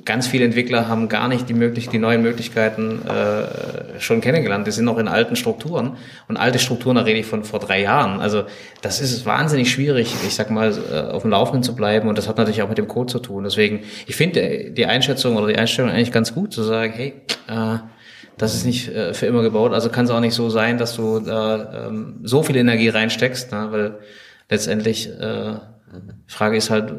ganz 0.04 0.26
viele 0.26 0.44
Entwickler 0.44 0.88
haben 0.88 1.08
gar 1.08 1.28
nicht 1.28 1.48
die, 1.48 1.54
möglich 1.54 1.88
die 1.88 1.98
neuen 1.98 2.22
Möglichkeiten 2.22 3.00
äh, 3.06 4.00
schon 4.00 4.20
kennengelernt. 4.20 4.66
Die 4.66 4.70
sind 4.70 4.84
noch 4.84 4.98
in 4.98 5.08
alten 5.08 5.36
Strukturen. 5.36 5.96
Und 6.28 6.36
alte 6.36 6.58
Strukturen, 6.58 6.96
da 6.96 7.02
rede 7.02 7.20
ich 7.20 7.26
von 7.26 7.44
vor 7.44 7.60
drei 7.60 7.82
Jahren. 7.82 8.20
Also 8.20 8.44
das 8.82 9.00
ist 9.00 9.26
wahnsinnig 9.26 9.70
schwierig, 9.70 10.14
ich 10.26 10.34
sag 10.34 10.50
mal, 10.50 10.76
äh, 10.92 11.12
auf 11.12 11.22
dem 11.22 11.30
Laufenden 11.30 11.62
zu 11.62 11.74
bleiben. 11.74 12.08
Und 12.08 12.18
das 12.18 12.28
hat 12.28 12.36
natürlich 12.36 12.62
auch 12.62 12.68
mit 12.68 12.78
dem 12.78 12.88
Code 12.88 13.10
zu 13.10 13.18
tun. 13.18 13.44
Deswegen, 13.44 13.80
ich 14.06 14.16
finde 14.16 14.70
die 14.70 14.86
Einschätzung 14.86 15.36
oder 15.36 15.48
die 15.48 15.56
Einstellung 15.56 15.90
eigentlich 15.90 16.12
ganz 16.12 16.34
gut, 16.34 16.52
zu 16.52 16.62
sagen, 16.62 16.92
hey, 16.94 17.14
äh, 17.48 17.78
das 18.38 18.54
ist 18.54 18.66
nicht 18.66 18.88
äh, 18.88 19.14
für 19.14 19.26
immer 19.26 19.42
gebaut. 19.42 19.72
Also 19.72 19.88
kann 19.88 20.04
es 20.04 20.10
auch 20.10 20.20
nicht 20.20 20.34
so 20.34 20.50
sein, 20.50 20.78
dass 20.78 20.96
du 20.96 21.20
da 21.20 21.86
ähm, 21.88 22.20
so 22.22 22.42
viel 22.42 22.56
Energie 22.56 22.88
reinsteckst, 22.88 23.52
ne? 23.52 23.68
weil 23.70 23.98
letztendlich 24.50 25.08
äh, 25.08 25.54
Frage 26.26 26.56
ist 26.56 26.70
halt, 26.70 26.92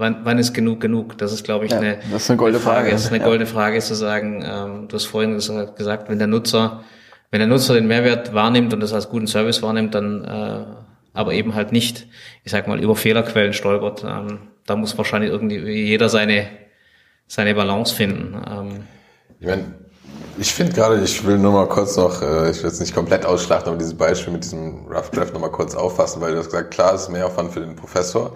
Wann, 0.00 0.20
wann 0.24 0.38
ist 0.38 0.54
genug 0.54 0.80
genug? 0.80 1.18
Das 1.18 1.30
ist, 1.30 1.44
glaube 1.44 1.66
ich, 1.66 1.72
ja, 1.72 1.78
eine, 1.78 1.98
das 2.10 2.22
ist 2.22 2.30
eine 2.30 2.38
goldene 2.38 2.62
Frage. 2.62 2.78
Frage. 2.78 2.90
Das 2.90 3.04
ist 3.04 3.12
eine 3.12 3.22
goldene 3.22 3.46
Frage, 3.46 3.78
zu 3.80 3.94
sagen, 3.94 4.42
ähm, 4.42 4.88
du 4.88 4.94
hast 4.94 5.04
vorhin 5.04 5.34
gesagt, 5.34 6.08
wenn 6.08 6.18
der 6.18 6.26
Nutzer, 6.26 6.82
wenn 7.30 7.40
der 7.40 7.46
Nutzer 7.46 7.74
den 7.74 7.86
Mehrwert 7.86 8.32
wahrnimmt 8.32 8.72
und 8.72 8.80
das 8.80 8.94
als 8.94 9.10
guten 9.10 9.26
Service 9.26 9.62
wahrnimmt, 9.62 9.94
dann 9.94 10.24
äh, 10.24 10.64
aber 11.12 11.34
eben 11.34 11.54
halt 11.54 11.72
nicht, 11.72 12.06
ich 12.44 12.52
sag 12.52 12.66
mal, 12.66 12.80
über 12.80 12.96
Fehlerquellen 12.96 13.52
stolpert, 13.52 14.02
ähm, 14.04 14.38
da 14.66 14.74
muss 14.74 14.96
wahrscheinlich 14.96 15.30
irgendwie 15.30 15.58
jeder 15.58 16.08
seine, 16.08 16.46
seine 17.26 17.54
Balance 17.54 17.94
finden. 17.94 18.34
Ähm, 18.50 18.84
ich 19.38 19.46
meine, 19.46 19.74
ich 20.38 20.54
finde 20.54 20.72
gerade, 20.72 21.02
ich 21.02 21.26
will 21.26 21.36
nur 21.36 21.52
mal 21.52 21.68
kurz 21.68 21.96
noch, 21.96 22.22
äh, 22.22 22.50
ich 22.50 22.62
will 22.62 22.70
jetzt 22.70 22.80
nicht 22.80 22.94
komplett 22.94 23.26
ausschlachten, 23.26 23.68
aber 23.68 23.78
dieses 23.78 23.94
Beispiel 23.94 24.32
mit 24.32 24.44
diesem 24.44 24.86
Rough 24.86 25.10
Draft 25.10 25.34
noch 25.34 25.40
mal 25.40 25.50
kurz 25.50 25.74
auffassen, 25.74 26.22
weil 26.22 26.32
du 26.32 26.38
hast 26.38 26.46
gesagt, 26.46 26.70
klar, 26.70 26.94
es 26.94 27.02
ist 27.02 27.08
mehr 27.10 27.26
Aufwand 27.26 27.52
für 27.52 27.60
den 27.60 27.76
Professor, 27.76 28.34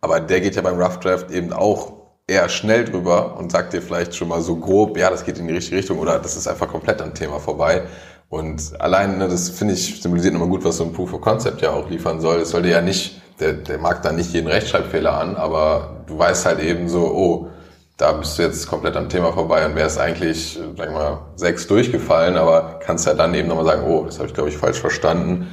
aber 0.00 0.20
der 0.20 0.40
geht 0.40 0.56
ja 0.56 0.62
beim 0.62 0.80
Rough 0.80 1.00
Draft 1.00 1.30
eben 1.30 1.52
auch 1.52 1.92
eher 2.26 2.48
schnell 2.48 2.84
drüber 2.84 3.36
und 3.38 3.52
sagt 3.52 3.72
dir 3.72 3.80
vielleicht 3.80 4.14
schon 4.14 4.28
mal 4.28 4.40
so 4.40 4.56
grob, 4.56 4.98
ja, 4.98 5.10
das 5.10 5.24
geht 5.24 5.38
in 5.38 5.46
die 5.46 5.54
richtige 5.54 5.78
Richtung 5.78 5.98
oder 5.98 6.18
das 6.18 6.36
ist 6.36 6.48
einfach 6.48 6.68
komplett 6.68 7.00
am 7.00 7.14
Thema 7.14 7.38
vorbei. 7.38 7.82
Und 8.28 8.80
allein, 8.80 9.18
ne, 9.18 9.28
das 9.28 9.50
finde 9.50 9.74
ich, 9.74 10.02
symbolisiert 10.02 10.34
nochmal 10.34 10.48
gut, 10.48 10.64
was 10.64 10.78
so 10.78 10.84
ein 10.84 10.92
Proof 10.92 11.14
of 11.14 11.20
Concept 11.20 11.62
ja 11.62 11.70
auch 11.70 11.88
liefern 11.88 12.20
soll. 12.20 12.40
Es 12.40 12.50
sollte 12.50 12.68
ja 12.68 12.80
nicht, 12.82 13.20
der, 13.38 13.52
der 13.52 13.78
mag 13.78 14.02
da 14.02 14.10
nicht 14.10 14.32
jeden 14.32 14.48
Rechtschreibfehler 14.48 15.16
an, 15.16 15.36
aber 15.36 16.02
du 16.06 16.18
weißt 16.18 16.46
halt 16.46 16.58
eben 16.60 16.88
so, 16.88 17.02
oh, 17.02 17.48
da 17.96 18.12
bist 18.12 18.36
du 18.36 18.42
jetzt 18.42 18.66
komplett 18.66 18.96
am 18.96 19.08
Thema 19.08 19.32
vorbei 19.32 19.64
und 19.64 19.76
wärst 19.76 19.98
eigentlich, 19.98 20.58
sag 20.76 20.88
ich 20.88 20.92
mal, 20.92 21.20
sechs 21.36 21.66
durchgefallen, 21.68 22.36
aber 22.36 22.80
kannst 22.84 23.06
ja 23.06 23.14
dann 23.14 23.32
eben 23.34 23.48
nochmal 23.48 23.64
sagen, 23.64 23.84
oh, 23.86 24.04
das 24.04 24.18
habe 24.18 24.28
ich, 24.28 24.34
glaube 24.34 24.50
ich, 24.50 24.56
falsch 24.58 24.80
verstanden. 24.80 25.46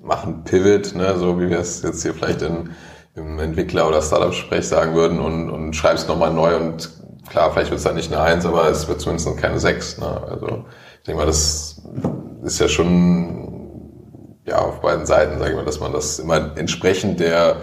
Mach 0.00 0.26
ein 0.26 0.42
Pivot, 0.44 0.94
ne, 0.94 1.16
so 1.18 1.38
wie 1.38 1.50
wir 1.50 1.60
es 1.60 1.82
jetzt 1.82 2.02
hier 2.02 2.14
vielleicht 2.14 2.42
in 2.42 2.70
im 3.14 3.38
Entwickler- 3.38 3.88
oder 3.88 4.00
Startup-Sprech 4.00 4.66
sagen 4.66 4.94
würden 4.94 5.20
und, 5.20 5.50
und 5.50 5.74
schreibst 5.74 6.08
nochmal 6.08 6.32
neu 6.32 6.56
und 6.56 6.90
klar, 7.28 7.52
vielleicht 7.52 7.70
wird 7.70 7.78
es 7.78 7.84
dann 7.84 7.96
nicht 7.96 8.12
eine 8.12 8.22
Eins, 8.22 8.46
aber 8.46 8.68
es 8.68 8.88
wird 8.88 9.00
zumindest 9.00 9.36
keine 9.38 9.58
Sechs. 9.58 9.98
Ne? 9.98 10.06
Also 10.06 10.64
ich 10.98 11.06
denke 11.06 11.20
mal, 11.20 11.26
das 11.26 11.82
ist 12.42 12.58
ja 12.58 12.68
schon 12.68 14.38
ja 14.46 14.58
auf 14.58 14.80
beiden 14.80 15.06
Seiten, 15.06 15.38
sage 15.38 15.50
ich 15.50 15.56
mal, 15.56 15.64
dass 15.64 15.80
man 15.80 15.92
das 15.92 16.18
immer 16.18 16.56
entsprechend 16.56 17.20
der 17.20 17.56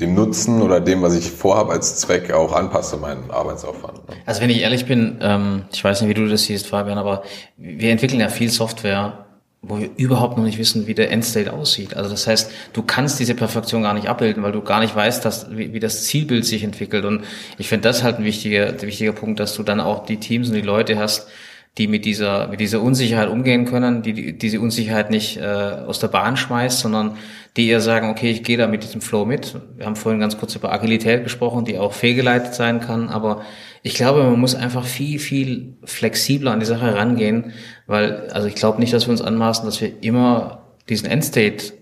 dem 0.00 0.14
Nutzen 0.14 0.60
oder 0.60 0.80
dem, 0.80 1.02
was 1.02 1.14
ich 1.14 1.30
vorhabe 1.30 1.72
als 1.72 1.96
Zweck, 1.96 2.30
auch 2.30 2.52
anpasse, 2.52 2.98
meinen 2.98 3.30
Arbeitsaufwand. 3.30 4.08
Ne? 4.08 4.16
Also 4.26 4.42
wenn 4.42 4.50
ich 4.50 4.60
ehrlich 4.60 4.84
bin, 4.84 5.18
ähm, 5.22 5.64
ich 5.72 5.82
weiß 5.82 6.02
nicht, 6.02 6.10
wie 6.10 6.14
du 6.14 6.28
das 6.28 6.44
siehst, 6.44 6.66
Fabian, 6.66 6.98
aber 6.98 7.22
wir 7.56 7.90
entwickeln 7.90 8.20
ja 8.20 8.28
viel 8.28 8.50
Software 8.50 9.25
wo 9.68 9.78
wir 9.80 9.90
überhaupt 9.96 10.36
noch 10.36 10.44
nicht 10.44 10.58
wissen, 10.58 10.86
wie 10.86 10.94
der 10.94 11.10
Endstate 11.10 11.52
aussieht. 11.52 11.96
Also 11.96 12.10
das 12.10 12.26
heißt, 12.26 12.50
du 12.72 12.82
kannst 12.82 13.18
diese 13.18 13.34
Perfektion 13.34 13.82
gar 13.82 13.94
nicht 13.94 14.08
abbilden, 14.08 14.42
weil 14.42 14.52
du 14.52 14.62
gar 14.62 14.80
nicht 14.80 14.94
weißt, 14.94 15.24
dass, 15.24 15.56
wie, 15.56 15.72
wie 15.72 15.80
das 15.80 16.04
Zielbild 16.04 16.44
sich 16.44 16.62
entwickelt. 16.62 17.04
Und 17.04 17.24
ich 17.58 17.68
finde 17.68 17.88
das 17.88 18.02
halt 18.02 18.18
ein 18.18 18.24
wichtiger, 18.24 18.68
ein 18.68 18.82
wichtiger 18.82 19.12
Punkt, 19.12 19.40
dass 19.40 19.54
du 19.54 19.62
dann 19.62 19.80
auch 19.80 20.06
die 20.06 20.18
Teams 20.18 20.48
und 20.48 20.54
die 20.54 20.60
Leute 20.60 20.98
hast, 20.98 21.28
die 21.78 21.88
mit 21.88 22.04
dieser, 22.06 22.48
mit 22.48 22.60
dieser 22.60 22.80
Unsicherheit 22.80 23.28
umgehen 23.28 23.66
können, 23.66 24.02
die, 24.02 24.14
die 24.14 24.38
diese 24.38 24.60
Unsicherheit 24.60 25.10
nicht 25.10 25.36
äh, 25.36 25.42
aus 25.42 25.98
der 25.98 26.08
Bahn 26.08 26.36
schmeißt, 26.36 26.80
sondern 26.80 27.18
die 27.56 27.68
eher 27.68 27.80
sagen, 27.80 28.08
okay, 28.08 28.30
ich 28.30 28.42
gehe 28.42 28.56
da 28.56 28.66
mit 28.66 28.82
diesem 28.82 29.02
Flow 29.02 29.26
mit. 29.26 29.54
Wir 29.76 29.86
haben 29.86 29.96
vorhin 29.96 30.20
ganz 30.20 30.38
kurz 30.38 30.54
über 30.54 30.72
Agilität 30.72 31.24
gesprochen, 31.24 31.64
die 31.64 31.78
auch 31.78 31.92
fehlgeleitet 31.92 32.54
sein 32.54 32.80
kann, 32.80 33.08
aber 33.08 33.42
ich 33.82 33.94
glaube, 33.94 34.24
man 34.24 34.40
muss 34.40 34.54
einfach 34.54 34.84
viel, 34.84 35.18
viel 35.18 35.76
flexibler 35.84 36.50
an 36.50 36.60
die 36.60 36.66
Sache 36.66 36.94
rangehen, 36.94 37.52
weil, 37.86 38.28
also 38.30 38.48
ich 38.48 38.54
glaube 38.54 38.80
nicht, 38.80 38.92
dass 38.92 39.06
wir 39.06 39.12
uns 39.12 39.22
anmaßen, 39.22 39.64
dass 39.64 39.80
wir 39.80 39.92
immer 40.02 40.66
diesen 40.88 41.08
Endstate 41.08 41.74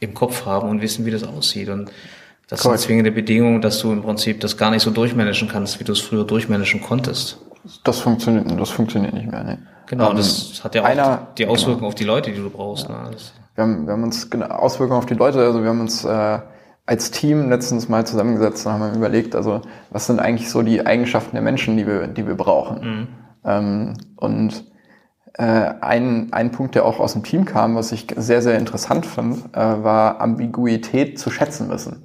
im 0.00 0.12
Kopf 0.12 0.44
haben 0.44 0.68
und 0.68 0.82
wissen, 0.82 1.06
wie 1.06 1.10
das 1.10 1.24
aussieht. 1.24 1.68
Und 1.68 1.90
das 2.48 2.60
Correct. 2.60 2.80
sind 2.80 2.86
zwingende 2.88 3.12
Bedingungen, 3.12 3.62
dass 3.62 3.80
du 3.80 3.92
im 3.92 4.02
Prinzip 4.02 4.40
das 4.40 4.56
gar 4.56 4.70
nicht 4.70 4.82
so 4.82 4.90
durchmanagen 4.90 5.48
kannst, 5.48 5.80
wie 5.80 5.84
du 5.84 5.92
es 5.92 6.00
früher 6.00 6.24
durchmanagen 6.24 6.82
konntest. 6.82 7.38
Das 7.84 8.00
funktioniert, 8.00 8.60
das 8.60 8.70
funktioniert 8.70 9.14
nicht 9.14 9.30
mehr, 9.30 9.44
ne? 9.44 9.58
Genau, 9.86 10.10
um, 10.10 10.16
das 10.16 10.62
hat 10.64 10.74
ja 10.74 10.82
auch 10.82 10.86
einer, 10.86 11.28
die 11.38 11.46
Auswirkungen 11.46 11.78
genau. 11.78 11.88
auf 11.88 11.94
die 11.94 12.04
Leute, 12.04 12.32
die 12.32 12.40
du 12.40 12.50
brauchst. 12.50 12.88
Ja. 12.88 13.04
Ne? 13.04 13.16
Wir, 13.54 13.64
haben, 13.64 13.86
wir 13.86 13.92
haben 13.92 14.02
uns 14.02 14.28
genau, 14.30 14.46
Auswirkungen 14.46 14.98
auf 14.98 15.06
die 15.06 15.14
Leute, 15.14 15.38
also 15.40 15.62
wir 15.62 15.68
haben 15.68 15.80
uns 15.80 16.04
äh, 16.04 16.38
als 16.86 17.10
Team 17.10 17.50
letztens 17.50 17.88
mal 17.88 18.06
zusammengesetzt 18.06 18.66
und 18.66 18.72
haben 18.72 18.94
überlegt, 18.94 19.34
also 19.34 19.62
was 19.90 20.06
sind 20.06 20.20
eigentlich 20.20 20.50
so 20.50 20.62
die 20.62 20.84
Eigenschaften 20.86 21.32
der 21.32 21.42
Menschen, 21.42 21.76
die 21.76 21.86
wir, 21.86 22.06
die 22.06 22.26
wir 22.26 22.36
brauchen. 22.36 22.80
Mhm. 22.80 23.08
Ähm, 23.44 23.94
und 24.16 24.64
äh, 25.34 25.42
ein, 25.42 26.32
ein 26.32 26.50
Punkt, 26.50 26.74
der 26.74 26.84
auch 26.84 27.00
aus 27.00 27.12
dem 27.12 27.22
Team 27.22 27.44
kam, 27.44 27.76
was 27.76 27.92
ich 27.92 28.06
sehr, 28.16 28.40
sehr 28.40 28.58
interessant 28.58 29.04
fand, 29.04 29.54
äh, 29.54 29.58
war 29.58 30.20
Ambiguität 30.20 31.18
zu 31.18 31.30
schätzen 31.30 31.68
wissen. 31.70 32.04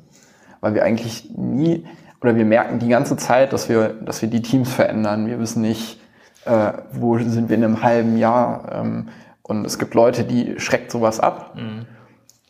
Weil 0.60 0.74
wir 0.74 0.84
eigentlich 0.84 1.32
nie, 1.36 1.86
oder 2.22 2.36
wir 2.36 2.46
merken 2.46 2.80
die 2.80 2.88
ganze 2.88 3.18
Zeit, 3.18 3.52
dass 3.52 3.68
wir, 3.68 3.90
dass 3.90 4.22
wir 4.22 4.30
die 4.30 4.42
Teams 4.42 4.72
verändern. 4.72 5.28
Wir 5.28 5.40
wissen 5.40 5.62
nicht, 5.62 6.00
äh, 6.46 6.74
wo 6.94 7.18
sind 7.18 7.50
wir 7.50 7.58
in 7.58 7.64
einem 7.64 7.84
halben 7.84 8.18
Jahr. 8.18 8.72
Ähm, 8.72 9.10
und 9.42 9.66
es 9.66 9.80
gibt 9.80 9.96
Leute, 9.96 10.24
die 10.24 10.60
schreckt 10.60 10.92
sowas 10.92 11.20
ab. 11.20 11.56
Mhm. 11.56 11.86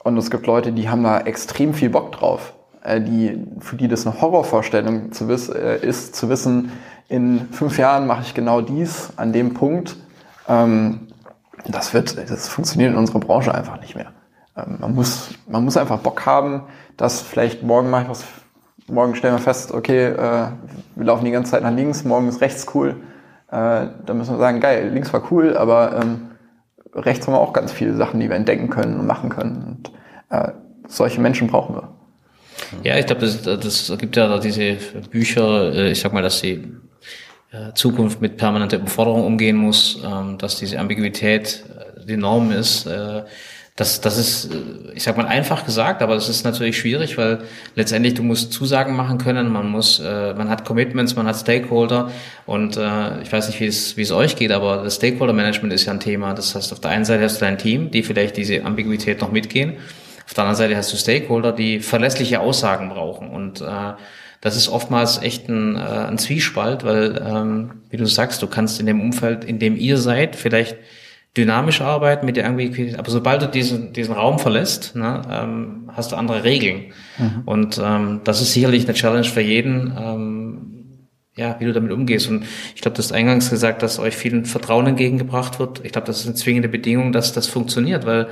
Und 0.04 0.18
es 0.18 0.30
gibt 0.30 0.46
Leute, 0.46 0.72
die 0.72 0.90
haben 0.90 1.04
da 1.04 1.20
extrem 1.22 1.74
viel 1.74 1.90
Bock 1.90 2.12
drauf. 2.12 2.54
Äh, 2.84 3.02
die, 3.02 3.46
für 3.60 3.76
die 3.76 3.88
das 3.88 4.06
eine 4.06 4.20
Horrorvorstellung 4.20 5.12
zu 5.12 5.28
wiss, 5.28 5.48
äh, 5.50 5.78
ist, 5.78 6.16
zu 6.16 6.30
wissen, 6.30 6.72
in 7.08 7.48
fünf 7.52 7.78
Jahren 7.78 8.08
mache 8.08 8.22
ich 8.22 8.34
genau 8.34 8.62
dies 8.62 9.12
an 9.16 9.34
dem 9.34 9.54
Punkt. 9.54 9.96
Ähm, 10.48 11.08
das 11.68 11.94
wird, 11.94 12.18
das 12.18 12.48
funktioniert 12.48 12.92
in 12.92 12.98
unserer 12.98 13.20
Branche 13.20 13.54
einfach 13.54 13.80
nicht 13.80 13.96
mehr. 13.96 14.12
Ähm, 14.58 14.78
man 14.80 14.96
muss, 14.96 15.30
man 15.48 15.64
muss 15.64 15.78
einfach 15.78 16.00
Bock 16.00 16.26
haben, 16.26 16.64
dass 16.98 17.22
vielleicht 17.22 17.64
morgen 17.64 17.90
mache 17.90 18.04
ich 18.04 18.10
was, 18.10 18.26
morgen 18.92 19.16
stellen 19.16 19.36
wir 19.36 19.40
fest, 19.40 19.72
okay, 19.72 20.08
äh, 20.08 20.48
wir 20.96 21.06
laufen 21.06 21.26
die 21.26 21.32
ganze 21.32 21.52
Zeit 21.52 21.64
nach 21.64 21.74
links, 21.74 22.04
morgen 22.04 22.28
ist 22.28 22.42
rechts 22.42 22.68
cool. 22.74 22.98
Äh, 23.50 23.88
da 24.06 24.14
müssen 24.14 24.34
wir 24.34 24.40
sagen, 24.40 24.60
geil, 24.60 24.90
links 24.94 25.12
war 25.14 25.24
cool, 25.32 25.58
aber 25.58 26.00
ähm, 26.02 26.32
rechts 26.94 27.28
haben 27.28 27.34
wir 27.34 27.40
auch 27.40 27.54
ganz 27.54 27.72
viele 27.72 27.96
Sachen, 27.96 28.20
die 28.20 28.30
wir 28.30 28.36
entdecken 28.36 28.70
können 28.70 29.00
und 29.00 29.08
machen 29.08 29.30
können. 29.30 29.80
Und 29.80 29.92
äh, 30.30 30.52
solche 30.88 31.22
Menschen 31.22 31.48
brauchen 31.48 31.76
wir. 31.76 31.90
Ja, 32.84 32.98
ich 32.98 33.06
glaube, 33.06 33.22
das, 33.22 33.42
das 33.42 33.94
gibt 33.98 34.16
ja 34.16 34.38
diese 34.40 34.78
Bücher, 35.10 35.74
äh, 35.74 35.92
ich 35.92 36.00
sag 36.00 36.14
mal, 36.14 36.22
dass 36.22 36.42
die 36.42 36.72
äh, 37.52 37.74
Zukunft 37.74 38.22
mit 38.22 38.38
permanenter 38.38 38.78
Überforderung 38.78 39.26
umgehen 39.26 39.58
muss, 39.58 40.02
ähm, 40.06 40.38
dass 40.38 40.58
diese 40.58 40.80
Ambiguität 40.80 41.64
äh, 41.68 42.06
die 42.06 42.18
Norm 42.18 42.52
ist. 42.52 42.88
Das, 43.82 44.00
das 44.00 44.18
ist, 44.18 44.50
ich 44.94 45.04
sag 45.04 45.18
mal, 45.18 45.26
einfach 45.26 45.66
gesagt, 45.66 46.02
aber 46.02 46.14
das 46.16 46.30
ist 46.30 46.44
natürlich 46.44 46.78
schwierig, 46.78 47.18
weil 47.18 47.40
letztendlich 47.76 48.14
du 48.14 48.24
musst 48.24 48.54
Zusagen 48.54 48.96
machen 48.96 49.18
können, 49.18 49.52
man 49.52 49.70
muss, 49.70 50.00
man 50.00 50.50
hat 50.50 50.66
Commitments, 50.66 51.16
man 51.16 51.26
hat 51.26 51.36
Stakeholder 51.36 52.12
und 52.46 52.78
ich 52.78 53.32
weiß 53.32 53.48
nicht, 53.48 53.60
wie 53.60 53.66
es, 53.66 53.98
wie 53.98 54.04
es 54.04 54.12
euch 54.12 54.36
geht, 54.36 54.52
aber 54.52 54.84
das 54.84 54.98
Stakeholder 54.98 55.34
Management 55.34 55.74
ist 55.74 55.86
ja 55.86 55.94
ein 55.94 56.00
Thema. 56.00 56.34
Das 56.34 56.54
heißt, 56.54 56.72
auf 56.72 56.80
der 56.80 56.92
einen 56.92 57.06
Seite 57.06 57.24
hast 57.24 57.42
du 57.42 57.46
dein 57.46 57.58
Team, 57.58 57.90
die 57.90 58.04
vielleicht 58.04 58.38
diese 58.38 58.64
Ambiguität 58.64 59.20
noch 59.20 59.32
mitgehen 59.32 59.78
auf 60.32 60.36
der 60.36 60.46
anderen 60.46 60.58
Seite 60.58 60.78
hast 60.78 60.94
du 60.94 60.96
Stakeholder, 60.96 61.52
die 61.52 61.82
verlässliche 61.82 62.40
Aussagen 62.40 62.88
brauchen. 62.88 63.30
Und 63.30 63.60
äh, 63.60 63.66
das 64.40 64.56
ist 64.56 64.70
oftmals 64.70 65.22
echt 65.22 65.50
ein, 65.50 65.76
äh, 65.76 65.80
ein 65.80 66.18
Zwiespalt, 66.18 66.86
weil, 66.86 67.22
ähm, 67.22 67.82
wie 67.90 67.98
du 67.98 68.06
sagst, 68.06 68.42
du 68.42 68.48
kannst 68.48 68.80
in 68.80 68.86
dem 68.86 69.02
Umfeld, 69.02 69.44
in 69.44 69.60
dem 69.60 69.76
ihr 69.76 69.98
seid, 69.98 70.38
vielleicht 70.38 70.78
dynamisch 71.38 71.82
arbeiten 71.82 72.26
mit 72.26 72.36
der 72.36 72.44
irgendwie, 72.44 72.96
aber 72.98 73.10
sobald 73.10 73.42
du 73.42 73.48
diesen, 73.48 73.94
diesen 73.94 74.14
Raum 74.14 74.38
verlässt, 74.38 74.96
ne, 74.96 75.22
ähm, 75.30 75.90
hast 75.94 76.12
du 76.12 76.18
andere 76.18 76.44
Regeln. 76.44 76.92
Mhm. 77.18 77.42
Und 77.46 77.82
ähm, 77.84 78.22
das 78.24 78.42
ist 78.42 78.54
sicherlich 78.54 78.86
eine 78.86 78.94
Challenge 78.94 79.24
für 79.24 79.42
jeden, 79.42 79.94
ähm, 79.98 81.08
ja, 81.36 81.56
wie 81.60 81.66
du 81.66 81.72
damit 81.72 81.94
umgehst. 81.94 82.30
Und 82.30 82.44
ich 82.76 82.82
glaube, 82.82 82.96
du 82.96 83.00
hast 83.00 83.14
eingangs 83.14 83.50
gesagt, 83.50 83.82
dass 83.82 83.98
euch 83.98 84.16
viel 84.16 84.44
Vertrauen 84.46 84.88
entgegengebracht 84.88 85.60
wird. 85.60 85.86
Ich 85.86 85.94
glaube, 85.94 86.08
das 86.08 86.20
ist 86.20 86.26
eine 86.26 86.36
zwingende 86.36 86.68
Bedingung, 86.68 87.14
dass 87.14 87.32
das 87.32 87.48
funktioniert, 87.48 88.06
weil 88.06 88.28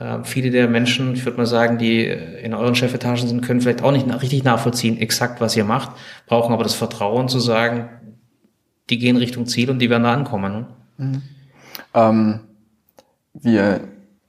äh, 0.00 0.18
viele 0.24 0.50
der 0.50 0.66
Menschen, 0.66 1.14
ich 1.14 1.24
würde 1.24 1.38
mal 1.38 1.46
sagen, 1.46 1.78
die 1.78 2.04
in 2.06 2.54
euren 2.54 2.74
Chefetagen 2.74 3.28
sind, 3.28 3.42
können 3.42 3.60
vielleicht 3.60 3.84
auch 3.84 3.92
nicht 3.92 4.06
richtig 4.20 4.42
nachvollziehen, 4.42 4.98
exakt 4.98 5.40
was 5.40 5.56
ihr 5.56 5.64
macht, 5.64 5.92
brauchen 6.26 6.52
aber 6.52 6.64
das 6.64 6.74
Vertrauen 6.74 7.28
zu 7.28 7.38
sagen, 7.38 7.88
die 8.90 8.98
gehen 8.98 9.16
Richtung 9.16 9.46
Ziel 9.46 9.70
und 9.70 9.78
die 9.78 9.90
werden 9.90 10.02
da 10.02 10.12
ankommen. 10.12 10.52
Ne? 10.52 10.66
Mhm. 10.98 11.22
Ähm, 11.94 12.40
wir 13.34 13.80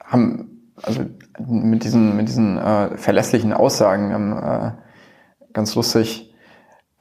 haben 0.03 0.74
also 0.82 1.05
mit 1.39 1.84
diesen 1.84 2.16
mit 2.16 2.28
diesen 2.28 2.57
äh, 2.57 2.97
verlässlichen 2.97 3.53
Aussagen 3.53 4.11
ähm, 4.11 4.38
äh, 4.38 4.72
ganz 5.53 5.76
lustig 5.76 6.34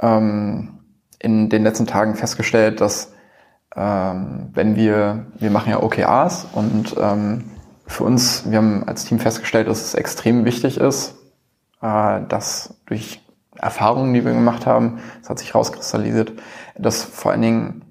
ähm, 0.00 0.80
in 1.18 1.48
den 1.48 1.62
letzten 1.62 1.86
Tagen 1.86 2.14
festgestellt, 2.14 2.80
dass 2.80 3.12
ähm, 3.74 4.50
wenn 4.52 4.76
wir 4.76 5.26
wir 5.38 5.50
machen 5.50 5.70
ja 5.70 5.82
OKRs 5.82 6.46
und 6.52 6.94
ähm, 6.98 7.44
für 7.86 8.04
uns, 8.04 8.50
wir 8.50 8.58
haben 8.58 8.84
als 8.84 9.04
Team 9.04 9.18
festgestellt, 9.18 9.68
dass 9.68 9.82
es 9.82 9.94
extrem 9.94 10.44
wichtig 10.44 10.78
ist, 10.78 11.14
äh, 11.82 12.20
dass 12.28 12.74
durch 12.86 13.20
Erfahrungen, 13.54 14.14
die 14.14 14.24
wir 14.24 14.32
gemacht 14.32 14.66
haben, 14.66 15.00
es 15.20 15.28
hat 15.28 15.38
sich 15.38 15.54
rauskristallisiert, 15.54 16.32
dass 16.76 17.02
vor 17.02 17.32
allen 17.32 17.42
Dingen 17.42 17.82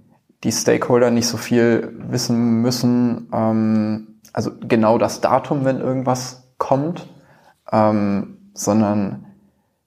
die 0.44 0.52
Stakeholder 0.52 1.12
nicht 1.12 1.28
so 1.28 1.38
viel 1.38 1.94
wissen 2.10 2.62
müssen, 2.62 3.30
ähm, 3.34 4.08
also 4.34 4.52
genau 4.60 4.98
das 4.98 5.22
Datum, 5.22 5.66
wenn 5.66 5.80
irgendwas 5.80 6.54
kommt, 6.58 7.08
ähm, 7.72 8.38
sondern 8.54 9.26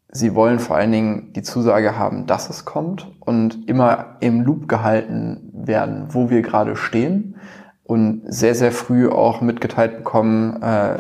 sie 0.09 0.35
wollen 0.35 0.59
vor 0.59 0.77
allen 0.77 0.93
Dingen 0.93 1.33
die 1.33 1.43
Zusage 1.43 1.99
haben, 1.99 2.27
dass 2.27 2.51
es 2.51 2.65
kommt 2.65 3.11
und 3.21 3.69
immer 3.69 4.17
im 4.21 4.43
Loop 4.43 4.69
gehalten 4.69 5.51
werden, 5.53 6.07
wo 6.11 6.31
wir 6.31 6.43
gerade 6.43 6.77
stehen 6.77 7.37
und 7.83 8.23
sehr, 8.27 8.55
sehr 8.55 8.73
früh 8.73 9.09
auch 9.09 9.41
mitgeteilt 9.41 9.99
bekommen, 9.99 10.63
äh, 10.63 10.99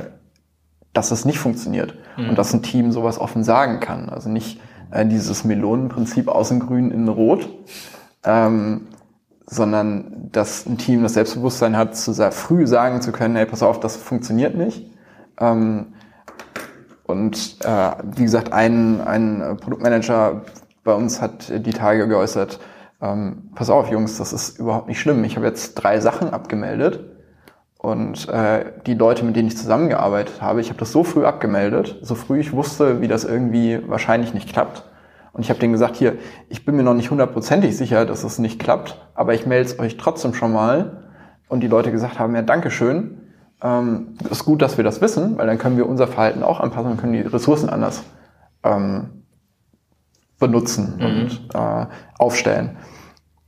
dass 0.92 1.10
es 1.10 1.24
nicht 1.24 1.38
funktioniert 1.38 1.94
mhm. 2.16 2.30
und 2.30 2.38
dass 2.38 2.52
ein 2.52 2.62
Team 2.62 2.92
sowas 2.92 3.18
offen 3.18 3.44
sagen 3.44 3.80
kann. 3.80 4.08
Also 4.08 4.28
nicht 4.28 4.60
äh, 4.90 5.06
dieses 5.06 5.44
Melonenprinzip 5.44 6.28
außen 6.28 6.60
grün, 6.60 6.90
innen 6.90 7.08
rot, 7.08 7.48
ähm, 8.24 8.88
sondern 9.46 10.30
dass 10.32 10.66
ein 10.66 10.78
Team 10.78 11.02
das 11.02 11.14
Selbstbewusstsein 11.14 11.76
hat, 11.76 11.96
zu 11.96 12.12
sehr 12.12 12.32
früh 12.32 12.66
sagen 12.66 13.02
zu 13.02 13.12
können, 13.12 13.36
hey, 13.36 13.46
pass 13.46 13.62
auf, 13.62 13.80
das 13.80 13.96
funktioniert 13.96 14.54
nicht. 14.56 14.90
Ähm, 15.38 15.94
und 17.04 17.58
äh, 17.64 17.90
wie 18.16 18.22
gesagt, 18.22 18.52
ein, 18.52 19.00
ein 19.02 19.58
Produktmanager 19.60 20.42
bei 20.84 20.94
uns 20.94 21.20
hat 21.20 21.52
die 21.66 21.72
Tage 21.72 22.08
geäußert, 22.08 22.60
ähm, 23.02 23.50
pass 23.54 23.68
auf, 23.70 23.90
Jungs, 23.90 24.16
das 24.16 24.32
ist 24.32 24.58
überhaupt 24.58 24.88
nicht 24.88 25.00
schlimm. 25.00 25.22
Ich 25.24 25.36
habe 25.36 25.46
jetzt 25.46 25.74
drei 25.74 26.00
Sachen 26.00 26.30
abgemeldet 26.30 27.00
und 27.78 28.28
äh, 28.30 28.64
die 28.86 28.94
Leute, 28.94 29.26
mit 29.26 29.36
denen 29.36 29.48
ich 29.48 29.58
zusammengearbeitet 29.58 30.40
habe, 30.40 30.62
ich 30.62 30.70
habe 30.70 30.78
das 30.78 30.92
so 30.92 31.04
früh 31.04 31.26
abgemeldet, 31.26 31.98
so 32.00 32.14
früh 32.14 32.40
ich 32.40 32.54
wusste, 32.54 33.02
wie 33.02 33.08
das 33.08 33.24
irgendwie 33.24 33.80
wahrscheinlich 33.86 34.32
nicht 34.32 34.48
klappt. 34.48 34.84
Und 35.34 35.42
ich 35.42 35.50
habe 35.50 35.60
denen 35.60 35.72
gesagt, 35.72 35.96
hier, 35.96 36.16
ich 36.48 36.64
bin 36.64 36.76
mir 36.76 36.84
noch 36.84 36.94
nicht 36.94 37.10
hundertprozentig 37.10 37.76
sicher, 37.76 38.06
dass 38.06 38.24
es 38.24 38.38
nicht 38.38 38.60
klappt, 38.60 38.98
aber 39.14 39.34
ich 39.34 39.46
melde 39.46 39.68
es 39.68 39.78
euch 39.78 39.96
trotzdem 39.96 40.32
schon 40.32 40.52
mal. 40.52 41.02
Und 41.48 41.60
die 41.60 41.68
Leute 41.68 41.92
gesagt 41.92 42.18
haben, 42.18 42.34
ja, 42.34 42.42
Dankeschön. 42.42 43.20
Ähm, 43.62 44.16
ist 44.30 44.44
gut, 44.44 44.62
dass 44.62 44.76
wir 44.76 44.84
das 44.84 45.00
wissen, 45.00 45.36
weil 45.36 45.46
dann 45.46 45.58
können 45.58 45.76
wir 45.76 45.88
unser 45.88 46.06
Verhalten 46.06 46.42
auch 46.42 46.60
anpassen 46.60 46.92
und 46.92 47.00
können 47.00 47.12
die 47.12 47.20
Ressourcen 47.20 47.68
anders 47.68 48.04
ähm, 48.62 49.24
benutzen 50.38 50.94
mhm. 50.98 51.04
und 51.04 51.48
äh, 51.54 51.86
aufstellen. 52.18 52.76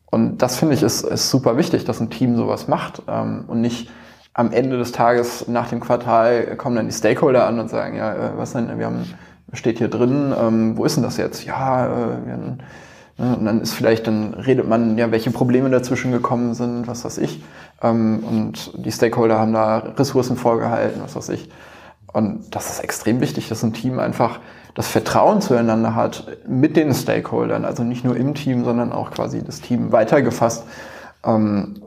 Und 0.07 0.39
das 0.39 0.57
finde 0.57 0.75
ich 0.75 0.83
ist, 0.83 1.03
ist 1.03 1.31
super 1.31 1.57
wichtig, 1.57 1.85
dass 1.85 2.01
ein 2.01 2.11
Team 2.11 2.37
sowas 2.37 2.69
macht 2.69 3.03
ähm, 3.09 3.45
und 3.47 3.61
nicht 3.61 3.91
am 4.33 4.53
Ende 4.53 4.77
des 4.77 4.93
Tages 4.93 5.49
nach 5.49 5.69
dem 5.69 5.81
Quartal 5.81 6.57
kommen 6.57 6.77
dann 6.77 6.87
die 6.87 6.93
Stakeholder 6.93 7.47
an 7.47 7.59
und 7.59 7.71
sagen, 7.71 7.97
ja, 7.97 8.13
äh, 8.15 8.31
was 8.37 8.53
denn, 8.53 8.79
wir 8.79 8.87
haben, 8.87 9.05
steht 9.53 9.79
hier 9.79 9.89
drin, 9.89 10.35
ähm, 10.39 10.77
wo 10.77 10.85
ist 10.85 10.97
denn 10.97 11.05
das 11.05 11.17
jetzt? 11.17 11.45
Ja, 11.45 11.87
äh, 11.87 12.31
haben, 12.31 12.59
ne, 13.19 13.37
und 13.37 13.45
dann 13.45 13.61
ist 13.61 13.75
vielleicht, 13.75 14.07
dann 14.07 14.35
redet 14.35 14.69
man, 14.69 14.99
ja, 14.99 15.11
welche 15.11 15.31
Probleme 15.31 15.71
dazwischen 15.71 16.13
gekommen 16.13 16.55
sind, 16.55 16.87
was 16.87 17.05
weiß 17.05 17.19
ich. 17.19 17.43
Ähm, 17.83 18.25
und 18.25 18.73
die 18.85 18.93
Stakeholder 18.93 19.39
haben 19.39 19.53
da 19.53 19.79
Ressourcen 19.79 20.37
vorgehalten, 20.37 21.01
was 21.03 21.17
weiß 21.17 21.29
ich. 21.31 21.49
Und 22.13 22.55
das 22.55 22.71
ist 22.71 22.81
extrem 22.81 23.21
wichtig, 23.21 23.49
dass 23.49 23.63
ein 23.63 23.73
Team 23.73 23.99
einfach 23.99 24.41
das 24.75 24.89
Vertrauen 24.89 25.41
zueinander 25.41 25.95
hat 25.95 26.27
mit 26.47 26.77
den 26.77 26.93
Stakeholdern, 26.93 27.65
also 27.65 27.83
nicht 27.83 28.05
nur 28.05 28.17
im 28.17 28.35
Team, 28.35 28.65
sondern 28.65 28.93
auch 28.93 29.11
quasi 29.11 29.43
das 29.43 29.61
Team 29.61 29.93
weitergefasst, 29.93 30.65
ähm, 31.25 31.83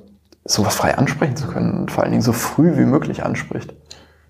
sowas 0.45 0.75
frei 0.75 0.97
ansprechen 0.97 1.35
zu 1.35 1.47
können 1.47 1.73
und 1.79 1.91
vor 1.91 2.03
allen 2.03 2.11
Dingen 2.11 2.23
so 2.23 2.33
früh 2.33 2.77
wie 2.77 2.85
möglich 2.85 3.23
anspricht. 3.23 3.73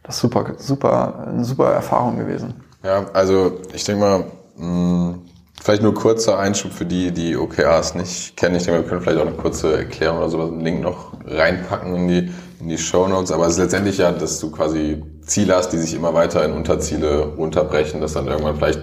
Das 0.03 0.15
ist 0.15 0.21
super, 0.21 0.53
super, 0.57 1.27
eine 1.27 1.45
super 1.45 1.71
Erfahrung 1.71 2.17
gewesen. 2.17 2.55
Ja, 2.83 3.07
also 3.13 3.59
ich 3.73 3.83
denke 3.83 4.01
mal, 4.01 4.19
mh, 4.57 4.63
hm, 4.65 5.21
vielleicht 5.61 5.83
nur 5.83 5.93
kurzer 5.93 6.39
Einschub 6.39 6.71
für 6.71 6.85
die, 6.85 7.11
die 7.11 7.35
OKRs 7.35 7.95
nicht 7.95 8.37
kennen. 8.37 8.55
Ich 8.55 8.63
denke, 8.63 8.81
wir 8.81 8.89
können 8.89 9.01
vielleicht 9.01 9.19
auch 9.19 9.27
eine 9.27 9.35
kurze 9.35 9.77
Erklärung 9.77 10.19
oder 10.19 10.29
sowas, 10.29 10.51
einen 10.51 10.61
Link 10.61 10.81
noch 10.81 11.13
reinpacken 11.25 11.95
in 11.95 12.07
die, 12.07 12.31
in 12.61 12.69
die 12.69 12.77
Show 12.77 13.07
Notes. 13.07 13.31
Aber 13.31 13.45
es 13.47 13.53
ist 13.53 13.59
letztendlich 13.59 13.97
ja, 13.97 14.11
dass 14.11 14.39
du 14.39 14.49
quasi 14.51 15.03
Ziele 15.21 15.55
hast, 15.55 15.69
die 15.69 15.77
sich 15.77 15.93
immer 15.93 16.13
weiter 16.13 16.43
in 16.45 16.53
Unterziele 16.53 17.33
runterbrechen, 17.37 17.99
dass 17.99 18.13
dann 18.13 18.27
irgendwann 18.27 18.55
vielleicht 18.55 18.81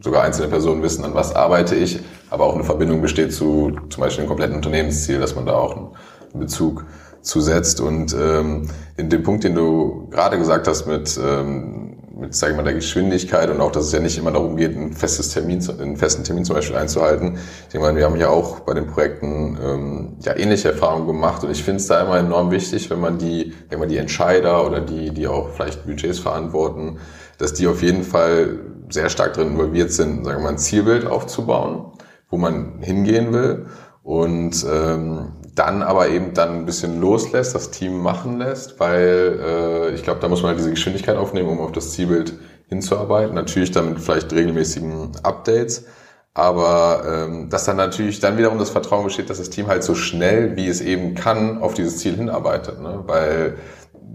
sogar 0.00 0.22
einzelne 0.22 0.48
Personen 0.48 0.82
wissen, 0.82 1.04
an 1.04 1.14
was 1.14 1.34
arbeite 1.34 1.74
ich, 1.74 1.98
aber 2.30 2.44
auch 2.44 2.54
eine 2.54 2.64
Verbindung 2.64 3.02
besteht 3.02 3.32
zu 3.32 3.72
zum 3.88 4.00
Beispiel 4.02 4.22
einem 4.22 4.28
kompletten 4.28 4.56
Unternehmensziel, 4.56 5.18
dass 5.18 5.34
man 5.34 5.46
da 5.46 5.54
auch 5.54 5.74
einen 5.74 6.40
Bezug 6.40 6.84
zusetzt. 7.22 7.80
Und 7.80 8.14
ähm, 8.14 8.68
in 8.96 9.08
dem 9.08 9.22
Punkt, 9.22 9.42
den 9.42 9.54
du 9.54 10.08
gerade 10.10 10.38
gesagt 10.38 10.68
hast 10.68 10.86
mit 10.86 11.18
ähm, 11.20 11.96
mit, 12.18 12.34
sagen 12.34 12.54
wir 12.54 12.56
mal, 12.58 12.64
der 12.64 12.74
Geschwindigkeit 12.74 13.48
und 13.48 13.60
auch, 13.60 13.70
dass 13.70 13.86
es 13.86 13.92
ja 13.92 14.00
nicht 14.00 14.18
immer 14.18 14.32
darum 14.32 14.56
geht, 14.56 14.76
ein 14.76 14.92
festes 14.92 15.30
Termin, 15.30 15.64
einen 15.80 15.96
festen 15.96 16.24
Termin 16.24 16.44
zum 16.44 16.56
Beispiel 16.56 16.76
einzuhalten. 16.76 17.38
Ich 17.72 17.78
mal, 17.78 17.94
wir 17.94 18.04
haben 18.04 18.16
ja 18.16 18.28
auch 18.28 18.60
bei 18.60 18.74
den 18.74 18.86
Projekten 18.86 19.56
ähm, 19.62 20.16
ja 20.20 20.36
ähnliche 20.36 20.70
Erfahrungen 20.70 21.06
gemacht 21.06 21.44
und 21.44 21.50
ich 21.50 21.62
finde 21.62 21.80
es 21.80 21.86
da 21.86 22.02
immer 22.02 22.18
enorm 22.18 22.50
wichtig, 22.50 22.90
wenn 22.90 23.00
man 23.00 23.18
die, 23.18 23.54
wenn 23.68 23.78
man 23.78 23.88
die 23.88 23.98
Entscheider 23.98 24.66
oder 24.66 24.80
die, 24.80 25.12
die 25.12 25.28
auch 25.28 25.50
vielleicht 25.50 25.86
Budgets 25.86 26.18
verantworten, 26.18 26.98
dass 27.38 27.54
die 27.54 27.68
auf 27.68 27.82
jeden 27.82 28.02
Fall 28.02 28.58
sehr 28.90 29.10
stark 29.10 29.34
drin 29.34 29.52
involviert 29.52 29.92
sind, 29.92 30.24
sagen 30.24 30.38
wir 30.38 30.44
mal, 30.44 30.50
ein 30.50 30.58
Zielbild 30.58 31.06
aufzubauen, 31.06 31.92
wo 32.30 32.36
man 32.36 32.80
hingehen 32.80 33.32
will 33.32 33.66
und 34.02 34.66
ähm, 34.68 35.34
dann 35.58 35.82
aber 35.82 36.08
eben 36.08 36.34
dann 36.34 36.60
ein 36.60 36.66
bisschen 36.66 37.00
loslässt, 37.00 37.54
das 37.54 37.70
Team 37.70 38.00
machen 38.00 38.38
lässt, 38.38 38.78
weil 38.78 39.40
äh, 39.44 39.94
ich 39.94 40.02
glaube, 40.02 40.20
da 40.20 40.28
muss 40.28 40.42
man 40.42 40.50
halt 40.50 40.58
diese 40.58 40.70
Geschwindigkeit 40.70 41.16
aufnehmen, 41.16 41.48
um 41.48 41.60
auf 41.60 41.72
das 41.72 41.92
Zielbild 41.92 42.34
hinzuarbeiten. 42.68 43.34
Natürlich 43.34 43.70
dann 43.70 43.90
mit 43.90 44.00
vielleicht 44.00 44.32
regelmäßigen 44.32 45.16
Updates, 45.22 45.86
aber 46.34 47.02
ähm, 47.06 47.50
dass 47.50 47.64
dann 47.64 47.76
natürlich 47.76 48.20
dann 48.20 48.38
wiederum 48.38 48.58
das 48.58 48.70
Vertrauen 48.70 49.04
besteht, 49.04 49.30
dass 49.30 49.38
das 49.38 49.50
Team 49.50 49.66
halt 49.66 49.82
so 49.82 49.94
schnell, 49.94 50.56
wie 50.56 50.68
es 50.68 50.80
eben 50.80 51.14
kann, 51.14 51.60
auf 51.60 51.74
dieses 51.74 51.98
Ziel 51.98 52.16
hinarbeitet. 52.16 52.80
Ne? 52.80 53.02
Weil 53.06 53.56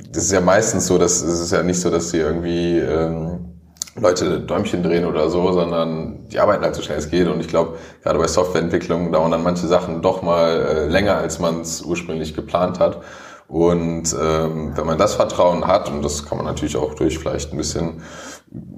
das 0.09 0.23
ist 0.23 0.31
ja 0.31 0.41
meistens 0.41 0.87
so, 0.87 0.97
dass 0.97 1.21
es 1.21 1.39
ist 1.39 1.51
ja 1.51 1.63
nicht 1.63 1.81
so, 1.81 1.89
dass 1.89 2.11
sie 2.11 2.19
irgendwie 2.19 2.79
ähm, 2.79 3.52
Leute 3.95 4.39
Däumchen 4.39 4.81
drehen 4.81 5.05
oder 5.05 5.29
so, 5.29 5.51
sondern 5.51 6.27
die 6.29 6.39
arbeiten 6.39 6.63
halt 6.63 6.75
so 6.75 6.81
schnell 6.81 6.97
es 6.97 7.09
geht. 7.09 7.27
Und 7.27 7.39
ich 7.39 7.47
glaube, 7.47 7.77
gerade 8.01 8.17
bei 8.17 8.27
Softwareentwicklung 8.27 9.11
dauern 9.11 9.31
dann 9.31 9.43
manche 9.43 9.67
Sachen 9.67 10.01
doch 10.01 10.21
mal 10.21 10.61
äh, 10.61 10.87
länger, 10.87 11.17
als 11.17 11.39
man 11.39 11.61
es 11.61 11.81
ursprünglich 11.81 12.33
geplant 12.33 12.79
hat. 12.79 13.01
Und 13.47 14.15
ähm, 14.19 14.75
wenn 14.75 14.85
man 14.87 14.97
das 14.97 15.13
Vertrauen 15.13 15.67
hat, 15.67 15.91
und 15.91 16.03
das 16.03 16.25
kann 16.25 16.37
man 16.37 16.47
natürlich 16.47 16.75
auch 16.75 16.95
durch 16.95 17.19
vielleicht 17.19 17.51
ein 17.51 17.57
bisschen 17.57 18.01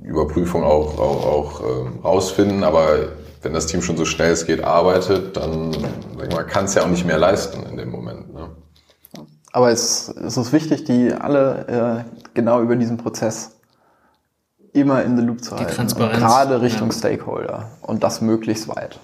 Überprüfung 0.03 0.63
auch, 0.63 0.99
auch, 0.99 1.25
auch 1.25 1.61
ähm, 1.61 1.99
rausfinden, 2.03 2.63
aber 2.63 3.09
wenn 3.41 3.53
das 3.53 3.67
Team 3.67 3.81
schon 3.81 3.95
so 3.95 4.05
schnell 4.05 4.31
es 4.31 4.45
geht 4.45 4.63
arbeitet, 4.63 5.37
dann 5.37 5.71
kann 6.47 6.65
es 6.65 6.73
ja 6.73 6.83
auch 6.83 6.89
nicht 6.89 7.05
mehr 7.05 7.19
leisten 7.19 7.63
in 7.69 7.77
dem 7.77 7.89
Moment. 7.89 8.33
Ne? 8.33 8.49
Aber 9.53 9.71
es, 9.71 10.09
es 10.09 10.35
ist 10.35 10.51
wichtig, 10.51 10.83
die 10.83 11.13
alle 11.13 12.05
äh, 12.05 12.29
genau 12.33 12.61
über 12.61 12.75
diesen 12.75 12.97
Prozess 12.97 13.54
immer 14.75 15.03
in 15.03 15.15
the 15.17 15.23
loop 15.23 15.43
zu 15.43 15.55
halten. 15.55 15.73
Transparenz. 15.73 16.19
gerade 16.19 16.61
Richtung 16.61 16.89
ja. 16.89 16.97
Stakeholder 16.97 17.69
und 17.81 18.03
das 18.03 18.21
möglichst 18.21 18.67
weit. 18.67 18.99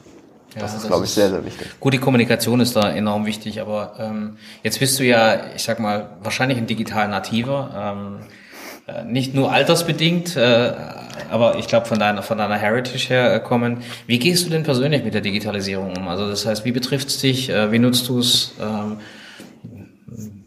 Ja, 0.53 0.61
das 0.61 0.75
ist, 0.75 0.87
glaube 0.87 1.05
ich, 1.05 1.11
sehr, 1.11 1.29
sehr 1.29 1.45
wichtig. 1.45 1.67
Gut, 1.79 1.93
die 1.93 1.97
Kommunikation 1.97 2.59
ist 2.59 2.75
da 2.75 2.91
enorm 2.91 3.25
wichtig, 3.25 3.61
aber 3.61 3.93
ähm, 3.97 4.37
jetzt 4.63 4.79
bist 4.79 4.99
du 4.99 5.05
ja, 5.05 5.37
ich 5.55 5.63
sag 5.63 5.79
mal, 5.79 6.09
wahrscheinlich 6.21 6.57
ein 6.57 6.67
digital 6.67 7.07
Nativer. 7.07 7.71
Ähm, 7.73 8.17
äh, 8.87 9.05
nicht 9.05 9.33
nur 9.33 9.51
altersbedingt, 9.53 10.35
äh, 10.35 10.73
aber 11.29 11.57
ich 11.57 11.67
glaube 11.67 11.85
von 11.85 11.99
deiner 11.99 12.21
von 12.21 12.37
deiner 12.37 12.57
Heritage 12.57 13.07
her 13.07 13.33
äh, 13.33 13.39
kommen. 13.39 13.77
Wie 14.07 14.19
gehst 14.19 14.45
du 14.45 14.49
denn 14.49 14.63
persönlich 14.63 15.05
mit 15.05 15.13
der 15.13 15.21
Digitalisierung 15.21 15.95
um? 15.95 16.09
Also 16.09 16.27
das 16.27 16.45
heißt, 16.45 16.65
wie 16.65 16.73
betrifft 16.73 17.07
es 17.07 17.19
dich? 17.19 17.49
Äh, 17.49 17.71
wie 17.71 17.79
nutzt 17.79 18.09
du 18.09 18.19
es? 18.19 18.53
Ähm, 18.59 18.97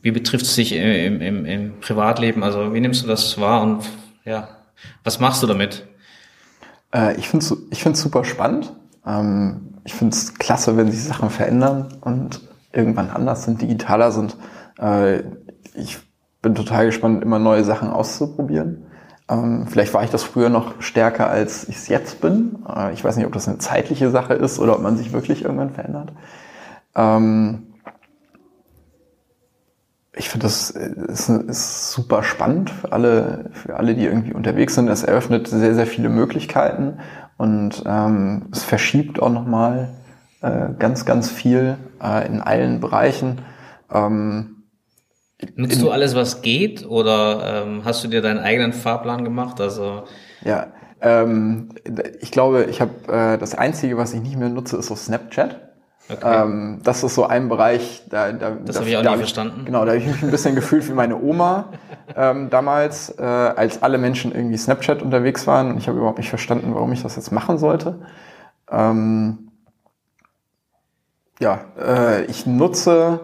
wie 0.02 0.10
betrifft 0.10 0.44
es 0.44 0.54
dich 0.54 0.72
im, 0.72 1.22
im, 1.22 1.46
im 1.46 1.80
Privatleben? 1.80 2.42
Also 2.42 2.74
wie 2.74 2.80
nimmst 2.80 3.02
du 3.04 3.06
das 3.06 3.40
wahr 3.40 3.62
und 3.62 3.84
ja, 4.26 4.48
was 5.02 5.20
machst 5.20 5.42
du 5.42 5.46
damit? 5.46 5.86
Äh, 6.94 7.16
ich 7.16 7.28
finde 7.28 7.44
es 7.44 7.56
ich 7.70 7.82
find's 7.82 8.00
super 8.00 8.24
spannend. 8.24 8.72
Ähm, 9.06 9.74
ich 9.84 9.94
finde 9.94 10.14
es 10.14 10.34
klasse, 10.34 10.76
wenn 10.76 10.90
sich 10.90 11.02
Sachen 11.04 11.30
verändern 11.30 11.98
und 12.00 12.40
irgendwann 12.72 13.10
anders 13.10 13.44
sind, 13.44 13.60
digitaler 13.60 14.12
sind. 14.12 14.36
Äh, 14.78 15.22
ich 15.74 15.98
bin 16.42 16.54
total 16.54 16.86
gespannt, 16.86 17.22
immer 17.22 17.38
neue 17.38 17.64
Sachen 17.64 17.90
auszuprobieren. 17.90 18.86
Ähm, 19.28 19.66
vielleicht 19.66 19.94
war 19.94 20.04
ich 20.04 20.10
das 20.10 20.22
früher 20.22 20.50
noch 20.50 20.80
stärker, 20.82 21.28
als 21.28 21.68
ich 21.68 21.76
es 21.76 21.88
jetzt 21.88 22.20
bin. 22.20 22.64
Äh, 22.68 22.92
ich 22.92 23.02
weiß 23.02 23.16
nicht, 23.16 23.26
ob 23.26 23.32
das 23.32 23.48
eine 23.48 23.58
zeitliche 23.58 24.10
Sache 24.10 24.34
ist 24.34 24.58
oder 24.58 24.74
ob 24.74 24.82
man 24.82 24.96
sich 24.96 25.12
wirklich 25.12 25.44
irgendwann 25.44 25.70
verändert. 25.70 26.12
Ähm, 26.94 27.73
ich 30.16 30.28
finde, 30.28 30.44
das 30.44 30.70
ist, 30.70 31.28
ist, 31.28 31.92
super 31.92 32.22
spannend 32.22 32.70
für 32.70 32.92
alle, 32.92 33.50
für 33.52 33.76
alle, 33.76 33.94
die 33.94 34.04
irgendwie 34.04 34.32
unterwegs 34.32 34.74
sind. 34.74 34.88
Es 34.88 35.02
eröffnet 35.02 35.48
sehr, 35.48 35.74
sehr 35.74 35.86
viele 35.86 36.08
Möglichkeiten 36.08 36.98
und 37.36 37.82
ähm, 37.86 38.46
es 38.52 38.62
verschiebt 38.62 39.20
auch 39.20 39.30
nochmal 39.30 39.90
äh, 40.40 40.68
ganz, 40.78 41.04
ganz 41.04 41.30
viel 41.30 41.76
äh, 42.02 42.26
in 42.26 42.40
allen 42.40 42.80
Bereichen. 42.80 43.42
Ähm, 43.92 44.50
Nutzt 45.56 45.82
du 45.82 45.90
alles, 45.90 46.14
was 46.14 46.42
geht, 46.42 46.86
oder 46.86 47.64
ähm, 47.64 47.82
hast 47.84 48.04
du 48.04 48.08
dir 48.08 48.22
deinen 48.22 48.38
eigenen 48.38 48.72
Fahrplan 48.72 49.24
gemacht? 49.24 49.60
Also 49.60 50.04
ja, 50.44 50.68
ähm, 51.00 51.70
ich 52.20 52.30
glaube, 52.30 52.64
ich 52.70 52.80
habe 52.80 52.92
äh, 53.08 53.36
das 53.36 53.54
Einzige, 53.54 53.96
was 53.96 54.14
ich 54.14 54.22
nicht 54.22 54.38
mehr 54.38 54.48
nutze, 54.48 54.76
ist 54.76 54.86
so 54.86 54.96
Snapchat. 54.96 55.73
Okay. 56.08 56.42
Ähm, 56.42 56.80
das 56.84 57.02
ist 57.02 57.14
so 57.14 57.24
ein 57.24 57.48
Bereich, 57.48 58.02
da, 58.10 58.30
da 58.32 58.50
das 58.50 58.78
habe 58.78 58.88
ich 58.88 58.96
auch 58.96 59.02
da 59.02 59.12
nie 59.12 59.18
verstanden. 59.18 59.64
Genau, 59.64 59.86
da 59.86 59.92
habe 59.92 59.98
ich 59.98 60.06
mich 60.06 60.22
ein 60.22 60.30
bisschen 60.30 60.54
gefühlt 60.54 60.86
wie 60.88 60.92
meine 60.92 61.18
Oma 61.20 61.70
ähm, 62.14 62.50
damals, 62.50 63.08
äh, 63.18 63.22
als 63.22 63.82
alle 63.82 63.96
Menschen 63.96 64.32
irgendwie 64.32 64.58
Snapchat 64.58 65.02
unterwegs 65.02 65.46
waren 65.46 65.70
und 65.70 65.78
ich 65.78 65.88
habe 65.88 65.96
überhaupt 65.96 66.18
nicht 66.18 66.28
verstanden, 66.28 66.74
warum 66.74 66.92
ich 66.92 67.02
das 67.02 67.16
jetzt 67.16 67.32
machen 67.32 67.56
sollte. 67.56 68.00
Ähm, 68.70 69.50
ja, 71.40 71.60
äh, 71.80 72.24
ich 72.26 72.44
nutze, 72.44 73.20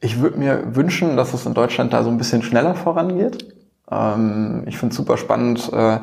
ich 0.00 0.20
würde 0.20 0.38
mir 0.38 0.76
wünschen, 0.76 1.16
dass 1.16 1.32
es 1.32 1.46
in 1.46 1.54
Deutschland 1.54 1.92
da 1.94 2.04
so 2.04 2.10
ein 2.10 2.18
bisschen 2.18 2.42
schneller 2.42 2.74
vorangeht. 2.74 3.54
Ähm, 3.90 4.64
ich 4.66 4.76
finde 4.76 4.92
es 4.92 4.96
super 4.96 5.16
spannend. 5.16 5.72
Äh, 5.72 6.00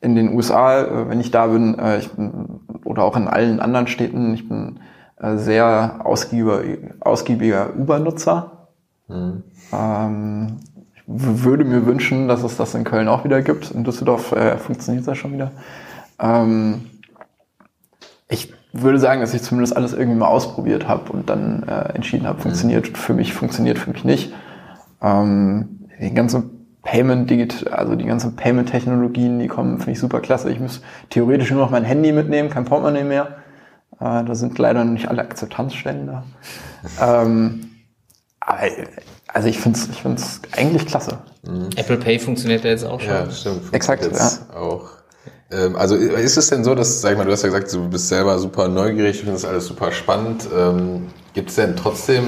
in 0.00 0.16
den 0.16 0.34
USA, 0.34 0.82
äh, 0.82 1.08
wenn 1.08 1.20
ich 1.20 1.30
da 1.30 1.46
bin, 1.46 1.78
äh, 1.78 1.98
ich 1.98 2.10
bin, 2.10 2.60
oder 2.84 3.04
auch 3.04 3.16
in 3.16 3.28
allen 3.28 3.60
anderen 3.60 3.86
Städten, 3.86 4.34
ich 4.34 4.48
bin 4.48 4.80
sehr 5.18 6.00
ausgiebiger, 6.04 6.62
ausgiebiger 7.00 7.70
Uber-Nutzer. 7.76 8.68
Mhm. 9.08 9.42
Ähm, 9.72 10.56
ich 10.92 11.02
würde 11.06 11.64
mir 11.64 11.86
wünschen, 11.86 12.28
dass 12.28 12.42
es 12.42 12.56
das 12.56 12.74
in 12.74 12.84
Köln 12.84 13.08
auch 13.08 13.24
wieder 13.24 13.42
gibt. 13.42 13.70
In 13.70 13.84
Düsseldorf 13.84 14.32
äh, 14.32 14.56
funktioniert 14.56 15.06
das 15.06 15.18
schon 15.18 15.32
wieder. 15.32 15.52
Ähm, 16.18 16.86
ich 18.28 18.52
würde 18.72 18.98
sagen, 18.98 19.20
dass 19.20 19.34
ich 19.34 19.42
zumindest 19.42 19.76
alles 19.76 19.92
irgendwie 19.92 20.18
mal 20.18 20.26
ausprobiert 20.26 20.88
habe 20.88 21.12
und 21.12 21.30
dann 21.30 21.62
äh, 21.64 21.94
entschieden 21.94 22.26
habe, 22.26 22.40
funktioniert 22.40 22.90
mhm. 22.90 22.94
für 22.94 23.14
mich, 23.14 23.32
funktioniert 23.32 23.78
für 23.78 23.90
mich 23.90 24.04
nicht. 24.04 24.34
Ähm, 25.00 25.86
die 26.00 26.12
ganze 26.12 26.42
Payment, 26.82 27.72
also 27.72 27.94
die 27.94 28.04
ganzen 28.04 28.36
Payment-Technologien, 28.36 29.38
die 29.38 29.48
kommen, 29.48 29.78
finde 29.78 29.92
ich 29.92 30.00
super 30.00 30.20
klasse. 30.20 30.50
Ich 30.50 30.60
muss 30.60 30.82
theoretisch 31.08 31.50
nur 31.50 31.60
noch 31.60 31.70
mein 31.70 31.84
Handy 31.84 32.12
mitnehmen, 32.12 32.50
kein 32.50 32.64
Portemonnaie 32.64 33.04
mehr. 33.04 33.43
Äh, 34.00 34.24
da 34.24 34.34
sind 34.34 34.58
leider 34.58 34.84
nicht 34.84 35.08
alle 35.08 35.22
Akzeptanzstellen 35.22 36.06
da. 36.06 36.24
ähm, 37.00 37.70
also 38.40 39.48
ich 39.48 39.58
finde 39.58 39.78
es 39.78 39.88
ich 39.88 40.02
find's 40.02 40.40
eigentlich 40.52 40.86
klasse. 40.86 41.18
Mhm. 41.42 41.70
Apple 41.76 41.96
Pay 41.96 42.18
funktioniert 42.18 42.64
ja 42.64 42.70
jetzt 42.70 42.84
auch 42.84 43.00
schon. 43.00 43.10
Ja, 43.10 43.30
stimmt. 43.30 43.72
Exakt, 43.72 44.04
jetzt 44.04 44.42
ja. 44.50 44.56
auch. 44.56 44.90
Ähm, 45.50 45.76
also 45.76 45.94
ist 45.96 46.36
es 46.36 46.48
denn 46.48 46.64
so, 46.64 46.74
dass, 46.74 47.00
sag 47.00 47.12
ich 47.12 47.18
mal, 47.18 47.24
du 47.24 47.32
hast 47.32 47.42
ja 47.42 47.48
gesagt, 47.48 47.72
du 47.72 47.88
bist 47.88 48.08
selber 48.08 48.38
super 48.38 48.68
neugierig, 48.68 49.18
du 49.18 49.24
findest 49.24 49.46
alles 49.46 49.66
super 49.66 49.92
spannend. 49.92 50.48
Ähm, 50.54 51.08
Gibt 51.32 51.50
es 51.50 51.56
denn 51.56 51.76
trotzdem, 51.76 52.24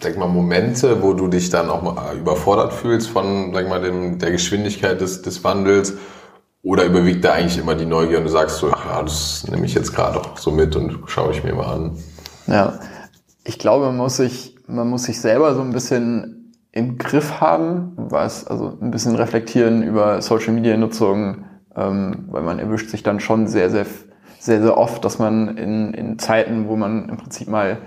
sag 0.00 0.12
ich 0.12 0.18
mal, 0.18 0.28
Momente, 0.28 1.02
wo 1.02 1.12
du 1.12 1.28
dich 1.28 1.50
dann 1.50 1.70
auch 1.70 1.82
mal 1.82 2.16
überfordert 2.16 2.72
fühlst 2.72 3.08
von, 3.08 3.52
sag 3.52 3.64
ich 3.64 3.68
mal, 3.68 3.80
dem, 3.80 4.18
der 4.18 4.30
Geschwindigkeit 4.30 5.00
des, 5.00 5.22
des 5.22 5.44
Wandels? 5.44 5.94
Oder 6.62 6.84
überwiegt 6.84 7.24
da 7.24 7.32
eigentlich 7.32 7.58
immer 7.58 7.74
die 7.74 7.86
Neugier 7.86 8.18
und 8.18 8.24
du 8.24 8.30
sagst 8.30 8.58
so, 8.58 8.68
ja, 8.68 9.02
das 9.02 9.46
nehme 9.50 9.66
ich 9.66 9.74
jetzt 9.74 9.92
gerade 9.92 10.20
auch 10.20 10.38
so 10.38 10.52
mit 10.52 10.76
und 10.76 11.00
schaue 11.06 11.32
ich 11.32 11.42
mir 11.42 11.54
mal 11.54 11.74
an? 11.74 11.98
Ja, 12.46 12.78
ich 13.44 13.58
glaube, 13.58 13.86
man 13.86 13.96
muss 13.96 14.16
sich, 14.16 14.56
man 14.68 14.88
muss 14.88 15.04
sich 15.04 15.20
selber 15.20 15.54
so 15.54 15.60
ein 15.60 15.72
bisschen 15.72 16.54
im 16.70 16.98
Griff 16.98 17.40
haben, 17.40 17.92
was, 17.96 18.46
also 18.46 18.78
ein 18.80 18.92
bisschen 18.92 19.16
reflektieren 19.16 19.82
über 19.82 20.22
Social 20.22 20.52
Media 20.52 20.76
Nutzung, 20.76 21.44
ähm, 21.74 22.26
weil 22.30 22.42
man 22.42 22.60
erwischt 22.60 22.90
sich 22.90 23.02
dann 23.02 23.18
schon 23.18 23.48
sehr, 23.48 23.68
sehr, 23.68 23.86
sehr, 24.38 24.62
sehr 24.62 24.78
oft, 24.78 25.04
dass 25.04 25.18
man 25.18 25.56
in, 25.56 25.92
in 25.94 26.18
Zeiten, 26.18 26.68
wo 26.68 26.76
man 26.76 27.08
im 27.08 27.16
Prinzip 27.16 27.48
mal, 27.48 27.78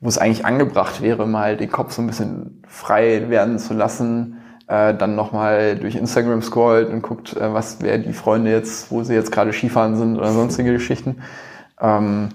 wo 0.00 0.08
es 0.08 0.18
eigentlich 0.18 0.44
angebracht 0.44 1.02
wäre, 1.02 1.26
mal 1.26 1.56
den 1.56 1.70
Kopf 1.70 1.92
so 1.92 2.02
ein 2.02 2.08
bisschen 2.08 2.62
frei 2.66 3.30
werden 3.30 3.58
zu 3.60 3.74
lassen, 3.74 4.38
äh, 4.66 4.94
dann 4.94 5.14
nochmal 5.14 5.76
durch 5.76 5.96
Instagram 5.96 6.42
scrollt 6.42 6.88
und 6.88 7.02
guckt, 7.02 7.36
äh, 7.36 7.52
was 7.52 7.78
wer 7.80 7.98
die 7.98 8.12
Freunde 8.12 8.50
jetzt, 8.50 8.90
wo 8.90 9.02
sie 9.02 9.14
jetzt 9.14 9.30
gerade 9.30 9.52
Skifahren 9.52 9.96
sind 9.96 10.16
oder 10.16 10.32
sonstige 10.32 10.72
Geschichten. 10.72 11.22
Ähm, 11.80 12.28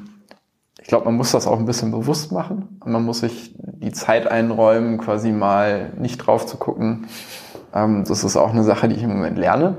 ich 0.82 0.88
glaube, 0.88 1.06
man 1.06 1.16
muss 1.16 1.32
das 1.32 1.48
auch 1.48 1.60
ein 1.60 1.66
bisschen 1.66 1.92
bewusst 1.92 2.32
machen. 2.32 2.80
Man 2.86 3.04
muss 3.04 3.20
sich 3.20 3.54
die 3.58 3.92
Zeit 3.92 4.28
einräumen, 4.28 4.98
quasi 4.98 5.32
mal 5.32 5.92
nicht 5.98 6.18
drauf 6.18 6.46
zu 6.46 6.58
gucken. 6.58 7.08
Ähm, 7.74 8.06
das 8.08 8.24
ist 8.24 8.38
auch 8.38 8.52
eine 8.52 8.64
Sache, 8.64 8.88
die 8.88 8.96
ich 8.96 9.04
im 9.04 9.10
Moment 9.10 9.38
lerne. 9.38 9.78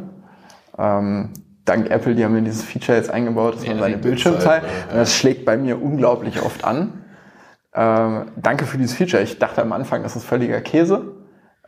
Ähm, 0.79 1.31
dank 1.65 1.91
Apple, 1.91 2.15
die 2.15 2.25
haben 2.25 2.35
mir 2.35 2.43
dieses 2.43 2.63
Feature 2.63 2.97
jetzt 2.97 3.11
eingebaut, 3.11 3.57
dass 3.57 3.67
man 3.67 3.79
seine 3.79 3.99
Bildschirmzeit, 3.99 4.63
ja. 4.63 4.97
das 4.97 5.15
schlägt 5.15 5.45
bei 5.45 5.57
mir 5.57 5.81
unglaublich 5.83 6.43
oft 6.43 6.65
an. 6.65 7.05
Ähm, 7.75 8.33
danke 8.37 8.67
für 8.67 8.79
dieses 8.79 8.97
Feature. 8.97 9.23
Ich 9.23 9.39
dachte 9.39 9.63
am 9.63 9.73
Anfang, 9.73 10.03
das 10.03 10.17
ist 10.17 10.25
völliger 10.25 10.61
Käse. 10.61 11.20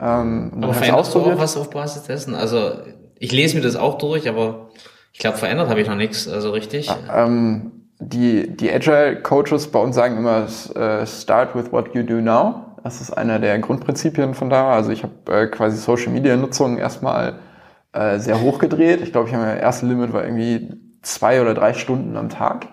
Ähm, 0.02 0.52
Aber 0.60 0.74
veränderst 0.74 1.14
du 1.14 1.20
auch 1.20 1.38
was 1.38 1.56
auf 1.56 1.70
Basis 1.70 2.02
dessen? 2.02 2.34
Also 2.34 2.72
ich 3.18 3.30
lese 3.30 3.56
mir 3.56 3.62
das 3.62 3.76
auch 3.76 3.98
durch, 3.98 4.28
aber 4.28 4.70
ich 5.12 5.20
glaube, 5.20 5.38
verändert 5.38 5.68
habe 5.68 5.80
ich 5.80 5.88
noch 5.88 5.94
nichts, 5.94 6.26
also 6.26 6.50
richtig. 6.50 6.90
Ähm, 7.14 7.70
die, 8.00 8.56
die 8.56 8.72
Agile 8.72 9.22
Coaches 9.22 9.68
bei 9.68 9.78
uns 9.78 9.94
sagen 9.94 10.16
immer, 10.16 10.46
äh, 10.74 11.06
start 11.06 11.54
with 11.54 11.70
what 11.70 11.94
you 11.94 12.02
do 12.02 12.14
now. 12.14 12.76
Das 12.82 13.00
ist 13.00 13.12
einer 13.12 13.38
der 13.38 13.56
Grundprinzipien 13.60 14.34
von 14.34 14.50
da. 14.50 14.72
Also 14.72 14.90
ich 14.90 15.04
habe 15.04 15.14
äh, 15.32 15.46
quasi 15.46 15.76
Social 15.76 16.10
Media 16.10 16.36
Nutzung 16.36 16.78
erstmal 16.78 17.38
äh, 17.92 18.18
sehr 18.18 18.40
hoch 18.40 18.58
gedreht. 18.58 19.02
Ich 19.02 19.12
glaube, 19.12 19.28
ich 19.28 19.34
habe 19.34 19.44
mein 19.44 19.58
erstes 19.58 19.88
Limit 19.88 20.12
war 20.12 20.24
irgendwie 20.24 20.74
zwei 21.02 21.40
oder 21.40 21.54
drei 21.54 21.74
Stunden 21.74 22.16
am 22.16 22.28
Tag. 22.28 22.66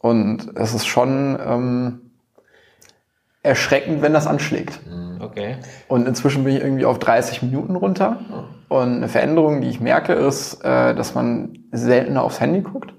Und 0.00 0.52
es 0.54 0.72
ist 0.72 0.86
schon 0.86 1.36
ähm, 1.44 2.07
erschreckend, 3.42 4.02
wenn 4.02 4.12
das 4.12 4.26
anschlägt. 4.26 4.80
Okay. 5.20 5.56
Und 5.88 6.06
inzwischen 6.06 6.44
bin 6.44 6.56
ich 6.56 6.62
irgendwie 6.62 6.84
auf 6.84 6.98
30 6.98 7.42
Minuten 7.42 7.76
runter. 7.76 8.18
Und 8.68 8.96
eine 8.96 9.08
Veränderung, 9.08 9.60
die 9.60 9.68
ich 9.68 9.80
merke, 9.80 10.12
ist, 10.12 10.62
äh, 10.64 10.94
dass 10.94 11.14
man 11.14 11.58
seltener 11.72 12.22
aufs 12.22 12.40
Handy 12.40 12.60
guckt. 12.60 12.92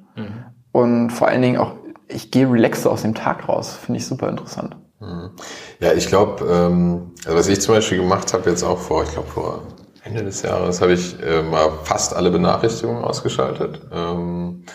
Und 0.72 1.10
vor 1.12 1.28
allen 1.28 1.42
Dingen 1.42 1.58
auch, 1.58 1.74
ich 2.08 2.32
gehe 2.32 2.50
relaxter 2.50 2.92
aus 2.92 3.04
dem 3.04 3.16
Tag 3.16 3.48
raus. 3.48 3.76
Finde 3.76 4.00
ich 4.00 4.06
super 4.06 4.30
interessant. 4.30 4.76
Ja, 5.80 5.94
ich 5.94 6.08
glaube, 6.08 6.46
ähm, 6.46 7.12
also 7.26 7.38
was 7.38 7.48
ich 7.48 7.62
zum 7.62 7.76
Beispiel 7.76 8.00
gemacht 8.00 8.34
habe 8.34 8.50
jetzt 8.50 8.64
auch 8.64 8.78
vor, 8.78 9.04
ich 9.04 9.12
glaube 9.12 9.30
vor 9.30 9.64
Ende 10.04 10.24
des 10.24 10.42
Jahres, 10.42 10.82
habe 10.82 10.94
ich 10.94 11.16
äh, 11.24 11.42
mal 11.42 11.72
fast 11.84 12.16
alle 12.16 12.32
Benachrichtigungen 12.32 13.04
ausgeschaltet. 13.04 13.82
Ähm, 13.94 14.66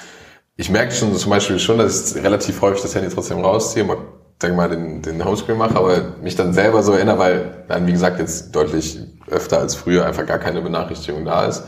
ich 0.56 0.70
merke 0.70 0.92
schon 0.92 1.14
zum 1.14 1.30
Beispiel 1.30 1.58
schon, 1.58 1.78
dass 1.78 2.14
ich 2.14 2.22
relativ 2.22 2.60
häufig 2.62 2.82
das 2.82 2.94
Handy 2.94 3.10
trotzdem 3.10 3.40
rausziehe, 3.40 3.84
mal, 3.84 3.98
sag 4.40 4.54
mal 4.56 4.68
den, 4.68 5.02
den 5.02 5.24
Homescreen 5.24 5.58
mache, 5.58 5.76
aber 5.76 5.96
mich 6.22 6.36
dann 6.36 6.52
selber 6.52 6.82
so 6.82 6.92
erinnere, 6.92 7.18
weil 7.18 7.64
dann, 7.68 7.86
wie 7.86 7.92
gesagt, 7.92 8.18
jetzt 8.18 8.54
deutlich 8.54 9.00
öfter 9.30 9.58
als 9.58 9.74
früher 9.74 10.04
einfach 10.04 10.26
gar 10.26 10.38
keine 10.38 10.60
Benachrichtigung 10.60 11.24
da 11.24 11.46
ist. 11.46 11.64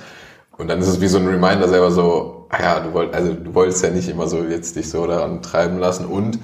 Und 0.59 0.69
dann 0.69 0.79
ist 0.81 0.89
es 0.89 1.01
wie 1.01 1.09
so 1.09 1.19
ein 1.19 1.27
Reminder 1.27 1.69
selber 1.69 1.91
so, 1.91 2.47
ah 2.51 2.62
ja, 2.62 2.81
du 2.81 2.93
wolltest, 2.93 3.14
also 3.14 3.35
du 3.35 3.55
wolltest 3.55 3.83
ja 3.83 3.91
nicht 3.91 4.09
immer 4.09 4.27
so 4.27 4.43
jetzt 4.43 4.77
dich 4.77 4.91
so 4.91 5.07
daran 5.07 5.43
treiben 5.43 5.79
lassen 5.79 6.07
und 6.07 6.39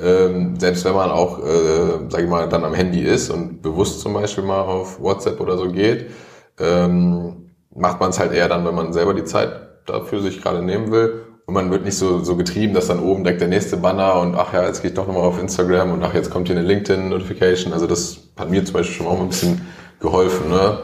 ähm, 0.00 0.58
selbst 0.58 0.84
wenn 0.84 0.94
man 0.94 1.10
auch, 1.10 1.40
äh, 1.40 2.08
sag 2.08 2.22
ich 2.22 2.28
mal, 2.28 2.48
dann 2.48 2.64
am 2.64 2.74
Handy 2.74 3.00
ist 3.00 3.30
und 3.30 3.62
bewusst 3.62 4.00
zum 4.00 4.14
Beispiel 4.14 4.44
mal 4.44 4.60
auf 4.60 5.00
WhatsApp 5.00 5.40
oder 5.40 5.58
so 5.58 5.70
geht, 5.70 6.10
ähm, 6.60 7.50
macht 7.74 8.00
man 8.00 8.10
es 8.10 8.18
halt 8.18 8.32
eher 8.32 8.48
dann, 8.48 8.64
wenn 8.64 8.74
man 8.74 8.92
selber 8.92 9.14
die 9.14 9.24
Zeit 9.24 9.50
dafür 9.86 10.20
sich 10.20 10.40
gerade 10.40 10.62
nehmen 10.62 10.92
will. 10.92 11.24
Und 11.48 11.54
man 11.54 11.70
wird 11.70 11.86
nicht 11.86 11.96
so, 11.96 12.22
so 12.22 12.36
getrieben, 12.36 12.74
dass 12.74 12.88
dann 12.88 13.00
oben 13.00 13.24
direkt 13.24 13.40
der 13.40 13.48
nächste 13.48 13.78
Banner 13.78 14.20
und 14.20 14.34
ach 14.34 14.52
ja, 14.52 14.66
jetzt 14.66 14.82
gehe 14.82 14.90
ich 14.90 14.94
doch 14.94 15.06
nochmal 15.06 15.22
auf 15.22 15.40
Instagram 15.40 15.92
und 15.92 16.04
ach, 16.04 16.12
jetzt 16.12 16.28
kommt 16.28 16.46
hier 16.48 16.58
eine 16.58 16.66
LinkedIn-Notification. 16.66 17.72
Also 17.72 17.86
das 17.86 18.18
hat 18.38 18.50
mir 18.50 18.62
zum 18.66 18.74
Beispiel 18.74 18.96
schon 18.96 19.06
auch 19.06 19.16
mal 19.16 19.22
ein 19.22 19.30
bisschen 19.30 19.62
geholfen, 19.98 20.50
ne? 20.50 20.80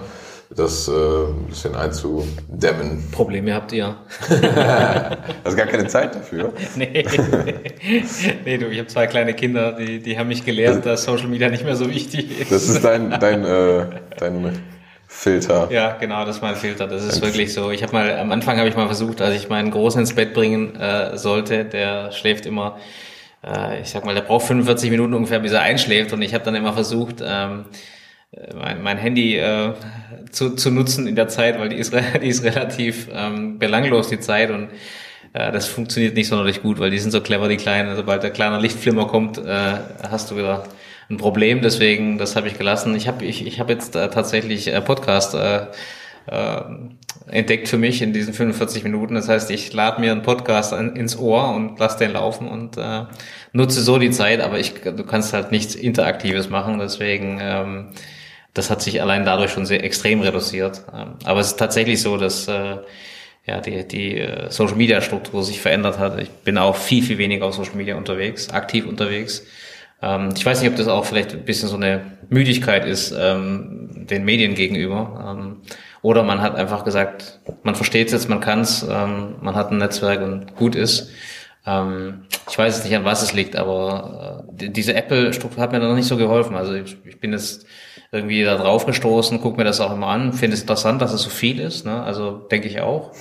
das 0.56 0.88
äh, 0.88 0.92
ein 0.92 1.48
bisschen 1.50 1.74
einzudämmen. 1.74 3.04
Probleme 3.12 3.52
habt 3.52 3.72
ihr. 3.72 3.94
Hast 5.44 5.54
gar 5.54 5.66
keine 5.66 5.86
Zeit 5.86 6.14
dafür? 6.14 6.54
nee. 6.76 7.04
nee, 8.46 8.56
du, 8.56 8.68
ich 8.68 8.78
habe 8.78 8.88
zwei 8.88 9.06
kleine 9.06 9.34
Kinder, 9.34 9.72
die, 9.72 9.98
die 9.98 10.18
haben 10.18 10.28
mich 10.28 10.46
gelehrt, 10.46 10.86
dass 10.86 11.04
Social 11.04 11.28
Media 11.28 11.50
nicht 11.50 11.64
mehr 11.64 11.76
so 11.76 11.90
wichtig 11.90 12.40
ist. 12.40 12.50
Das 12.50 12.70
ist 12.70 12.82
dein, 12.82 13.10
dein, 13.10 13.44
äh, 13.44 13.84
dein 14.16 14.62
Filter. 15.16 15.68
Ja, 15.70 15.92
genau, 15.92 16.24
das 16.26 16.36
ist 16.36 16.42
mein 16.42 16.56
Filter. 16.56 16.88
Das 16.88 17.04
ist 17.04 17.22
wirklich 17.22 17.54
so. 17.54 17.70
Ich 17.70 17.82
habe 17.84 17.92
mal 17.92 18.18
am 18.18 18.32
Anfang 18.32 18.58
habe 18.58 18.68
ich 18.68 18.76
mal 18.76 18.86
versucht, 18.86 19.22
als 19.22 19.36
ich 19.36 19.48
meinen 19.48 19.70
Großen 19.70 20.00
ins 20.00 20.12
Bett 20.12 20.34
bringen 20.34 20.74
äh, 20.74 21.16
sollte, 21.16 21.64
der 21.64 22.10
schläft 22.10 22.46
immer, 22.46 22.78
äh, 23.46 23.80
ich 23.80 23.90
sag 23.90 24.04
mal, 24.04 24.14
der 24.14 24.22
braucht 24.22 24.46
45 24.46 24.90
Minuten 24.90 25.14
ungefähr, 25.14 25.38
bis 25.38 25.52
er 25.52 25.62
einschläft. 25.62 26.12
Und 26.12 26.20
ich 26.20 26.34
habe 26.34 26.44
dann 26.44 26.56
immer 26.56 26.72
versucht, 26.72 27.22
ähm, 27.24 27.64
mein, 28.54 28.82
mein 28.82 28.98
Handy 28.98 29.38
äh, 29.38 29.74
zu, 30.30 30.56
zu 30.56 30.72
nutzen 30.72 31.06
in 31.06 31.14
der 31.14 31.28
Zeit, 31.28 31.60
weil 31.60 31.68
die 31.68 31.76
ist, 31.76 31.94
die 32.22 32.28
ist 32.28 32.42
relativ 32.42 33.08
ähm, 33.12 33.60
belanglos, 33.60 34.08
die 34.08 34.18
Zeit. 34.18 34.50
Und 34.50 34.68
äh, 35.32 35.52
das 35.52 35.68
funktioniert 35.68 36.16
nicht 36.16 36.26
sonderlich 36.26 36.60
gut, 36.60 36.80
weil 36.80 36.90
die 36.90 36.98
sind 36.98 37.12
so 37.12 37.20
clever, 37.20 37.48
die 37.48 37.56
Kleinen. 37.56 37.94
Sobald 37.94 38.24
der 38.24 38.30
kleine 38.30 38.58
Lichtflimmer 38.58 39.06
kommt, 39.06 39.38
äh, 39.38 39.78
hast 40.10 40.32
du 40.32 40.36
wieder 40.36 40.64
ein 41.11 41.16
Problem. 41.16 41.62
Deswegen, 41.62 42.18
das 42.18 42.36
habe 42.36 42.48
ich 42.48 42.59
gelassen. 42.59 42.94
Ich 42.94 43.09
habe 43.09 43.24
ich, 43.24 43.46
ich 43.46 43.61
hab 43.61 43.68
jetzt 43.68 43.96
äh, 43.96 44.09
tatsächlich 44.11 44.68
äh, 44.68 44.80
Podcast 44.80 45.34
äh, 45.34 45.66
äh, 46.26 46.62
entdeckt 47.26 47.68
für 47.68 47.78
mich 47.78 48.02
in 48.02 48.12
diesen 48.12 48.34
45 48.34 48.84
Minuten. 48.84 49.14
Das 49.14 49.28
heißt, 49.28 49.50
ich 49.50 49.72
lade 49.72 50.00
mir 50.00 50.12
einen 50.12 50.22
Podcast 50.22 50.72
an, 50.72 50.96
ins 50.96 51.18
Ohr 51.18 51.55
und 51.55 51.78
lasse 51.78 51.98
den 51.98 52.12
laufen 52.12 52.48
und 52.48 52.76
äh, 52.76 53.05
nutze 53.52 53.82
so 53.82 53.98
die 53.98 54.11
Zeit, 54.11 54.40
aber 54.40 54.59
ich, 54.59 54.74
du 54.74 55.05
kannst 55.05 55.32
halt 55.32 55.50
nichts 55.50 55.74
Interaktives 55.74 56.48
machen. 56.50 56.78
Deswegen 56.78 57.38
ähm, 57.40 57.88
das 58.55 58.70
hat 58.70 58.80
sich 58.80 59.02
allein 59.02 59.24
dadurch 59.24 59.50
schon 59.50 59.66
sehr 59.66 59.84
extrem 59.84 60.20
reduziert. 60.20 60.84
Ähm, 60.94 61.14
aber 61.24 61.40
es 61.40 61.48
ist 61.48 61.59
tatsächlich 61.59 62.00
so, 62.00 62.16
dass 62.16 62.48
äh, 62.48 62.78
ja, 63.46 63.61
die, 63.61 63.86
die 63.86 64.18
äh, 64.18 64.50
Social 64.50 64.76
Media 64.76 65.00
Struktur 65.00 65.42
sich 65.42 65.61
verändert 65.61 65.98
hat. 65.98 66.20
Ich 66.20 66.30
bin 66.30 66.57
auch 66.57 66.76
viel, 66.76 67.02
viel 67.02 67.18
weniger 67.18 67.46
auf 67.46 67.55
Social 67.55 67.74
Media 67.74 67.96
unterwegs, 67.96 68.48
aktiv 68.50 68.86
unterwegs. 68.86 69.44
Ähm, 70.05 70.30
ich 70.36 70.44
weiß 70.44 70.61
nicht, 70.61 70.70
ob 70.70 70.76
das 70.76 70.88
auch 70.88 71.05
vielleicht 71.05 71.32
ein 71.32 71.44
bisschen 71.44 71.68
so 71.68 71.76
eine 71.76 72.02
Müdigkeit 72.28 72.84
ist, 72.84 73.14
ähm, 73.18 74.07
den 74.09 74.24
Medien 74.24 74.55
gegenüber. 74.55 75.36
Ähm, 75.36 75.62
oder 76.02 76.22
man 76.22 76.42
hat 76.42 76.55
einfach 76.57 76.84
gesagt, 76.84 77.40
man 77.62 77.74
versteht 77.74 78.09
es 78.09 78.12
jetzt, 78.12 78.28
man 78.28 78.40
kann 78.40 78.61
es, 78.61 78.82
ähm, 78.82 79.36
man 79.40 79.55
hat 79.55 79.70
ein 79.70 79.78
Netzwerk 79.78 80.20
und 80.20 80.55
gut 80.57 80.76
ist. 80.76 81.11
Ähm, 81.66 82.26
ich 82.48 82.59
weiß 82.59 82.76
es 82.76 82.84
nicht, 82.84 82.94
an 82.94 83.07
was 83.07 83.22
es 83.22 83.32
liegt, 83.32 83.57
aber 83.57 84.44
äh, 84.59 84.68
diese 84.68 84.94
Apple-Struktur 84.94 85.62
hat 85.62 85.72
mir 85.72 85.80
noch 85.80 85.94
nicht 85.94 86.09
so 86.09 86.18
geholfen. 86.18 86.57
Also 86.57 86.74
ich, 86.74 86.98
ich 87.07 87.18
bin 87.18 87.32
jetzt 87.32 87.64
irgendwie 88.12 88.44
da 88.44 88.57
drauf 88.57 88.84
gestoßen, 88.84 89.40
guck 89.40 89.57
mir 89.57 89.64
das 89.64 89.80
auch 89.80 89.92
immer 89.92 90.09
an, 90.09 90.34
finde 90.34 90.55
es 90.55 90.61
interessant, 90.61 91.00
dass 91.00 91.14
es 91.14 91.22
so 91.22 91.30
viel 91.30 91.59
ist, 91.59 91.86
ne? 91.86 92.02
also 92.02 92.32
denke 92.32 92.68
ich 92.68 92.80
auch. 92.80 93.12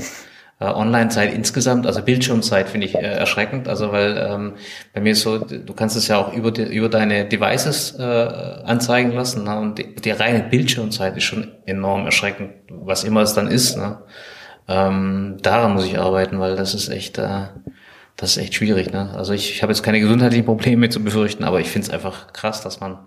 Äh, 0.63 0.67
Online-Zeit 0.67 1.33
insgesamt, 1.33 1.85
also 1.85 2.01
Bildschirmzeit 2.01 2.69
finde 2.69 2.87
ich 2.87 2.95
äh, 2.95 3.01
erschreckend, 3.01 3.67
also 3.67 3.91
weil 3.91 4.15
ähm, 4.17 4.53
bei 4.93 5.01
mir 5.01 5.11
ist 5.11 5.21
so, 5.21 5.37
du 5.39 5.73
kannst 5.73 5.97
es 5.97 6.07
ja 6.07 6.17
auch 6.17 6.31
über, 6.33 6.51
die, 6.51 6.63
über 6.63 6.87
deine 6.87 7.25
Devices 7.25 7.99
äh, 7.99 8.03
anzeigen 8.03 9.11
lassen 9.11 9.43
ne? 9.43 9.59
und 9.59 9.77
die, 9.77 9.93
die 9.95 10.11
reine 10.11 10.39
Bildschirmzeit 10.39 11.17
ist 11.17 11.25
schon 11.25 11.51
enorm 11.65 12.05
erschreckend, 12.05 12.51
was 12.69 13.03
immer 13.03 13.23
es 13.23 13.33
dann 13.33 13.47
ist. 13.47 13.75
Ne? 13.75 13.97
Ähm, 14.69 15.35
daran 15.41 15.73
muss 15.73 15.85
ich 15.85 15.99
arbeiten, 15.99 16.39
weil 16.39 16.55
das 16.55 16.73
ist 16.73 16.87
echt, 16.87 17.17
äh, 17.17 17.47
das 18.15 18.37
ist 18.37 18.43
echt 18.43 18.55
schwierig. 18.55 18.93
Ne? 18.93 19.09
Also 19.17 19.33
ich, 19.33 19.51
ich 19.51 19.63
habe 19.63 19.73
jetzt 19.73 19.83
keine 19.83 19.99
gesundheitlichen 19.99 20.45
Probleme 20.45 20.87
zu 20.87 21.03
befürchten, 21.03 21.43
aber 21.43 21.59
ich 21.59 21.67
finde 21.67 21.87
es 21.87 21.93
einfach 21.93 22.31
krass, 22.31 22.61
dass 22.61 22.79
man 22.79 22.99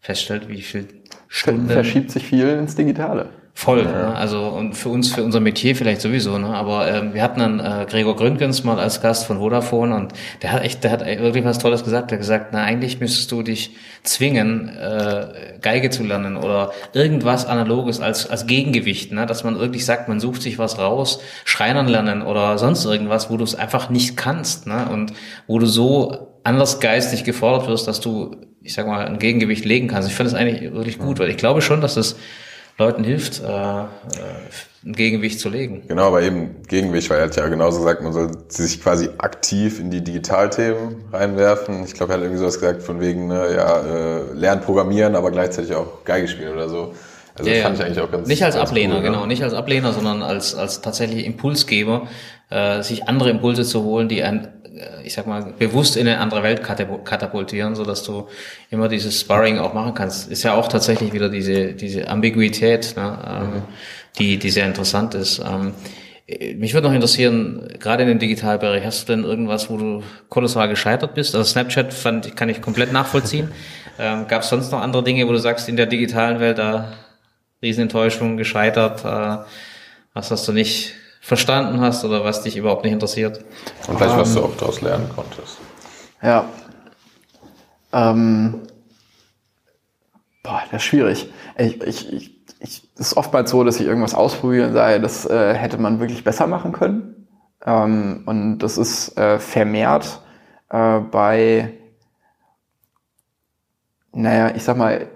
feststellt, 0.00 0.48
wie 0.48 0.62
viel 0.62 0.88
Stunden. 1.28 1.70
Verschiebt 1.70 2.10
sich 2.10 2.26
viel 2.26 2.48
ins 2.48 2.74
Digitale. 2.74 3.28
Voll, 3.56 3.84
ja. 3.84 3.84
ne? 3.84 4.14
also 4.16 4.48
und 4.48 4.74
für 4.74 4.88
uns, 4.88 5.12
für 5.14 5.22
unser 5.22 5.38
Metier 5.38 5.76
vielleicht 5.76 6.00
sowieso, 6.00 6.38
ne? 6.38 6.48
Aber 6.48 6.88
ähm, 6.88 7.14
wir 7.14 7.22
hatten 7.22 7.38
dann 7.38 7.60
äh, 7.60 7.86
Gregor 7.88 8.16
Gründgens 8.16 8.64
mal 8.64 8.80
als 8.80 9.00
Gast 9.00 9.26
von 9.26 9.38
Vodafone 9.38 9.94
und 9.94 10.12
der 10.42 10.50
hat 10.52 10.64
echt, 10.64 10.82
der 10.82 10.90
hat 10.90 11.06
wirklich 11.06 11.44
was 11.44 11.60
Tolles 11.60 11.84
gesagt. 11.84 12.10
Der 12.10 12.18
hat 12.18 12.20
gesagt, 12.20 12.48
na 12.50 12.64
eigentlich 12.64 12.98
müsstest 12.98 13.30
du 13.30 13.44
dich 13.44 13.76
zwingen, 14.02 14.68
äh, 14.70 15.58
Geige 15.62 15.90
zu 15.90 16.02
lernen 16.02 16.36
oder 16.36 16.72
irgendwas 16.94 17.46
Analoges 17.46 18.00
als 18.00 18.28
als 18.28 18.48
Gegengewicht, 18.48 19.12
ne? 19.12 19.24
Dass 19.24 19.44
man 19.44 19.58
wirklich 19.60 19.84
sagt, 19.86 20.08
man 20.08 20.18
sucht 20.18 20.42
sich 20.42 20.58
was 20.58 20.78
raus, 20.80 21.20
Schreinern 21.44 21.86
lernen 21.86 22.22
oder 22.22 22.58
sonst 22.58 22.84
irgendwas, 22.84 23.30
wo 23.30 23.36
du 23.36 23.44
es 23.44 23.54
einfach 23.54 23.88
nicht 23.88 24.16
kannst, 24.16 24.66
ne? 24.66 24.88
Und 24.92 25.12
wo 25.46 25.60
du 25.60 25.66
so 25.66 26.40
anders 26.42 26.80
geistig 26.80 27.22
gefordert 27.22 27.68
wirst, 27.68 27.86
dass 27.86 28.00
du, 28.00 28.36
ich 28.62 28.74
sag 28.74 28.88
mal, 28.88 29.06
ein 29.06 29.20
Gegengewicht 29.20 29.64
legen 29.64 29.86
kannst. 29.86 30.08
Ich 30.08 30.14
finde 30.16 30.32
das 30.32 30.40
eigentlich 30.40 30.72
wirklich 30.72 30.98
gut, 30.98 31.20
weil 31.20 31.30
ich 31.30 31.36
glaube 31.36 31.62
schon, 31.62 31.80
dass 31.80 31.96
es 31.96 32.16
Leuten 32.76 33.04
hilft, 33.04 33.40
äh, 33.40 33.46
äh, 33.46 33.84
ein 34.84 34.92
Gegengewicht 34.92 35.40
zu 35.40 35.48
legen. 35.48 35.82
Genau, 35.86 36.08
aber 36.08 36.22
eben 36.22 36.62
Gegengewicht, 36.66 37.08
weil 37.08 37.18
er 37.18 37.26
hat 37.26 37.36
ja 37.36 37.46
genauso 37.48 37.78
gesagt, 37.78 38.02
man 38.02 38.12
soll 38.12 38.30
sich 38.48 38.82
quasi 38.82 39.10
aktiv 39.18 39.78
in 39.80 39.90
die 39.90 40.02
Digitalthemen 40.02 41.04
reinwerfen. 41.12 41.84
Ich 41.84 41.94
glaube, 41.94 42.12
er 42.12 42.16
hat 42.16 42.22
irgendwie 42.22 42.40
sowas 42.40 42.54
gesagt 42.54 42.82
von 42.82 43.00
wegen, 43.00 43.28
ne, 43.28 43.54
ja, 43.54 43.80
äh, 43.80 44.32
lernen 44.34 44.60
programmieren, 44.60 45.14
aber 45.14 45.30
gleichzeitig 45.30 45.74
auch 45.74 46.04
Geige 46.04 46.26
spielen 46.28 46.52
oder 46.52 46.68
so. 46.68 46.94
Also 47.36 47.50
ja, 47.50 47.56
das 47.56 47.64
fand 47.64 47.78
ich 47.78 47.84
eigentlich 47.84 48.00
auch 48.00 48.10
ganz 48.10 48.28
Nicht 48.28 48.44
als 48.44 48.54
ganz 48.56 48.68
Ablehner, 48.68 48.96
cool, 48.96 49.02
ne? 49.02 49.06
genau, 49.06 49.26
nicht 49.26 49.42
als 49.42 49.54
Ablehner, 49.54 49.92
sondern 49.92 50.22
als, 50.22 50.54
als 50.54 50.80
tatsächlich 50.82 51.24
Impulsgeber, 51.26 52.08
äh, 52.50 52.82
sich 52.82 53.08
andere 53.08 53.30
Impulse 53.30 53.64
zu 53.64 53.82
holen, 53.82 54.08
die 54.08 54.22
ein, 54.22 54.44
äh, 54.44 54.63
ich 55.04 55.14
sag 55.14 55.26
mal, 55.26 55.52
bewusst 55.58 55.96
in 55.96 56.06
eine 56.08 56.18
andere 56.18 56.42
Welt 56.42 56.62
katapultieren, 56.62 57.74
so 57.74 57.84
dass 57.84 58.02
du 58.02 58.28
immer 58.70 58.88
dieses 58.88 59.20
Sparring 59.20 59.58
auch 59.58 59.72
machen 59.74 59.94
kannst. 59.94 60.30
Ist 60.30 60.42
ja 60.42 60.54
auch 60.54 60.68
tatsächlich 60.68 61.12
wieder 61.12 61.28
diese, 61.28 61.72
diese 61.74 62.08
Ambiguität, 62.08 62.94
ne, 62.96 63.18
ähm, 63.26 63.48
Mhm. 63.54 63.62
die, 64.18 64.38
die 64.38 64.50
sehr 64.50 64.66
interessant 64.66 65.14
ist. 65.14 65.38
Ähm, 65.40 65.74
mich 66.56 66.72
würde 66.72 66.88
noch 66.88 66.94
interessieren, 66.94 67.68
gerade 67.78 68.02
in 68.04 68.08
dem 68.08 68.18
Digitalbereich, 68.18 68.84
hast 68.84 69.08
du 69.08 69.12
denn 69.14 69.24
irgendwas, 69.24 69.68
wo 69.68 69.76
du 69.76 70.02
kolossal 70.30 70.68
gescheitert 70.68 71.14
bist? 71.14 71.34
Also 71.34 71.48
Snapchat 71.50 71.92
fand, 71.92 72.26
ich- 72.26 72.34
kann 72.34 72.48
ich 72.48 72.60
komplett 72.62 72.92
nachvollziehen. 72.92 73.50
Ähm, 73.96 74.26
Gab 74.26 74.42
es 74.42 74.48
sonst 74.48 74.72
noch 74.72 74.80
andere 74.80 75.04
Dinge, 75.04 75.28
wo 75.28 75.30
du 75.30 75.38
sagst, 75.38 75.68
in 75.68 75.76
der 75.76 75.86
digitalen 75.86 76.40
Welt 76.40 76.58
da 76.58 76.94
Riesenenttäuschung, 77.62 78.36
gescheitert, 78.36 79.04
äh, 79.04 79.44
was 80.14 80.32
hast 80.32 80.48
du 80.48 80.52
nicht 80.52 80.94
verstanden 81.24 81.80
hast 81.80 82.04
oder 82.04 82.22
was 82.22 82.42
dich 82.42 82.56
überhaupt 82.56 82.84
nicht 82.84 82.92
interessiert? 82.92 83.42
Und 83.88 83.96
vielleicht, 83.96 84.16
was 84.18 84.34
du 84.34 84.40
Ähm. 84.40 84.44
auch 84.44 84.56
daraus 84.58 84.82
lernen 84.82 85.08
konntest. 85.14 85.58
Ja. 86.22 86.44
Ähm, 87.94 88.60
boah, 90.42 90.62
das 90.70 90.82
ist 90.82 90.84
schwierig. 90.84 91.32
Ich, 91.56 91.80
ich, 91.80 92.12
ich, 92.12 92.46
ich, 92.60 92.88
es 92.94 93.06
ist 93.08 93.16
oftmals 93.16 93.50
so, 93.50 93.64
dass 93.64 93.80
ich 93.80 93.86
irgendwas 93.86 94.14
ausprobiere 94.14 94.66
und 94.66 94.74
sage, 94.74 95.00
das 95.00 95.24
äh, 95.24 95.54
hätte 95.54 95.78
man 95.78 95.98
wirklich 95.98 96.24
besser 96.24 96.46
machen 96.46 96.72
können. 96.72 97.26
Ähm, 97.64 98.24
und 98.26 98.58
das 98.58 98.76
ist 98.76 99.16
äh, 99.16 99.38
vermehrt 99.38 100.20
äh, 100.68 100.98
bei, 101.00 101.72
naja, 104.14 104.52
ich 104.54 104.62
sag 104.62 104.76
mal, 104.76 105.08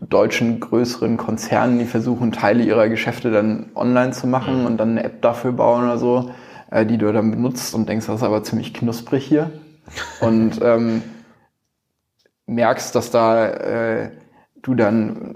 deutschen 0.00 0.60
größeren 0.60 1.16
Konzernen, 1.16 1.78
die 1.78 1.84
versuchen, 1.84 2.32
Teile 2.32 2.64
ihrer 2.64 2.88
Geschäfte 2.88 3.30
dann 3.30 3.70
online 3.74 4.12
zu 4.12 4.26
machen 4.26 4.60
mhm. 4.60 4.66
und 4.66 4.76
dann 4.78 4.90
eine 4.90 5.04
App 5.04 5.22
dafür 5.22 5.52
bauen 5.52 5.84
oder 5.84 5.98
so, 5.98 6.30
äh, 6.70 6.84
die 6.84 6.98
du 6.98 7.12
dann 7.12 7.30
benutzt 7.30 7.74
und 7.74 7.88
denkst, 7.88 8.06
das 8.06 8.16
ist 8.16 8.22
aber 8.22 8.42
ziemlich 8.42 8.74
knusprig 8.74 9.24
hier. 9.24 9.50
und 10.20 10.60
ähm, 10.62 11.02
merkst, 12.46 12.94
dass 12.94 13.10
da 13.10 13.46
äh, 13.46 14.10
du 14.62 14.74
dann 14.74 15.34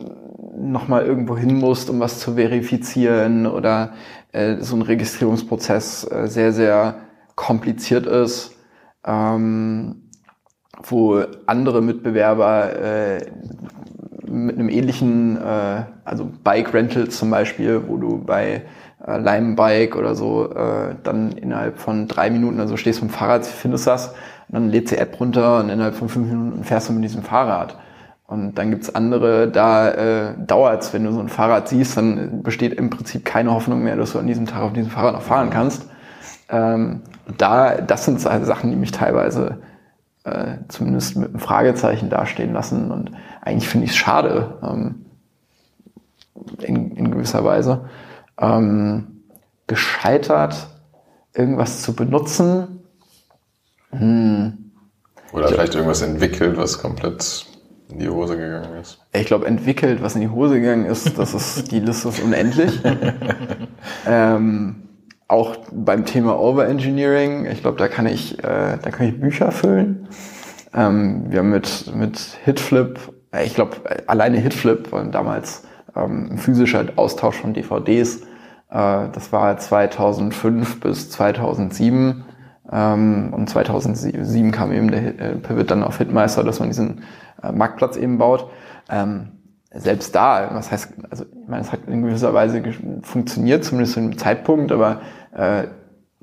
nochmal 0.57 1.05
irgendwo 1.05 1.37
hin 1.37 1.55
musst, 1.57 1.91
um 1.91 2.01
was 2.01 2.21
zu 2.21 2.35
verifizieren 2.35 3.47
oder 3.47 3.93
äh, 4.33 4.57
so 4.61 4.77
ein 4.77 4.83
Registrierungsprozess 4.83 6.11
äh, 6.11 6.27
sehr, 6.29 6.53
sehr 6.53 6.97
kompliziert 7.35 8.07
ist, 8.07 8.57
ähm, 9.05 10.06
wo 10.83 11.23
andere 11.47 11.83
Mitbewerber 11.83 12.81
äh, 12.81 13.27
mit 14.29 14.59
einem 14.59 14.69
ähnlichen, 14.69 15.37
äh, 15.37 15.83
also 16.05 16.31
Bike 16.45 16.73
Rentals 16.75 17.19
zum 17.19 17.31
Beispiel, 17.31 17.83
wo 17.87 17.97
du 17.97 18.19
bei 18.19 18.63
äh, 19.07 19.19
Lime 19.19 19.55
Bike 19.55 19.97
oder 19.97 20.15
so 20.15 20.51
äh, 20.53 20.95
dann 21.03 21.33
innerhalb 21.33 21.79
von 21.79 22.09
drei 22.09 22.31
Minuten, 22.31 22.61
also 22.61 22.77
stehst 22.77 22.99
vom 22.99 23.09
Fahrrad, 23.09 23.47
findest 23.47 23.87
das, 23.87 24.09
und 24.49 24.55
dann 24.55 24.71
lädst 24.71 24.93
die 24.93 24.99
App 24.99 25.19
runter 25.19 25.61
und 25.61 25.71
innerhalb 25.71 25.95
von 25.95 26.09
fünf 26.09 26.29
Minuten 26.29 26.65
fährst 26.65 26.89
du 26.89 26.93
mit 26.93 27.05
diesem 27.05 27.23
Fahrrad. 27.23 27.77
Und 28.29 28.57
dann 28.57 28.71
gibt's 28.71 28.93
andere, 28.93 29.49
da 29.49 29.89
äh, 29.91 30.35
dauert's, 30.47 30.93
wenn 30.93 31.05
du 31.05 31.13
so 31.13 31.21
ein 31.21 31.29
Fahrrad 31.29 31.69
siehst, 31.69 31.97
dann 31.97 32.43
besteht 32.43 32.75
im 32.75 32.91
Prinzip 32.91 33.25
keine 33.25 33.53
Hoffnung 33.53 33.85
mehr, 33.85 33.95
dass 33.97 34.13
du 34.13 34.19
an 34.19 34.27
diesem 34.27 34.47
Tag 34.47 34.63
auf 34.63 34.73
diesem 34.73 34.91
Fahrrad 34.91 35.15
noch 35.15 35.23
fahren 35.23 35.51
kannst. 35.51 35.89
Ähm, 36.49 37.03
da, 37.39 37.77
das 37.81 38.05
sind 38.05 38.21
Sachen, 38.21 38.71
die 38.71 38.77
mich 38.77 38.91
teilweise 38.91 39.59
äh, 40.27 40.59
zumindest 40.69 41.17
mit 41.17 41.29
einem 41.29 41.39
Fragezeichen 41.39 42.11
dastehen 42.11 42.53
lassen. 42.53 42.91
Und 42.91 43.13
eigentlich 43.41 43.69
finde 43.69 43.85
ich 43.85 43.93
es 43.93 43.97
schade, 43.97 44.59
ähm, 44.63 45.07
in, 46.61 46.97
in 46.97 47.11
gewisser 47.13 47.45
Weise. 47.45 47.89
Ähm, 48.39 49.23
gescheitert, 49.69 50.69
irgendwas 51.33 51.83
zu 51.83 51.95
benutzen. 51.95 52.81
Hm. 53.91 54.73
Oder 55.33 55.49
vielleicht 55.49 55.75
irgendwas 55.75 56.03
entwickelt, 56.03 56.57
was 56.57 56.79
komplett 56.81 57.47
in 57.89 58.01
die 58.01 58.09
Hose 58.09 58.37
gegangen 58.37 58.81
ist? 58.81 58.99
Ich 59.13 59.27
glaube, 59.27 59.47
entwickelt, 59.47 60.03
was 60.03 60.17
in 60.17 60.23
die 60.23 60.29
Hose 60.29 60.61
gegangen 60.61 60.87
ist, 60.87 61.19
das 61.19 61.35
ist, 61.35 61.71
die 61.71 61.81
Liste 61.81 62.09
ist 62.09 62.21
unendlich. 62.21 62.81
ähm, 64.07 64.86
auch 65.29 65.57
beim 65.73 66.05
Thema 66.05 66.39
Overengineering, 66.39 67.47
ich 67.47 67.63
glaube, 67.63 67.79
da 67.79 67.89
kann 67.89 68.07
ich, 68.07 68.39
äh, 68.39 68.79
da 68.81 68.91
kann 68.91 69.09
ich 69.09 69.21
Bücher 69.21 69.51
füllen. 69.51 70.09
Ähm, 70.73 71.27
wir 71.31 71.41
haben 71.41 71.51
mit, 71.51 71.93
mit 71.95 72.19
Hitflip, 72.45 72.99
äh, 73.33 73.45
ich 73.45 73.55
glaube, 73.55 73.77
alleine 74.07 74.39
Hitflip 74.39 74.93
war 74.93 75.05
damals 75.05 75.65
ähm, 75.97 76.29
ein 76.33 76.39
physischer 76.39 76.85
Austausch 76.97 77.37
von 77.37 77.55
DVDs. 77.55 78.23
Äh, 78.71 79.09
das 79.13 79.33
war 79.33 79.57
2005 79.57 80.81
bis 80.81 81.11
2007. 81.11 82.25
Ähm, 82.71 83.33
und 83.33 83.49
2007 83.49 84.53
kam 84.53 84.73
eben 84.73 84.91
der 84.91 85.21
äh, 85.21 85.37
Pivot 85.37 85.71
dann 85.71 85.83
auf 85.83 85.99
Hitmeister, 85.99 86.45
dass 86.45 86.61
man 86.61 86.69
diesen 86.69 87.03
äh, 87.43 87.53
Marktplatz 87.53 87.97
eben 87.97 88.19
baut. 88.19 88.51
Ähm, 88.89 89.33
selbst 89.79 90.15
da, 90.15 90.51
was 90.53 90.71
heißt, 90.71 90.93
also 91.11 91.25
ich 91.25 91.49
meine, 91.49 91.63
es 91.63 91.73
hat 91.73 91.81
in 91.87 92.03
gewisser 92.03 92.35
Weise 92.35 92.63
funktioniert, 93.03 93.65
zumindest 93.65 93.95
zu 93.95 94.01
einem 94.01 94.19
Zeitpunkt, 94.19 94.73
aber 94.73 95.01
äh, 95.35 95.65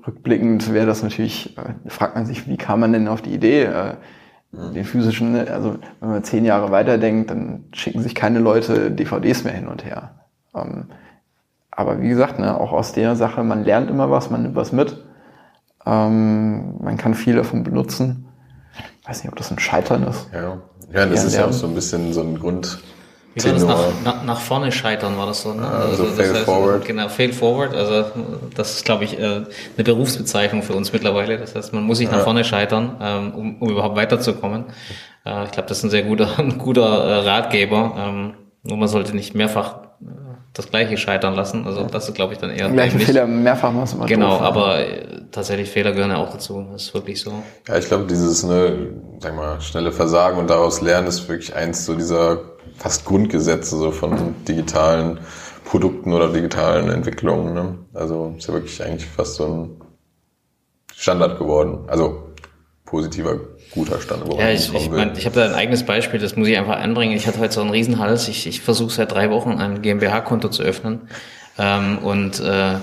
rückblickend 0.05 0.73
wäre 0.73 0.85
das 0.85 1.03
natürlich, 1.03 1.57
äh, 1.57 1.89
fragt 1.89 2.15
man 2.15 2.25
sich, 2.25 2.47
wie 2.47 2.57
kam 2.57 2.79
man 2.79 2.93
denn 2.93 3.07
auf 3.07 3.21
die 3.21 3.33
Idee, 3.33 3.63
äh, 3.63 3.95
den 4.51 4.85
physischen, 4.85 5.35
also 5.47 5.77
wenn 5.99 6.09
man 6.09 6.23
zehn 6.23 6.45
Jahre 6.45 6.71
weiterdenkt, 6.71 7.31
dann 7.31 7.65
schicken 7.73 8.01
sich 8.01 8.13
keine 8.13 8.37
Leute 8.37 8.91
DVDs 8.91 9.43
mehr 9.43 9.53
hin 9.53 9.67
und 9.67 9.83
her. 9.83 10.27
Ähm, 10.53 10.85
aber 11.71 12.01
wie 12.01 12.09
gesagt, 12.09 12.37
ne, 12.37 12.59
auch 12.59 12.71
aus 12.71 12.93
der 12.93 13.15
Sache, 13.15 13.43
man 13.43 13.63
lernt 13.63 13.89
immer 13.89 14.11
was, 14.11 14.29
man 14.29 14.43
nimmt 14.43 14.55
was 14.55 14.71
mit. 14.71 15.03
Ähm, 15.87 16.77
man 16.81 16.97
kann 16.97 17.15
viel 17.15 17.35
davon 17.35 17.63
benutzen. 17.63 18.27
Ich 19.01 19.09
weiß 19.09 19.23
nicht, 19.23 19.31
ob 19.31 19.37
das 19.37 19.49
ein 19.49 19.57
Scheitern 19.57 20.03
ist. 20.03 20.29
Ja. 20.31 20.59
Ja, 20.93 21.07
das 21.07 21.23
ist 21.25 21.35
ja 21.35 21.45
auch 21.45 21.51
so 21.51 21.65
ein 21.67 21.73
bisschen 21.73 22.13
so 22.13 22.21
ein 22.21 22.37
Grund. 22.37 22.79
Wie 23.35 23.43
war 23.43 23.53
das 23.53 23.63
nach, 23.63 23.79
nach, 24.03 24.23
nach, 24.23 24.39
vorne 24.39 24.71
scheitern, 24.71 25.17
war 25.17 25.25
das 25.25 25.41
so? 25.41 25.53
Ne? 25.53 25.67
Also, 25.67 26.03
also 26.03 26.15
fail 26.15 26.33
heißt, 26.33 26.43
forward. 26.45 26.85
Genau, 26.85 27.09
fail 27.09 27.33
forward. 27.33 27.73
Also 27.73 28.05
das 28.55 28.75
ist, 28.75 28.85
glaube 28.85 29.05
ich, 29.05 29.17
äh, 29.17 29.23
eine 29.23 29.83
Berufsbezeichnung 29.83 30.61
für 30.61 30.73
uns 30.73 30.93
mittlerweile. 30.93 31.37
Das 31.37 31.55
heißt, 31.55 31.73
man 31.73 31.83
muss 31.83 31.97
sich 31.97 32.11
nach 32.11 32.19
ja. 32.19 32.23
vorne 32.23 32.43
scheitern, 32.43 32.97
ähm, 33.01 33.33
um, 33.33 33.61
um 33.61 33.69
überhaupt 33.69 33.95
weiterzukommen. 33.95 34.65
Äh, 35.25 35.45
ich 35.45 35.51
glaube, 35.51 35.67
das 35.67 35.79
ist 35.79 35.83
ein 35.85 35.89
sehr 35.89 36.03
guter, 36.03 36.29
ein 36.37 36.59
guter 36.59 36.83
äh, 36.83 37.27
Ratgeber. 37.27 37.95
Ähm, 37.97 38.33
nur 38.63 38.77
man 38.77 38.87
sollte 38.87 39.15
nicht 39.15 39.33
mehrfach 39.33 39.83
das 40.53 40.69
gleiche 40.69 40.97
scheitern 40.97 41.33
lassen. 41.33 41.65
Also 41.65 41.83
das 41.85 42.07
ist, 42.07 42.13
glaube 42.13 42.33
ich, 42.33 42.39
dann 42.39 42.51
eher. 42.51 42.69
Gleichen 42.69 42.99
Fehler 42.99 43.25
mehrfach 43.25 43.71
machst 43.71 43.95
du 43.95 44.05
Genau, 44.05 44.37
doof, 44.37 44.41
aber 44.41 44.79
ja. 44.81 45.01
tatsächlich 45.31 45.69
Fehler 45.69 45.91
gehören 45.91 46.11
ja 46.11 46.17
auch 46.17 46.31
dazu. 46.31 46.67
Das 46.71 46.83
ist 46.83 46.93
wirklich 46.93 47.19
so. 47.19 47.33
Ja, 47.67 47.77
ich 47.77 47.87
glaube, 47.87 48.05
dieses 48.05 48.43
ne, 48.43 48.93
sag 49.19 49.35
mal, 49.35 49.59
schnelle 49.61 49.91
Versagen 49.91 50.37
und 50.37 50.49
daraus 50.49 50.81
lernen 50.81 51.07
ist 51.07 51.27
wirklich 51.27 51.55
eins 51.55 51.85
so 51.85 51.95
dieser 51.95 52.52
fast 52.77 53.05
Grundgesetze 53.05 53.77
so 53.77 53.91
von 53.91 54.35
digitalen 54.47 55.19
Produkten 55.65 56.13
oder 56.13 56.31
digitalen 56.31 56.89
Entwicklungen. 56.89 57.53
Ne? 57.53 57.77
Also 57.93 58.35
ist 58.37 58.47
ja 58.47 58.53
wirklich 58.53 58.83
eigentlich 58.83 59.05
fast 59.05 59.35
so 59.35 59.45
ein 59.45 59.69
Standard 60.95 61.39
geworden. 61.39 61.85
Also 61.87 62.33
positiver 62.85 63.39
guter 63.71 63.99
Stand. 63.99 64.23
Ja, 64.37 64.49
ich, 64.51 64.73
ich, 64.73 64.89
mein, 64.89 65.17
ich 65.17 65.25
habe 65.25 65.35
da 65.35 65.45
ein 65.45 65.53
eigenes 65.53 65.83
Beispiel, 65.83 66.19
das 66.19 66.35
muss 66.35 66.47
ich 66.47 66.57
einfach 66.57 66.77
anbringen. 66.77 67.15
Ich 67.15 67.25
hatte 67.27 67.39
heute 67.39 67.53
so 67.53 67.61
einen 67.61 67.71
Riesenhals. 67.71 68.27
Ich, 68.27 68.45
ich 68.45 68.61
versuche 68.61 68.91
seit 68.91 69.11
drei 69.11 69.31
Wochen 69.31 69.53
ein 69.57 69.81
GmbH-Konto 69.81 70.49
zu 70.49 70.61
öffnen. 70.63 71.09
Ähm, 71.57 71.97
und 71.99 72.39
äh, 72.39 72.75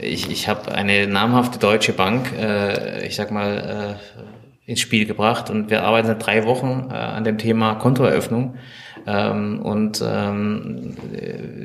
ich, 0.00 0.30
ich 0.30 0.48
habe 0.48 0.72
eine 0.72 1.06
namhafte 1.06 1.58
deutsche 1.58 1.92
Bank, 1.92 2.32
äh, 2.38 3.06
ich 3.06 3.16
sag 3.16 3.30
mal, 3.30 3.98
äh, 4.66 4.70
ins 4.70 4.80
Spiel 4.80 5.06
gebracht. 5.06 5.50
Und 5.50 5.70
wir 5.70 5.82
arbeiten 5.82 6.08
seit 6.08 6.24
drei 6.24 6.44
Wochen 6.44 6.88
äh, 6.90 6.94
an 6.94 7.24
dem 7.24 7.38
Thema 7.38 7.74
Kontoeröffnung. 7.76 8.56
Ähm, 9.06 9.60
und 9.60 10.02
ähm, 10.06 10.96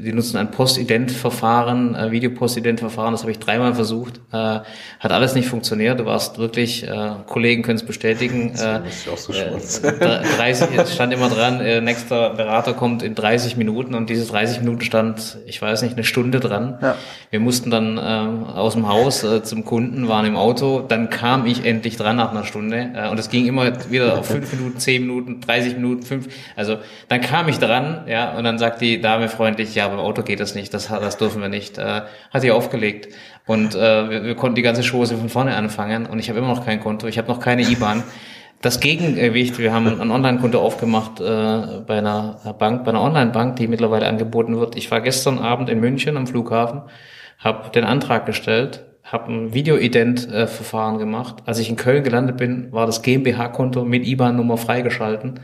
die 0.04 0.12
nutzen 0.12 0.38
ein 0.38 0.52
Postident-Verfahren, 0.52 1.96
äh, 1.96 2.12
Videopostident-Verfahren, 2.12 3.14
das 3.14 3.22
habe 3.22 3.32
ich 3.32 3.40
dreimal 3.40 3.74
versucht. 3.74 4.20
Äh, 4.32 4.60
hat 5.00 5.12
alles 5.12 5.36
nicht 5.36 5.48
funktioniert. 5.48 6.00
Du 6.00 6.06
warst 6.06 6.38
wirklich, 6.38 6.88
äh, 6.88 7.12
Kollegen 7.28 7.64
können 7.64 7.78
es 7.78 7.86
bestätigen. 7.86 8.54
Äh, 8.60 8.82
ich 8.90 9.10
auch 9.10 9.18
so 9.18 9.32
äh, 9.32 9.52
30, 10.38 10.68
es 10.78 10.94
stand 10.94 11.14
immer 11.14 11.30
dran, 11.30 11.62
äh, 11.62 11.80
nächster 11.80 12.32
Berater 12.32 12.74
kommt 12.74 13.04
in 13.04 13.16
30 13.16 13.56
Minuten 13.56 13.96
und 13.96 14.10
diese 14.10 14.30
30 14.30 14.60
Minuten 14.60 14.82
stand, 14.82 15.38
ich 15.46 15.62
weiß 15.62 15.82
nicht, 15.84 15.94
eine 15.94 16.04
Stunde 16.04 16.40
dran. 16.42 16.78
Ja. 16.82 16.96
Wir 17.30 17.40
mussten 17.40 17.72
dann 17.72 17.98
äh, 17.98 18.02
aus 18.52 18.74
dem 18.74 18.88
Haus 18.88 19.24
äh, 19.24 19.44
zum 19.44 19.64
Kunden, 19.64 20.10
waren 20.10 20.26
im 20.26 20.36
Auto, 20.36 20.82
dann 20.82 21.10
kam 21.10 21.46
ich 21.46 21.66
endlich 21.66 21.96
dran 21.96 22.18
nach 22.18 22.32
einer 22.32 22.44
Stunde 22.44 22.92
äh, 22.96 23.10
und 23.10 23.18
es 23.18 23.30
ging 23.30 23.46
immer 23.46 23.72
wieder 23.90 24.20
auf 24.20 24.28
5 24.28 24.52
Minuten, 24.54 24.80
10 24.80 25.02
Minuten, 25.04 25.42
30 25.42 25.76
Minuten, 25.76 26.04
5, 26.04 26.28
also 26.56 26.78
dann 27.08 27.22
kam 27.30 27.48
ich 27.48 27.60
dran, 27.60 28.06
ja, 28.08 28.36
und 28.36 28.44
dann 28.44 28.58
sagt 28.58 28.82
die 28.82 29.00
Dame 29.00 29.30
freundlich, 29.30 29.76
ja, 29.76 29.88
beim 29.88 30.00
Auto 30.00 30.24
geht 30.24 30.40
das 30.40 30.56
nicht, 30.56 30.74
das, 30.74 30.88
das 30.88 31.18
dürfen 31.18 31.42
wir 31.42 31.50
nicht. 31.50 31.78
Äh, 31.78 32.02
hat 32.32 32.42
sie 32.42 32.50
aufgelegt. 32.50 33.14
Und 33.46 33.76
äh, 33.76 34.10
wir, 34.10 34.24
wir 34.24 34.36
konnten 34.36 34.56
die 34.56 34.64
ganze 34.64 34.82
Chose 34.82 35.16
von 35.16 35.30
vorne 35.30 35.56
anfangen 35.56 36.08
und 36.08 36.18
ich 36.18 36.30
habe 36.30 36.40
immer 36.40 36.48
noch 36.48 36.66
kein 36.66 36.80
Konto, 36.80 37.08
ich 37.08 37.20
habe 37.20 37.28
noch 37.28 37.40
keine 37.40 37.62
IBAN. 37.62 38.04
Das 38.62 38.80
Gegengewicht, 38.80 39.60
wir 39.60 39.72
haben 39.72 40.02
ein 40.02 40.12
Online-Konto 40.12 40.60
aufgemacht 40.60 41.22
äh, 41.22 41.82
bei 41.86 42.00
einer 42.00 42.56
Bank, 42.58 42.84
bei 42.84 42.90
einer 42.90 43.02
Online-Bank, 43.02 43.56
die 43.58 43.68
mittlerweile 43.68 44.08
angeboten 44.08 44.60
wird. 44.60 44.76
Ich 44.76 44.90
war 44.90 45.00
gestern 45.00 45.38
Abend 45.38 45.70
in 45.70 45.80
München 45.80 46.18
am 46.18 46.26
Flughafen, 46.26 46.82
habe 47.38 47.70
den 47.70 47.86
Antrag 47.86 48.26
gestellt, 48.26 48.86
habe 49.04 49.32
ein 49.32 49.54
Video-Ident-Verfahren 49.54 50.98
gemacht. 50.98 51.44
Als 51.46 51.60
ich 51.60 51.70
in 51.70 51.76
Köln 51.76 52.04
gelandet 52.04 52.38
bin, 52.38 52.72
war 52.72 52.88
das 52.88 53.04
GmbH-Konto 53.04 53.86
mit 53.86 54.06
IBAN-Nummer 54.06 54.58
freigeschalten. 54.58 55.40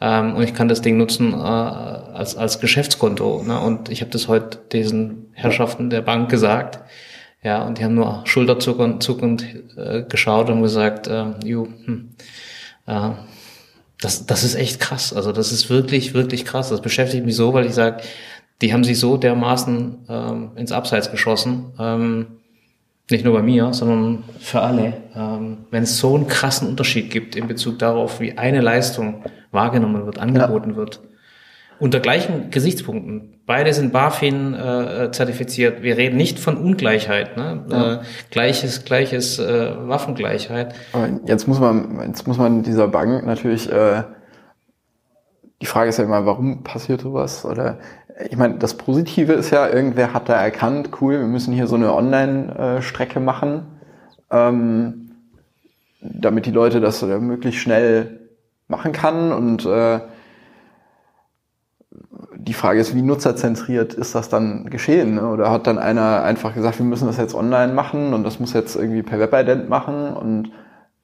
Ähm, 0.00 0.34
und 0.34 0.42
ich 0.42 0.54
kann 0.54 0.68
das 0.68 0.80
Ding 0.80 0.96
nutzen 0.96 1.32
äh, 1.32 1.36
als, 1.36 2.36
als 2.36 2.60
Geschäftskonto. 2.60 3.42
Ne? 3.42 3.60
Und 3.60 3.88
ich 3.90 4.00
habe 4.00 4.10
das 4.10 4.28
heute 4.28 4.58
diesen 4.72 5.28
Herrschaften 5.32 5.90
der 5.90 6.02
Bank 6.02 6.30
gesagt. 6.30 6.80
Ja, 7.42 7.62
und 7.62 7.78
die 7.78 7.84
haben 7.84 7.94
nur 7.94 8.22
schulterzuckend 8.24 9.02
zuckend, 9.02 9.44
äh, 9.76 10.02
geschaut 10.02 10.50
und 10.50 10.62
gesagt, 10.62 11.06
äh, 11.06 11.26
ju, 11.44 11.68
hm, 11.84 12.10
äh, 12.86 13.10
das, 14.00 14.26
das 14.26 14.44
ist 14.44 14.54
echt 14.54 14.80
krass. 14.80 15.12
Also 15.12 15.32
das 15.32 15.52
ist 15.52 15.70
wirklich, 15.70 16.14
wirklich 16.14 16.44
krass. 16.44 16.70
Das 16.70 16.80
beschäftigt 16.80 17.24
mich 17.24 17.36
so, 17.36 17.52
weil 17.52 17.66
ich 17.66 17.74
sage, 17.74 18.02
die 18.62 18.72
haben 18.72 18.84
sich 18.84 18.98
so 18.98 19.16
dermaßen 19.16 20.06
ähm, 20.08 20.50
ins 20.56 20.72
Abseits 20.72 21.10
geschossen. 21.10 21.72
Ähm, 21.78 22.26
nicht 23.10 23.24
nur 23.24 23.34
bei 23.34 23.42
mir, 23.42 23.72
sondern 23.72 24.24
für 24.38 24.60
alle. 24.60 24.94
Ähm, 25.14 25.58
Wenn 25.70 25.82
es 25.82 25.98
so 25.98 26.14
einen 26.14 26.26
krassen 26.28 26.68
Unterschied 26.68 27.10
gibt 27.10 27.36
in 27.36 27.48
Bezug 27.48 27.78
darauf, 27.78 28.20
wie 28.20 28.38
eine 28.38 28.60
Leistung 28.60 29.24
wahrgenommen 29.50 30.06
wird, 30.06 30.18
angeboten 30.18 30.70
ja. 30.70 30.76
wird. 30.76 31.00
unter 31.78 31.98
gleichen 32.00 32.50
Gesichtspunkten. 32.50 33.40
Beide 33.46 33.72
sind 33.72 33.92
BaFin 33.92 34.52
äh, 34.54 35.10
zertifiziert. 35.12 35.82
Wir 35.82 35.96
reden 35.96 36.18
nicht 36.18 36.38
von 36.38 36.58
Ungleichheit, 36.58 37.38
ne? 37.38 37.64
Ja. 37.70 37.94
Äh, 37.94 37.98
gleiches, 38.30 38.84
gleiches 38.84 39.38
äh, 39.38 39.88
Waffengleichheit. 39.88 40.74
Aber 40.92 41.08
jetzt 41.24 41.48
muss 41.48 41.58
man, 41.58 42.00
jetzt 42.06 42.28
muss 42.28 42.36
man 42.36 42.62
dieser 42.62 42.86
Bank 42.86 43.24
natürlich 43.24 43.72
äh, 43.72 44.02
die 45.60 45.66
Frage 45.66 45.90
ist 45.90 45.98
ja 45.98 46.04
immer, 46.04 46.24
warum 46.24 46.62
passiert 46.62 47.02
sowas? 47.02 47.44
Oder 47.44 47.78
ich 48.28 48.36
meine, 48.36 48.54
das 48.58 48.74
Positive 48.74 49.32
ist 49.32 49.50
ja, 49.50 49.68
irgendwer 49.68 50.12
hat 50.12 50.28
da 50.28 50.34
erkannt, 50.34 50.90
cool, 51.00 51.18
wir 51.18 51.26
müssen 51.26 51.54
hier 51.54 51.66
so 51.66 51.76
eine 51.76 51.94
Online-Strecke 51.94 53.20
machen, 53.20 53.62
ähm, 54.30 55.12
damit 56.00 56.46
die 56.46 56.50
Leute 56.50 56.80
das 56.80 57.02
möglichst 57.02 57.60
schnell 57.60 58.20
machen 58.68 58.92
kann. 58.92 59.32
Und 59.32 59.66
äh, 59.66 60.00
die 62.36 62.54
Frage 62.54 62.80
ist, 62.80 62.94
wie 62.94 63.02
nutzerzentriert 63.02 63.94
ist 63.94 64.14
das 64.14 64.28
dann 64.28 64.70
geschehen? 64.70 65.14
Ne? 65.16 65.28
Oder 65.28 65.50
hat 65.50 65.66
dann 65.66 65.78
einer 65.78 66.22
einfach 66.22 66.54
gesagt, 66.54 66.78
wir 66.78 66.86
müssen 66.86 67.06
das 67.06 67.18
jetzt 67.18 67.34
online 67.34 67.72
machen 67.72 68.14
und 68.14 68.24
das 68.24 68.40
muss 68.40 68.52
jetzt 68.52 68.76
irgendwie 68.76 69.02
per 69.02 69.18
Webident 69.18 69.68
machen 69.68 70.14
und 70.14 70.50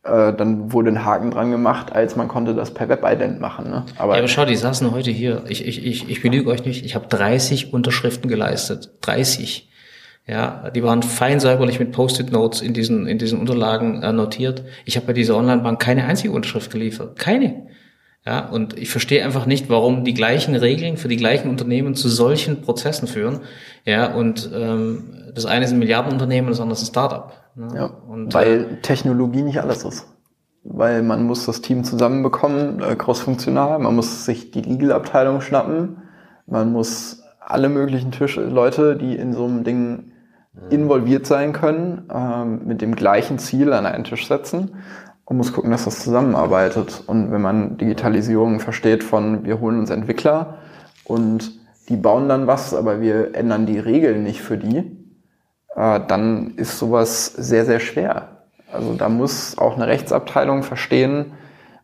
äh, 0.06 0.36
dann 0.36 0.72
wurde 0.72 0.90
ein 0.90 1.04
Haken 1.04 1.30
dran 1.30 1.50
gemacht, 1.50 1.92
als 1.92 2.16
man 2.16 2.28
konnte 2.28 2.54
das 2.54 2.72
per 2.72 2.88
Webident 2.88 3.40
machen. 3.40 3.70
Ne? 3.70 3.84
Aber, 3.98 4.14
ja, 4.14 4.18
aber 4.18 4.28
schau, 4.28 4.44
die 4.44 4.56
saßen 4.56 4.90
heute 4.92 5.10
hier. 5.10 5.44
Ich, 5.48 5.66
ich, 5.66 5.84
ich, 5.84 6.08
ich 6.08 6.22
belüge 6.22 6.50
euch 6.50 6.64
nicht. 6.64 6.84
Ich 6.84 6.94
habe 6.94 7.06
30 7.08 7.72
Unterschriften 7.72 8.28
geleistet. 8.28 8.90
30. 9.02 9.68
Ja, 10.26 10.70
die 10.70 10.82
waren 10.82 11.02
fein 11.02 11.38
säuberlich 11.38 11.78
mit 11.78 11.92
Post-it-Notes 11.92 12.60
in 12.60 12.74
diesen, 12.74 13.06
in 13.06 13.18
diesen 13.18 13.38
Unterlagen 13.38 14.02
äh, 14.02 14.12
notiert. 14.12 14.64
Ich 14.84 14.96
habe 14.96 15.06
bei 15.06 15.12
dieser 15.12 15.36
Online-Bank 15.36 15.80
keine 15.80 16.04
einzige 16.04 16.32
Unterschrift 16.32 16.72
geliefert. 16.72 17.18
Keine. 17.18 17.68
Ja, 18.26 18.48
und 18.48 18.76
ich 18.76 18.90
verstehe 18.90 19.24
einfach 19.24 19.46
nicht, 19.46 19.70
warum 19.70 20.02
die 20.02 20.14
gleichen 20.14 20.56
Regeln 20.56 20.96
für 20.96 21.06
die 21.06 21.16
gleichen 21.16 21.48
Unternehmen 21.48 21.94
zu 21.94 22.08
solchen 22.08 22.60
Prozessen 22.60 23.06
führen. 23.06 23.42
Ja, 23.84 24.12
und 24.12 24.50
ähm, 24.52 25.30
das 25.32 25.46
eine 25.46 25.64
ist 25.64 25.70
ein 25.70 25.78
Milliardenunternehmen, 25.78 26.50
das 26.50 26.60
andere 26.60 26.74
ist 26.74 26.82
ein 26.82 26.90
Startup. 26.90 27.32
Ne? 27.56 27.68
Ja, 27.74 27.90
und, 28.08 28.32
weil 28.34 28.60
äh, 28.60 28.76
Technologie 28.82 29.42
nicht 29.42 29.60
alles 29.60 29.84
ist. 29.84 30.06
Weil 30.62 31.02
man 31.02 31.24
muss 31.24 31.46
das 31.46 31.62
Team 31.62 31.84
zusammenbekommen, 31.84 32.80
äh, 32.80 32.96
crossfunktional, 32.96 33.78
man 33.78 33.94
muss 33.96 34.24
sich 34.24 34.50
die 34.50 34.62
Legal-Abteilung 34.62 35.40
schnappen, 35.40 36.02
man 36.46 36.72
muss 36.72 37.22
alle 37.40 37.68
möglichen 37.68 38.12
Tische, 38.12 38.44
Leute, 38.44 38.96
die 38.96 39.16
in 39.16 39.32
so 39.32 39.44
einem 39.44 39.64
Ding 39.64 40.12
involviert 40.70 41.26
sein 41.26 41.52
können, 41.52 42.08
ähm, 42.12 42.66
mit 42.66 42.82
dem 42.82 42.94
gleichen 42.94 43.38
Ziel 43.38 43.72
an 43.72 43.86
einen 43.86 44.04
Tisch 44.04 44.26
setzen 44.26 44.70
und 45.24 45.36
muss 45.36 45.52
gucken, 45.52 45.70
dass 45.70 45.84
das 45.84 46.02
zusammenarbeitet. 46.02 47.04
Und 47.06 47.30
wenn 47.30 47.42
man 47.42 47.76
Digitalisierung 47.76 48.60
versteht 48.60 49.04
von, 49.04 49.44
wir 49.44 49.60
holen 49.60 49.78
uns 49.78 49.90
Entwickler 49.90 50.58
und 51.04 51.52
die 51.88 51.96
bauen 51.96 52.28
dann 52.28 52.46
was, 52.46 52.74
aber 52.74 53.00
wir 53.00 53.34
ändern 53.34 53.66
die 53.66 53.78
Regeln 53.78 54.22
nicht 54.22 54.40
für 54.40 54.56
die, 54.56 55.05
äh, 55.76 56.00
dann 56.08 56.54
ist 56.56 56.78
sowas 56.78 57.26
sehr, 57.26 57.64
sehr 57.64 57.80
schwer. 57.80 58.28
Also 58.72 58.94
da 58.94 59.08
muss 59.08 59.56
auch 59.58 59.76
eine 59.76 59.86
Rechtsabteilung 59.86 60.62
verstehen, 60.62 61.32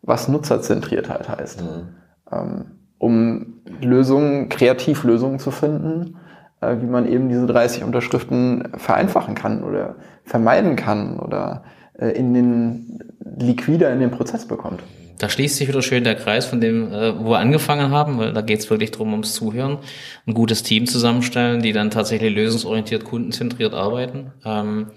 was 0.03 0.29
Nutzerzentriertheit 0.29 1.29
heißt. 1.29 1.63
Mhm. 1.63 1.89
Ähm, 2.33 2.65
um 2.99 3.61
Lösungen, 3.81 4.49
Kreativlösungen 4.49 5.39
zu 5.39 5.51
finden, 5.51 6.17
äh, 6.61 6.77
wie 6.81 6.87
man 6.87 7.07
eben 7.07 7.29
diese 7.29 7.47
30 7.47 7.85
Unterschriften 7.85 8.73
vereinfachen 8.77 9.35
kann 9.35 9.63
oder 9.63 9.97
vermeiden 10.25 10.77
kann 10.77 11.19
oder 11.19 11.65
äh, 11.99 12.09
in 12.09 12.35
den 12.35 12.99
liquider 13.21 13.93
in 13.93 14.01
den 14.01 14.11
Prozess 14.11 14.47
bekommt. 14.47 14.83
Da 15.23 15.29
schließt 15.29 15.55
sich 15.55 15.69
wieder 15.69 15.83
schön 15.83 16.03
der 16.03 16.17
Kreis 16.17 16.47
von 16.47 16.61
dem, 16.61 16.93
äh, 16.93 17.17
wo 17.17 17.31
wir 17.31 17.39
angefangen 17.39 17.93
haben, 17.93 18.19
weil 18.19 18.33
da 18.33 18.41
geht 18.41 18.59
es 18.59 18.69
wirklich 18.71 18.91
darum, 18.91 19.13
ums 19.13 19.35
Zuhören, 19.35 19.79
ein 20.27 20.35
gutes 20.35 20.65
Team 20.65 20.87
zusammenstellen, 20.87 21.63
die 21.63 21.73
dann 21.73 21.93
tatsächlich 21.93 22.35
lösungsorientiert, 22.35 23.05
kundenzentriert 23.05 23.73
arbeiten. 23.73 24.33
Ähm, 24.45 24.89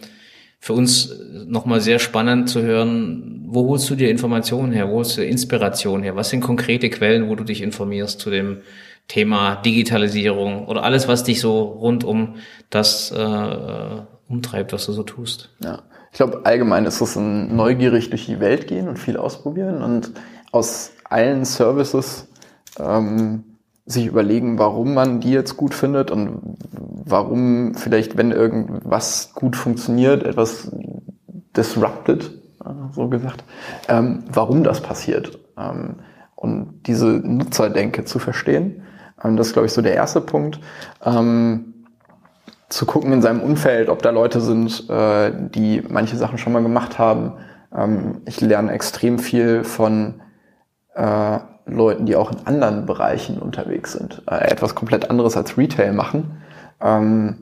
für 0.60 0.74
uns 0.74 1.14
nochmal 1.46 1.80
sehr 1.80 2.00
spannend 2.00 2.50
zu 2.50 2.64
hören, 2.64 3.44
wo 3.46 3.68
holst 3.68 3.88
du 3.88 3.94
dir 3.94 4.10
Informationen 4.10 4.74
her, 4.74 4.90
wo 4.90 4.96
holst 4.96 5.16
du 5.16 5.24
Inspiration 5.24 6.02
her, 6.02 6.16
was 6.16 6.32
sind 6.32 6.42
konkrete 6.42 6.90
Quellen, 6.90 7.30
wo 7.30 7.36
du 7.36 7.44
dich 7.44 7.62
informierst 7.62 8.20
zu 8.20 8.32
dem 8.32 8.62
Thema 9.08 9.58
Digitalisierung 9.58 10.66
oder 10.66 10.82
alles, 10.82 11.08
was 11.08 11.24
dich 11.24 11.40
so 11.40 11.62
rund 11.62 12.04
um 12.04 12.38
das 12.72 13.12
äh, 13.12 14.02
umtreibt, 14.28 14.74
was 14.74 14.88
du 14.88 14.92
so 14.92 15.04
tust. 15.04 15.52
Ja. 15.64 15.84
Ich 16.16 16.18
glaube, 16.18 16.46
allgemein 16.46 16.86
ist 16.86 17.02
es 17.02 17.18
ein 17.18 17.58
neugierig 17.58 18.10
durch 18.10 18.26
die 18.26 18.40
Welt 18.40 18.68
gehen 18.68 18.88
und 18.88 18.98
viel 18.98 19.18
ausprobieren 19.18 19.84
und 19.84 20.14
aus 20.54 20.92
allen 21.04 21.44
Services 21.44 22.30
ähm, 22.80 23.44
sich 23.86 24.06
überlegen, 24.06 24.58
warum 24.58 24.94
man 24.94 25.20
die 25.20 25.32
jetzt 25.34 25.58
gut 25.58 25.74
findet 25.74 26.12
und 26.12 26.56
warum 26.72 27.76
vielleicht, 27.76 28.16
wenn 28.16 28.32
irgendwas 28.32 29.34
gut 29.36 29.58
funktioniert, 29.58 30.24
etwas 30.24 30.72
disrupted, 31.58 32.32
so 32.94 33.10
gesagt, 33.10 33.44
ähm, 33.90 34.24
warum 34.32 34.64
das 34.64 34.80
passiert. 34.80 35.38
Ähm, 35.58 35.96
und 36.36 36.84
diese 36.88 37.08
Nutzerdenke 37.08 38.06
zu 38.06 38.20
verstehen. 38.20 38.84
Ähm, 39.22 39.36
das 39.36 39.48
ist, 39.48 39.54
glaube 39.54 39.66
ich, 39.66 39.74
so 39.74 39.82
der 39.82 39.96
erste 39.96 40.22
Punkt. 40.22 40.62
Ähm, 41.04 41.74
zu 42.70 42.86
gucken 42.86 43.12
in 43.14 43.22
seinem 43.22 43.42
Umfeld, 43.42 43.90
ob 43.90 44.02
da 44.02 44.10
Leute 44.10 44.42
sind, 44.42 44.90
äh, 44.90 45.32
die 45.34 45.84
manche 45.88 46.18
Sachen 46.18 46.38
schon 46.38 46.54
mal 46.54 46.64
gemacht 46.64 46.98
haben. 46.98 47.34
Ähm, 47.76 48.22
ich 48.26 48.42
lerne 48.42 48.72
extrem 48.72 49.20
viel 49.20 49.64
von 49.64 50.22
äh, 50.96 51.40
Leuten, 51.66 52.06
die 52.06 52.16
auch 52.16 52.32
in 52.32 52.46
anderen 52.46 52.86
Bereichen 52.86 53.40
unterwegs 53.40 53.94
sind, 53.94 54.22
äh, 54.30 54.50
etwas 54.50 54.76
komplett 54.76 55.10
anderes 55.10 55.38
als 55.38 55.58
Retail 55.58 55.94
machen. 55.94 56.42
Ähm, 56.82 57.38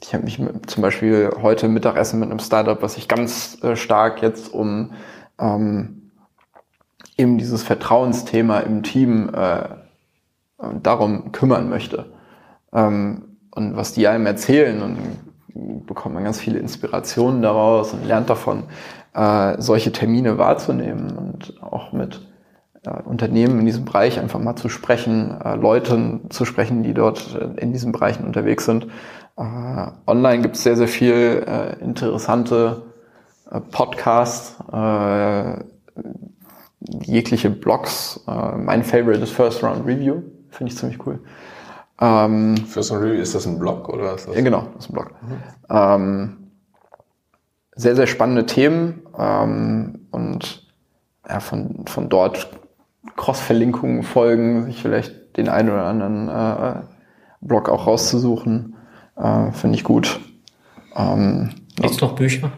ich 0.00 0.14
habe 0.14 0.24
mich 0.24 0.38
mit, 0.38 0.68
zum 0.68 0.82
Beispiel 0.82 1.30
heute 1.40 1.68
Mittagessen 1.68 2.18
mit 2.20 2.30
einem 2.30 2.40
Startup, 2.40 2.80
was 2.82 2.94
sich 2.94 3.08
ganz 3.08 3.62
äh, 3.62 3.76
stark 3.76 4.22
jetzt 4.22 4.52
um 4.52 4.92
ähm, 5.38 6.10
eben 7.16 7.38
dieses 7.38 7.62
Vertrauensthema 7.62 8.60
im 8.60 8.82
Team 8.82 9.30
äh, 9.34 9.68
darum 10.82 11.32
kümmern 11.32 11.68
möchte. 11.68 12.06
Ähm, 12.72 13.31
und 13.54 13.76
was 13.76 13.92
die 13.92 14.08
einem 14.08 14.26
erzählen 14.26 14.82
und 14.82 14.98
bekommt 15.86 16.14
man 16.14 16.24
ganz 16.24 16.40
viele 16.40 16.58
Inspirationen 16.58 17.42
daraus 17.42 17.92
und 17.92 18.06
lernt 18.06 18.30
davon, 18.30 18.64
äh, 19.14 19.60
solche 19.60 19.92
Termine 19.92 20.38
wahrzunehmen 20.38 21.16
und 21.16 21.62
auch 21.62 21.92
mit 21.92 22.20
äh, 22.84 22.90
Unternehmen 23.02 23.60
in 23.60 23.66
diesem 23.66 23.84
Bereich 23.84 24.18
einfach 24.18 24.40
mal 24.40 24.56
zu 24.56 24.68
sprechen, 24.68 25.40
äh, 25.40 25.54
Leuten 25.56 26.30
zu 26.30 26.44
sprechen, 26.44 26.82
die 26.82 26.94
dort 26.94 27.34
äh, 27.34 27.60
in 27.60 27.72
diesen 27.72 27.92
Bereichen 27.92 28.24
unterwegs 28.24 28.64
sind. 28.64 28.86
Äh, 29.36 29.86
online 30.06 30.42
gibt 30.42 30.56
es 30.56 30.62
sehr, 30.62 30.76
sehr 30.76 30.88
viel 30.88 31.44
äh, 31.46 31.82
interessante 31.82 32.82
äh, 33.50 33.60
Podcasts, 33.60 34.56
äh, 34.72 35.64
jegliche 37.02 37.50
Blogs. 37.50 38.24
Äh, 38.26 38.56
mein 38.56 38.82
Favorite 38.82 39.22
ist 39.22 39.32
First 39.32 39.62
Round 39.62 39.86
Review, 39.86 40.22
finde 40.50 40.72
ich 40.72 40.78
ziemlich 40.78 41.06
cool. 41.06 41.20
Ähm, 42.02 42.56
First 42.56 42.90
and 42.90 43.00
Review, 43.00 43.22
ist 43.22 43.32
das 43.36 43.46
ein 43.46 43.60
Blog 43.60 43.88
oder 43.88 44.14
ist 44.16 44.26
das? 44.26 44.34
Ja, 44.34 44.42
genau, 44.42 44.66
das 44.74 44.86
ist 44.86 44.90
ein 44.90 44.94
Blog. 44.94 45.12
Mhm. 45.22 45.36
Ähm, 45.70 46.36
sehr, 47.76 47.94
sehr 47.94 48.08
spannende 48.08 48.44
Themen 48.44 49.02
ähm, 49.16 50.00
und 50.10 50.66
ja, 51.28 51.38
von, 51.38 51.86
von 51.86 52.08
dort 52.08 52.48
Cross-Verlinkungen 53.16 54.02
folgen, 54.02 54.64
sich 54.64 54.82
vielleicht 54.82 55.36
den 55.36 55.48
einen 55.48 55.70
oder 55.70 55.84
anderen 55.84 56.28
äh, 56.28 56.82
Blog 57.40 57.68
auch 57.68 57.86
rauszusuchen, 57.86 58.74
äh, 59.16 59.52
finde 59.52 59.76
ich 59.76 59.84
gut. 59.84 60.18
Ähm, 60.96 61.50
Gibt 61.76 62.02
noch 62.02 62.16
Bücher? 62.16 62.50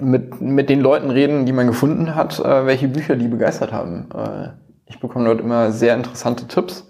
Mit, 0.00 0.40
mit 0.40 0.68
den 0.68 0.80
Leuten 0.80 1.10
reden, 1.10 1.46
die 1.46 1.52
man 1.52 1.68
gefunden 1.68 2.16
hat, 2.16 2.40
äh, 2.40 2.66
welche 2.66 2.88
Bücher 2.88 3.14
die 3.14 3.28
begeistert 3.28 3.72
haben. 3.72 4.08
Äh, 4.12 4.48
ich 4.86 4.98
bekomme 4.98 5.26
dort 5.26 5.40
immer 5.40 5.70
sehr 5.70 5.94
interessante 5.94 6.48
Tipps 6.48 6.88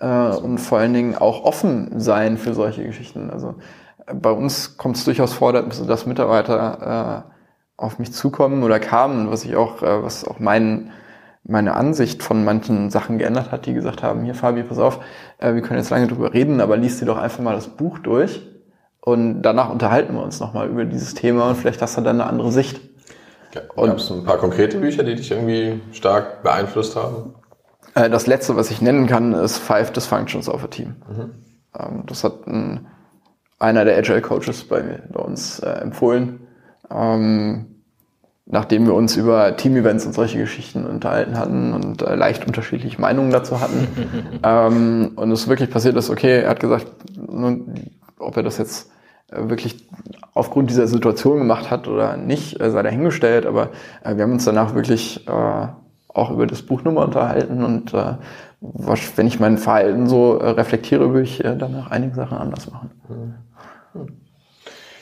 äh, 0.00 0.28
und 0.36 0.58
vor 0.58 0.78
allen 0.78 0.94
Dingen 0.94 1.16
auch 1.16 1.44
offen 1.44 2.00
sein 2.00 2.38
für 2.38 2.54
solche 2.54 2.84
Geschichten. 2.84 3.30
Also 3.30 3.54
äh, 4.06 4.14
bei 4.14 4.30
uns 4.30 4.76
kommt 4.76 4.96
es 4.96 5.04
durchaus 5.04 5.32
vor, 5.32 5.52
dass 5.52 6.06
Mitarbeiter 6.06 7.26
äh, 7.28 7.34
auf 7.76 7.98
mich 7.98 8.12
zukommen 8.12 8.62
oder 8.62 8.78
kamen, 8.78 9.30
was 9.30 9.44
ich 9.44 9.56
auch, 9.56 9.82
äh, 9.82 10.02
was 10.02 10.26
auch 10.26 10.38
mein, 10.38 10.90
meine 11.42 11.74
Ansicht 11.74 12.22
von 12.22 12.44
manchen 12.44 12.90
Sachen 12.90 13.18
geändert 13.18 13.52
hat, 13.52 13.66
die 13.66 13.74
gesagt 13.74 14.02
haben, 14.02 14.24
hier 14.24 14.34
Fabi, 14.34 14.62
pass 14.62 14.78
auf, 14.78 15.00
äh, 15.38 15.54
wir 15.54 15.62
können 15.62 15.78
jetzt 15.78 15.90
lange 15.90 16.06
drüber 16.06 16.32
reden, 16.32 16.60
aber 16.60 16.76
liest 16.76 17.00
dir 17.00 17.06
doch 17.06 17.18
einfach 17.18 17.42
mal 17.42 17.54
das 17.54 17.68
Buch 17.68 17.98
durch 17.98 18.42
und 19.00 19.42
danach 19.42 19.70
unterhalten 19.70 20.14
wir 20.14 20.22
uns 20.22 20.40
nochmal 20.40 20.68
über 20.68 20.84
dieses 20.84 21.14
Thema 21.14 21.48
und 21.50 21.56
vielleicht 21.56 21.82
hast 21.82 21.96
du 21.96 22.00
dann 22.00 22.20
eine 22.20 22.30
andere 22.30 22.52
Sicht. 22.52 22.80
Gab 23.76 23.96
es 23.98 24.10
ein 24.10 24.24
paar 24.24 24.38
konkrete 24.38 24.78
Bücher, 24.78 25.04
die 25.04 25.14
dich 25.14 25.30
irgendwie 25.30 25.80
stark 25.92 26.42
beeinflusst 26.42 26.96
haben? 26.96 27.34
Äh, 27.94 28.10
das 28.10 28.26
letzte, 28.26 28.56
was 28.56 28.70
ich 28.70 28.82
nennen 28.82 29.06
kann, 29.06 29.32
ist 29.32 29.58
Five 29.58 29.92
Dysfunctions 29.92 30.48
of 30.48 30.64
a 30.64 30.66
Team. 30.66 30.96
Mhm. 31.08 31.30
Ähm, 31.78 32.02
das 32.06 32.24
hat 32.24 32.46
ein, 32.46 32.86
einer 33.58 33.84
der 33.84 33.96
Agile 33.96 34.22
Coaches 34.22 34.64
bei, 34.64 35.02
bei 35.12 35.20
uns 35.20 35.60
äh, 35.60 35.70
empfohlen. 35.70 36.40
Ähm, 36.90 37.66
nachdem 38.46 38.86
wir 38.86 38.94
uns 38.94 39.16
über 39.16 39.56
Team-Events 39.56 40.04
und 40.04 40.12
solche 40.12 40.38
Geschichten 40.38 40.84
unterhalten 40.84 41.38
hatten 41.38 41.72
und 41.72 42.02
äh, 42.02 42.14
leicht 42.14 42.46
unterschiedliche 42.46 43.00
Meinungen 43.00 43.30
dazu 43.30 43.60
hatten. 43.60 43.88
ähm, 44.42 45.12
und 45.16 45.30
es 45.30 45.48
wirklich 45.48 45.70
passiert 45.70 45.96
ist, 45.96 46.10
okay, 46.10 46.42
er 46.42 46.50
hat 46.50 46.60
gesagt, 46.60 46.86
nun, 47.16 47.90
ob 48.18 48.36
er 48.36 48.42
das 48.42 48.58
jetzt 48.58 48.90
äh, 49.30 49.48
wirklich 49.48 49.88
aufgrund 50.34 50.68
dieser 50.68 50.88
Situation 50.88 51.38
gemacht 51.38 51.70
hat 51.70 51.88
oder 51.88 52.16
nicht, 52.18 52.60
äh, 52.60 52.70
sei 52.70 52.82
dahingestellt, 52.82 53.46
aber 53.46 53.70
wir 54.04 54.22
haben 54.22 54.32
uns 54.32 54.44
danach 54.44 54.74
wirklich 54.74 55.24
auch 56.14 56.30
über 56.30 56.46
das 56.46 56.62
Buchnummer 56.62 57.02
unterhalten 57.02 57.62
und 57.62 57.92
äh, 57.92 58.14
wenn 59.16 59.26
ich 59.26 59.40
mein 59.40 59.58
Verhalten 59.58 60.08
so 60.08 60.38
äh, 60.38 60.50
reflektiere, 60.50 61.10
würde 61.10 61.22
ich 61.22 61.44
äh, 61.44 61.56
danach 61.56 61.90
einige 61.90 62.14
Sachen 62.14 62.38
anders 62.38 62.70
machen. 62.70 62.90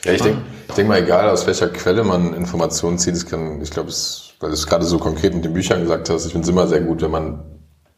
Ja, 0.03 0.11
ich 0.11 0.21
denke 0.21 0.41
ich 0.67 0.75
denk 0.75 0.89
mal, 0.89 1.01
egal 1.01 1.29
aus 1.29 1.47
welcher 1.47 1.69
Quelle 1.69 2.03
man 2.03 2.33
Informationen 2.33 2.97
zieht, 2.97 3.13
es 3.13 3.25
kann, 3.25 3.61
ich 3.61 3.71
glaube, 3.71 3.91
weil 4.39 4.49
du 4.49 4.53
es 4.53 4.67
gerade 4.67 4.83
so 4.83 4.97
konkret 4.97 5.33
mit 5.33 5.45
den 5.45 5.53
Büchern 5.53 5.81
gesagt 5.81 6.09
hast, 6.09 6.25
ich 6.25 6.31
finde 6.33 6.43
es 6.43 6.49
immer 6.49 6.67
sehr 6.67 6.81
gut, 6.81 7.01
wenn 7.01 7.11
man 7.11 7.39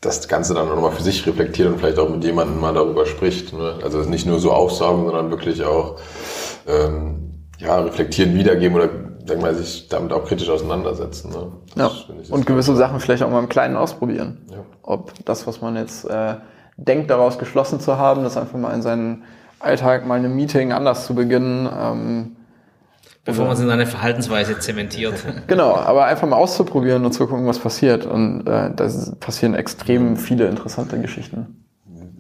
das 0.01 0.28
Ganze 0.28 0.53
dann 0.53 0.68
nochmal 0.68 0.91
für 0.91 1.01
sich 1.01 1.26
reflektiert 1.26 1.70
und 1.70 1.80
vielleicht 1.80 1.97
auch 1.97 2.09
mit 2.09 2.24
jemandem 2.24 2.59
mal 2.59 2.74
darüber 2.74 3.05
spricht. 3.05 3.53
Ne? 3.53 3.80
Also 3.82 4.01
nicht 4.01 4.28
nur 4.28 4.39
so 4.39 4.51
aufsaugen, 4.51 5.05
sondern 5.05 5.32
wirklich 5.32 5.63
auch 5.63 5.95
ähm, 6.68 7.45
ja, 7.57 7.80
reflektieren, 7.80 8.36
wiedergeben 8.36 8.76
oder 8.76 8.89
sag 9.26 9.42
mal, 9.42 9.56
sich 9.56 9.88
damit 9.88 10.14
auch 10.14 10.26
kritisch 10.26 10.50
auseinandersetzen. 10.50 11.32
Ne? 11.32 11.52
Ja. 11.76 11.92
Und 12.30 12.46
gewisse 12.46 12.76
Sachen 12.76 13.00
vielleicht 13.00 13.24
auch 13.24 13.30
mal 13.30 13.40
im 13.40 13.50
Kleinen 13.50 13.76
ausprobieren. 13.76 14.46
Ja. 14.50 14.58
Ob 14.84 15.14
das, 15.26 15.48
was 15.48 15.62
man 15.62 15.76
jetzt 15.76 16.06
äh, 16.06 16.36
denkt, 16.78 17.10
daraus 17.10 17.38
geschlossen 17.38 17.80
zu 17.80 17.98
haben, 17.98 18.24
das 18.24 18.38
einfach 18.38 18.58
mal 18.58 18.74
in 18.74 18.82
seinen 18.82 19.24
Alltag 19.60 20.06
mal 20.06 20.20
ein 20.20 20.36
Meeting 20.36 20.72
anders 20.72 21.06
zu 21.06 21.16
beginnen. 21.16 21.70
Ähm, 21.72 22.36
Bevor 23.24 23.46
man 23.46 23.56
es 23.56 23.60
in 23.60 23.68
seine 23.68 23.88
Verhaltensweise 23.88 24.60
zementiert. 24.60 25.16
genau, 25.48 25.76
aber 25.76 26.06
einfach 26.06 26.28
mal 26.28 26.36
auszuprobieren 26.36 27.04
und 27.06 27.12
zu 27.12 27.26
gucken, 27.26 27.48
was 27.48 27.58
passiert. 27.58 28.06
Und 28.06 28.42
äh, 28.42 28.70
da 28.76 28.88
passieren 29.20 29.56
extrem 29.56 30.16
viele 30.16 30.48
interessante 30.48 31.00
Geschichten. 31.02 31.66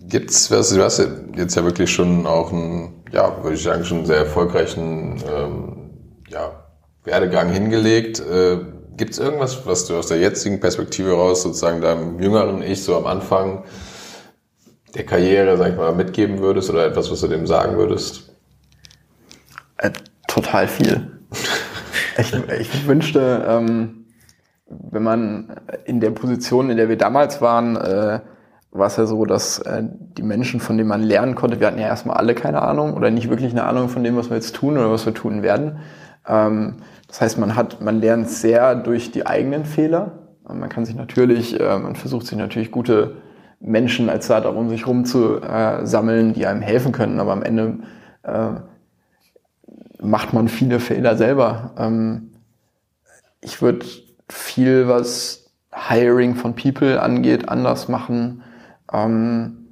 Gibt's, 0.07 0.49
was, 0.49 0.69
du 0.69 0.83
hast 0.83 1.03
jetzt 1.35 1.55
ja 1.55 1.63
wirklich 1.63 1.91
schon 1.91 2.25
auch 2.25 2.51
einen, 2.51 3.03
ja, 3.11 3.43
würde 3.43 3.55
ich 3.55 3.61
sagen, 3.61 3.85
schon 3.85 4.05
sehr 4.05 4.17
erfolgreichen 4.17 5.21
ähm, 5.31 5.85
ja, 6.29 6.64
Werdegang 7.05 7.49
hingelegt. 7.49 8.19
Äh, 8.19 8.57
Gibt's 8.97 9.17
irgendwas, 9.17 9.65
was 9.65 9.85
du 9.85 9.97
aus 9.97 10.07
der 10.07 10.19
jetzigen 10.19 10.61
Perspektive 10.61 11.11
raus 11.11 11.43
sozusagen 11.43 11.81
deinem 11.81 12.17
jüngeren 12.19 12.61
Ich 12.61 12.83
so 12.83 12.95
am 12.95 13.05
Anfang 13.05 13.65
der 14.95 15.05
Karriere, 15.05 15.57
sag 15.57 15.71
ich 15.71 15.75
mal, 15.75 15.93
mitgeben 15.93 16.39
würdest 16.39 16.69
oder 16.69 16.85
etwas, 16.85 17.11
was 17.11 17.19
du 17.19 17.27
dem 17.27 17.45
sagen 17.45 17.75
würdest? 17.75 18.33
Äh, 19.77 19.91
total 20.29 20.69
viel. 20.69 21.19
ich, 22.17 22.33
ich 22.59 22.87
wünschte, 22.87 23.45
ähm, 23.45 24.05
wenn 24.67 25.03
man 25.03 25.59
in 25.83 25.99
der 25.99 26.11
Position, 26.11 26.69
in 26.69 26.77
der 26.77 26.87
wir 26.87 26.97
damals 26.97 27.41
waren, 27.41 27.75
äh, 27.75 28.21
war 28.71 28.87
es 28.87 28.95
ja 28.95 29.05
so, 29.05 29.25
dass 29.25 29.59
äh, 29.59 29.83
die 29.83 30.23
Menschen, 30.23 30.61
von 30.61 30.77
denen 30.77 30.89
man 30.89 31.03
lernen 31.03 31.35
konnte, 31.35 31.59
wir 31.59 31.67
hatten 31.67 31.79
ja 31.79 31.87
erstmal 31.87 32.15
alle 32.15 32.33
keine 32.33 32.61
Ahnung 32.61 32.93
oder 32.93 33.11
nicht 33.11 33.29
wirklich 33.29 33.51
eine 33.51 33.65
Ahnung 33.65 33.89
von 33.89 34.05
dem, 34.05 34.15
was 34.15 34.29
wir 34.29 34.37
jetzt 34.37 34.55
tun 34.55 34.77
oder 34.77 34.89
was 34.89 35.05
wir 35.05 35.13
tun 35.13 35.43
werden. 35.43 35.79
Ähm, 36.27 36.77
das 37.07 37.21
heißt, 37.21 37.37
man 37.37 37.55
hat, 37.55 37.81
man 37.81 38.01
lernt 38.01 38.29
sehr 38.29 38.75
durch 38.75 39.11
die 39.11 39.25
eigenen 39.25 39.65
Fehler. 39.65 40.19
Man 40.47 40.69
kann 40.69 40.85
sich 40.85 40.95
natürlich, 40.95 41.59
äh, 41.59 41.79
man 41.79 41.95
versucht 41.95 42.27
sich 42.27 42.37
natürlich 42.37 42.71
gute 42.71 43.17
Menschen 43.59 44.09
als 44.09 44.25
Startup 44.25 44.55
um 44.55 44.69
sich 44.69 44.85
rum 44.85 45.05
zu 45.05 45.41
äh, 45.41 45.85
sammeln, 45.85 46.33
die 46.33 46.45
einem 46.45 46.61
helfen 46.61 46.91
können, 46.91 47.19
aber 47.19 47.33
am 47.33 47.41
Ende 47.41 47.79
äh, 48.23 48.51
macht 49.99 50.33
man 50.33 50.47
viele 50.47 50.79
Fehler 50.79 51.15
selber. 51.15 51.73
Ähm, 51.77 52.31
ich 53.41 53.61
würde 53.61 53.85
viel, 54.29 54.87
was 54.87 55.51
Hiring 55.73 56.35
von 56.35 56.55
People 56.55 57.01
angeht, 57.01 57.49
anders 57.49 57.87
machen. 57.87 58.43
Ähm, 58.91 59.67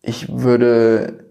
ich 0.00 0.28
würde, 0.28 1.24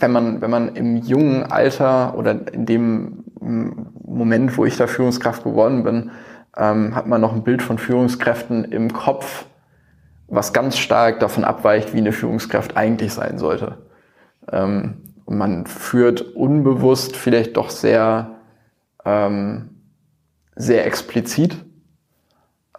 wenn 0.00 0.12
man, 0.12 0.40
wenn 0.40 0.50
man 0.50 0.74
im 0.74 0.96
jungen 0.96 1.44
Alter 1.44 2.16
oder 2.16 2.52
in 2.52 2.66
dem 2.66 3.24
Moment, 3.40 4.56
wo 4.56 4.64
ich 4.64 4.76
da 4.76 4.86
Führungskraft 4.86 5.44
geworden 5.44 5.84
bin, 5.84 6.10
ähm, 6.56 6.94
hat 6.94 7.06
man 7.06 7.20
noch 7.20 7.32
ein 7.32 7.44
Bild 7.44 7.62
von 7.62 7.78
Führungskräften 7.78 8.64
im 8.64 8.92
Kopf, 8.92 9.46
was 10.28 10.52
ganz 10.52 10.78
stark 10.78 11.20
davon 11.20 11.44
abweicht, 11.44 11.94
wie 11.94 11.98
eine 11.98 12.12
Führungskraft 12.12 12.76
eigentlich 12.76 13.12
sein 13.12 13.38
sollte. 13.38 13.78
Ähm, 14.50 15.02
und 15.24 15.38
man 15.38 15.66
führt 15.66 16.22
unbewusst 16.34 17.16
vielleicht 17.16 17.56
doch 17.56 17.70
sehr, 17.70 18.36
ähm, 19.04 19.70
sehr 20.56 20.86
explizit 20.86 21.56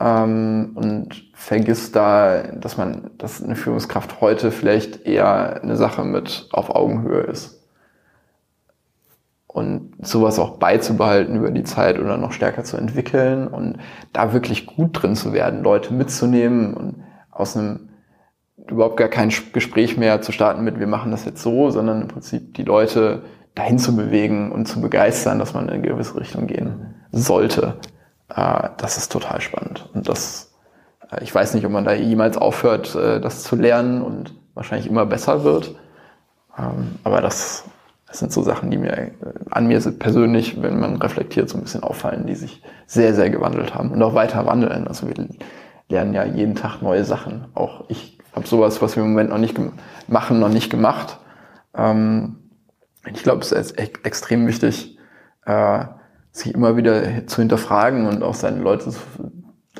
ähm, 0.01 0.71
und 0.75 1.23
vergisst 1.33 1.95
da, 1.95 2.43
dass 2.53 2.77
man, 2.77 3.11
dass 3.17 3.43
eine 3.43 3.55
Führungskraft 3.55 4.21
heute 4.21 4.51
vielleicht 4.51 5.05
eher 5.05 5.61
eine 5.61 5.75
Sache 5.75 6.03
mit 6.03 6.47
auf 6.51 6.69
Augenhöhe 6.69 7.21
ist 7.21 7.61
und 9.47 9.93
sowas 10.01 10.39
auch 10.39 10.57
beizubehalten 10.57 11.35
über 11.35 11.51
die 11.51 11.63
Zeit 11.63 11.99
oder 11.99 12.17
noch 12.17 12.31
stärker 12.31 12.63
zu 12.63 12.77
entwickeln 12.77 13.47
und 13.47 13.77
da 14.13 14.33
wirklich 14.33 14.65
gut 14.65 15.01
drin 15.01 15.15
zu 15.15 15.33
werden, 15.33 15.61
Leute 15.61 15.93
mitzunehmen 15.93 16.73
und 16.73 17.03
aus 17.29 17.57
einem 17.57 17.89
überhaupt 18.69 18.97
gar 18.97 19.09
kein 19.09 19.31
Gespräch 19.53 19.97
mehr 19.97 20.21
zu 20.21 20.31
starten 20.31 20.63
mit, 20.63 20.79
wir 20.79 20.87
machen 20.87 21.11
das 21.11 21.25
jetzt 21.25 21.41
so, 21.41 21.69
sondern 21.69 22.01
im 22.01 22.07
Prinzip 22.07 22.53
die 22.53 22.63
Leute 22.63 23.23
dahin 23.55 23.77
zu 23.77 23.95
bewegen 23.95 24.51
und 24.51 24.67
zu 24.67 24.79
begeistern, 24.79 25.39
dass 25.39 25.53
man 25.53 25.65
in 25.65 25.73
eine 25.73 25.81
gewisse 25.81 26.19
Richtung 26.19 26.47
gehen 26.47 26.95
sollte. 27.11 27.75
Äh, 28.35 28.69
das 28.77 28.97
ist 28.97 29.11
total 29.11 29.41
spannend. 29.41 29.89
Und 29.93 30.09
das, 30.09 30.53
äh, 31.11 31.23
ich 31.23 31.33
weiß 31.33 31.53
nicht, 31.53 31.65
ob 31.65 31.71
man 31.71 31.85
da 31.85 31.93
jemals 31.93 32.37
aufhört, 32.37 32.95
äh, 32.95 33.19
das 33.19 33.43
zu 33.43 33.55
lernen 33.55 34.01
und 34.01 34.35
wahrscheinlich 34.53 34.87
immer 34.87 35.05
besser 35.05 35.43
wird. 35.43 35.75
Ähm, 36.57 36.95
aber 37.03 37.21
das 37.21 37.65
das 38.11 38.19
sind 38.19 38.33
so 38.33 38.43
Sachen, 38.43 38.69
die 38.69 38.77
mir 38.77 38.97
äh, 38.97 39.11
an 39.51 39.67
mir 39.67 39.79
persönlich, 39.79 40.61
wenn 40.61 40.79
man 40.79 40.97
reflektiert, 40.97 41.47
so 41.47 41.57
ein 41.57 41.63
bisschen 41.63 41.81
auffallen, 41.81 42.27
die 42.27 42.35
sich 42.35 42.61
sehr, 42.85 43.13
sehr 43.13 43.29
gewandelt 43.29 43.73
haben 43.73 43.91
und 43.91 44.03
auch 44.03 44.13
weiter 44.13 44.45
wandeln. 44.45 44.85
Also 44.87 45.07
wir 45.07 45.15
lernen 45.87 46.13
ja 46.13 46.25
jeden 46.25 46.55
Tag 46.55 46.81
neue 46.81 47.05
Sachen. 47.05 47.45
Auch 47.53 47.85
ich 47.87 48.19
habe 48.33 48.45
sowas, 48.45 48.81
was 48.81 48.97
wir 48.97 49.03
im 49.03 49.11
Moment 49.11 49.29
noch 49.29 49.37
nicht 49.37 49.57
machen, 50.09 50.39
noch 50.41 50.49
nicht 50.49 50.69
gemacht. 50.69 51.19
Ähm, 51.73 52.35
ich 53.09 53.23
glaube, 53.23 53.41
es 53.41 53.53
ist 53.53 53.79
extrem 53.79 54.45
wichtig, 54.45 54.97
äh, 55.45 55.85
sich 56.31 56.53
immer 56.53 56.77
wieder 56.77 57.27
zu 57.27 57.41
hinterfragen 57.41 58.07
und 58.07 58.23
auch 58.23 58.35
seine 58.35 58.59
Leute 58.59 58.91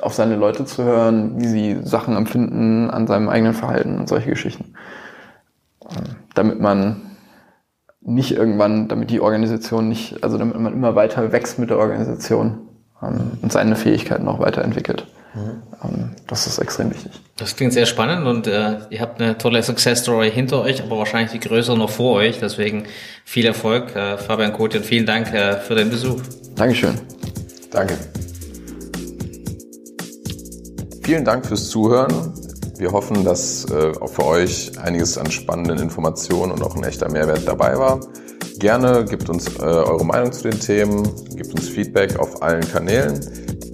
auf 0.00 0.14
seine 0.14 0.36
Leute 0.36 0.64
zu 0.64 0.82
hören, 0.82 1.40
wie 1.40 1.46
sie 1.46 1.78
Sachen 1.82 2.16
empfinden 2.16 2.90
an 2.90 3.06
seinem 3.06 3.28
eigenen 3.28 3.54
Verhalten 3.54 3.98
und 3.98 4.08
solche 4.08 4.30
Geschichten. 4.30 4.74
Ähm, 5.82 6.16
damit 6.34 6.60
man 6.60 7.02
nicht 8.00 8.32
irgendwann, 8.32 8.88
damit 8.88 9.10
die 9.10 9.20
Organisation 9.20 9.88
nicht, 9.88 10.24
also 10.24 10.38
damit 10.38 10.58
man 10.58 10.72
immer 10.72 10.96
weiter 10.96 11.30
wächst 11.30 11.58
mit 11.58 11.70
der 11.70 11.78
Organisation 11.78 12.68
ähm, 13.02 13.32
und 13.42 13.52
seine 13.52 13.76
Fähigkeiten 13.76 14.26
auch 14.28 14.40
weiterentwickelt. 14.40 15.06
Mhm. 15.34 15.62
Ähm, 15.82 16.10
das 16.26 16.46
ist 16.46 16.58
extrem 16.58 16.90
wichtig. 16.90 17.12
Das 17.36 17.56
klingt 17.56 17.72
sehr 17.72 17.86
spannend 17.86 18.26
und 18.26 18.46
äh, 18.46 18.78
ihr 18.90 19.00
habt 19.00 19.20
eine 19.20 19.38
tolle 19.38 19.62
Success 19.62 20.00
Story 20.00 20.30
hinter 20.30 20.62
euch, 20.62 20.82
aber 20.82 20.98
wahrscheinlich 20.98 21.32
die 21.32 21.40
größere 21.40 21.76
noch 21.76 21.90
vor 21.90 22.16
euch. 22.16 22.38
Deswegen 22.40 22.84
viel 23.24 23.46
Erfolg, 23.46 23.96
äh, 23.96 24.18
Fabian 24.18 24.52
Kothi, 24.52 24.78
und 24.78 24.86
vielen 24.86 25.06
Dank 25.06 25.32
äh, 25.32 25.56
für 25.56 25.74
den 25.74 25.90
Besuch. 25.90 26.20
Dankeschön. 26.54 27.00
Danke. 27.70 27.96
Vielen 31.02 31.24
Dank 31.24 31.46
fürs 31.46 31.68
Zuhören. 31.68 32.32
Wir 32.78 32.92
hoffen, 32.92 33.24
dass 33.24 33.64
äh, 33.70 33.92
auch 34.00 34.10
für 34.10 34.26
euch 34.26 34.78
einiges 34.78 35.16
an 35.16 35.30
spannenden 35.30 35.78
Informationen 35.78 36.52
und 36.52 36.62
auch 36.62 36.76
ein 36.76 36.84
echter 36.84 37.10
Mehrwert 37.10 37.46
dabei 37.46 37.78
war. 37.78 38.00
Gerne 38.58 39.04
gebt 39.04 39.28
uns 39.28 39.48
äh, 39.58 39.62
eure 39.62 40.04
Meinung 40.04 40.32
zu 40.32 40.48
den 40.48 40.60
Themen, 40.60 41.02
gebt 41.34 41.52
uns 41.54 41.68
Feedback 41.68 42.18
auf 42.18 42.42
allen 42.42 42.68
Kanälen. 42.70 43.18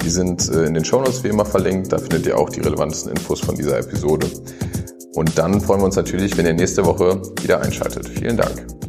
Die 0.03 0.11
sind 0.11 0.49
äh, 0.51 0.65
in 0.65 0.75
den 0.75 0.85
Shownotes 0.85 1.23
wie 1.25 1.29
immer 1.29 1.45
verlinkt. 1.45 1.93
Da 1.93 1.99
findet 1.99 2.27
ihr 2.27 2.39
auch 2.39 2.51
die 2.51 2.61
relevantesten 2.61 3.13
Infos 3.13 3.41
von 3.41 3.55
dieser 3.55 3.79
Episode. 3.79 4.27
Und 5.15 5.37
dann 5.37 5.61
freuen 5.61 5.81
wir 5.81 5.87
uns 5.87 5.97
natürlich, 5.97 6.37
wenn 6.37 6.47
ihr 6.47 6.55
nächste 6.55 6.85
Woche 6.85 7.21
wieder 7.43 7.61
einschaltet. 7.61 8.09
Vielen 8.09 8.37
Dank. 8.37 8.88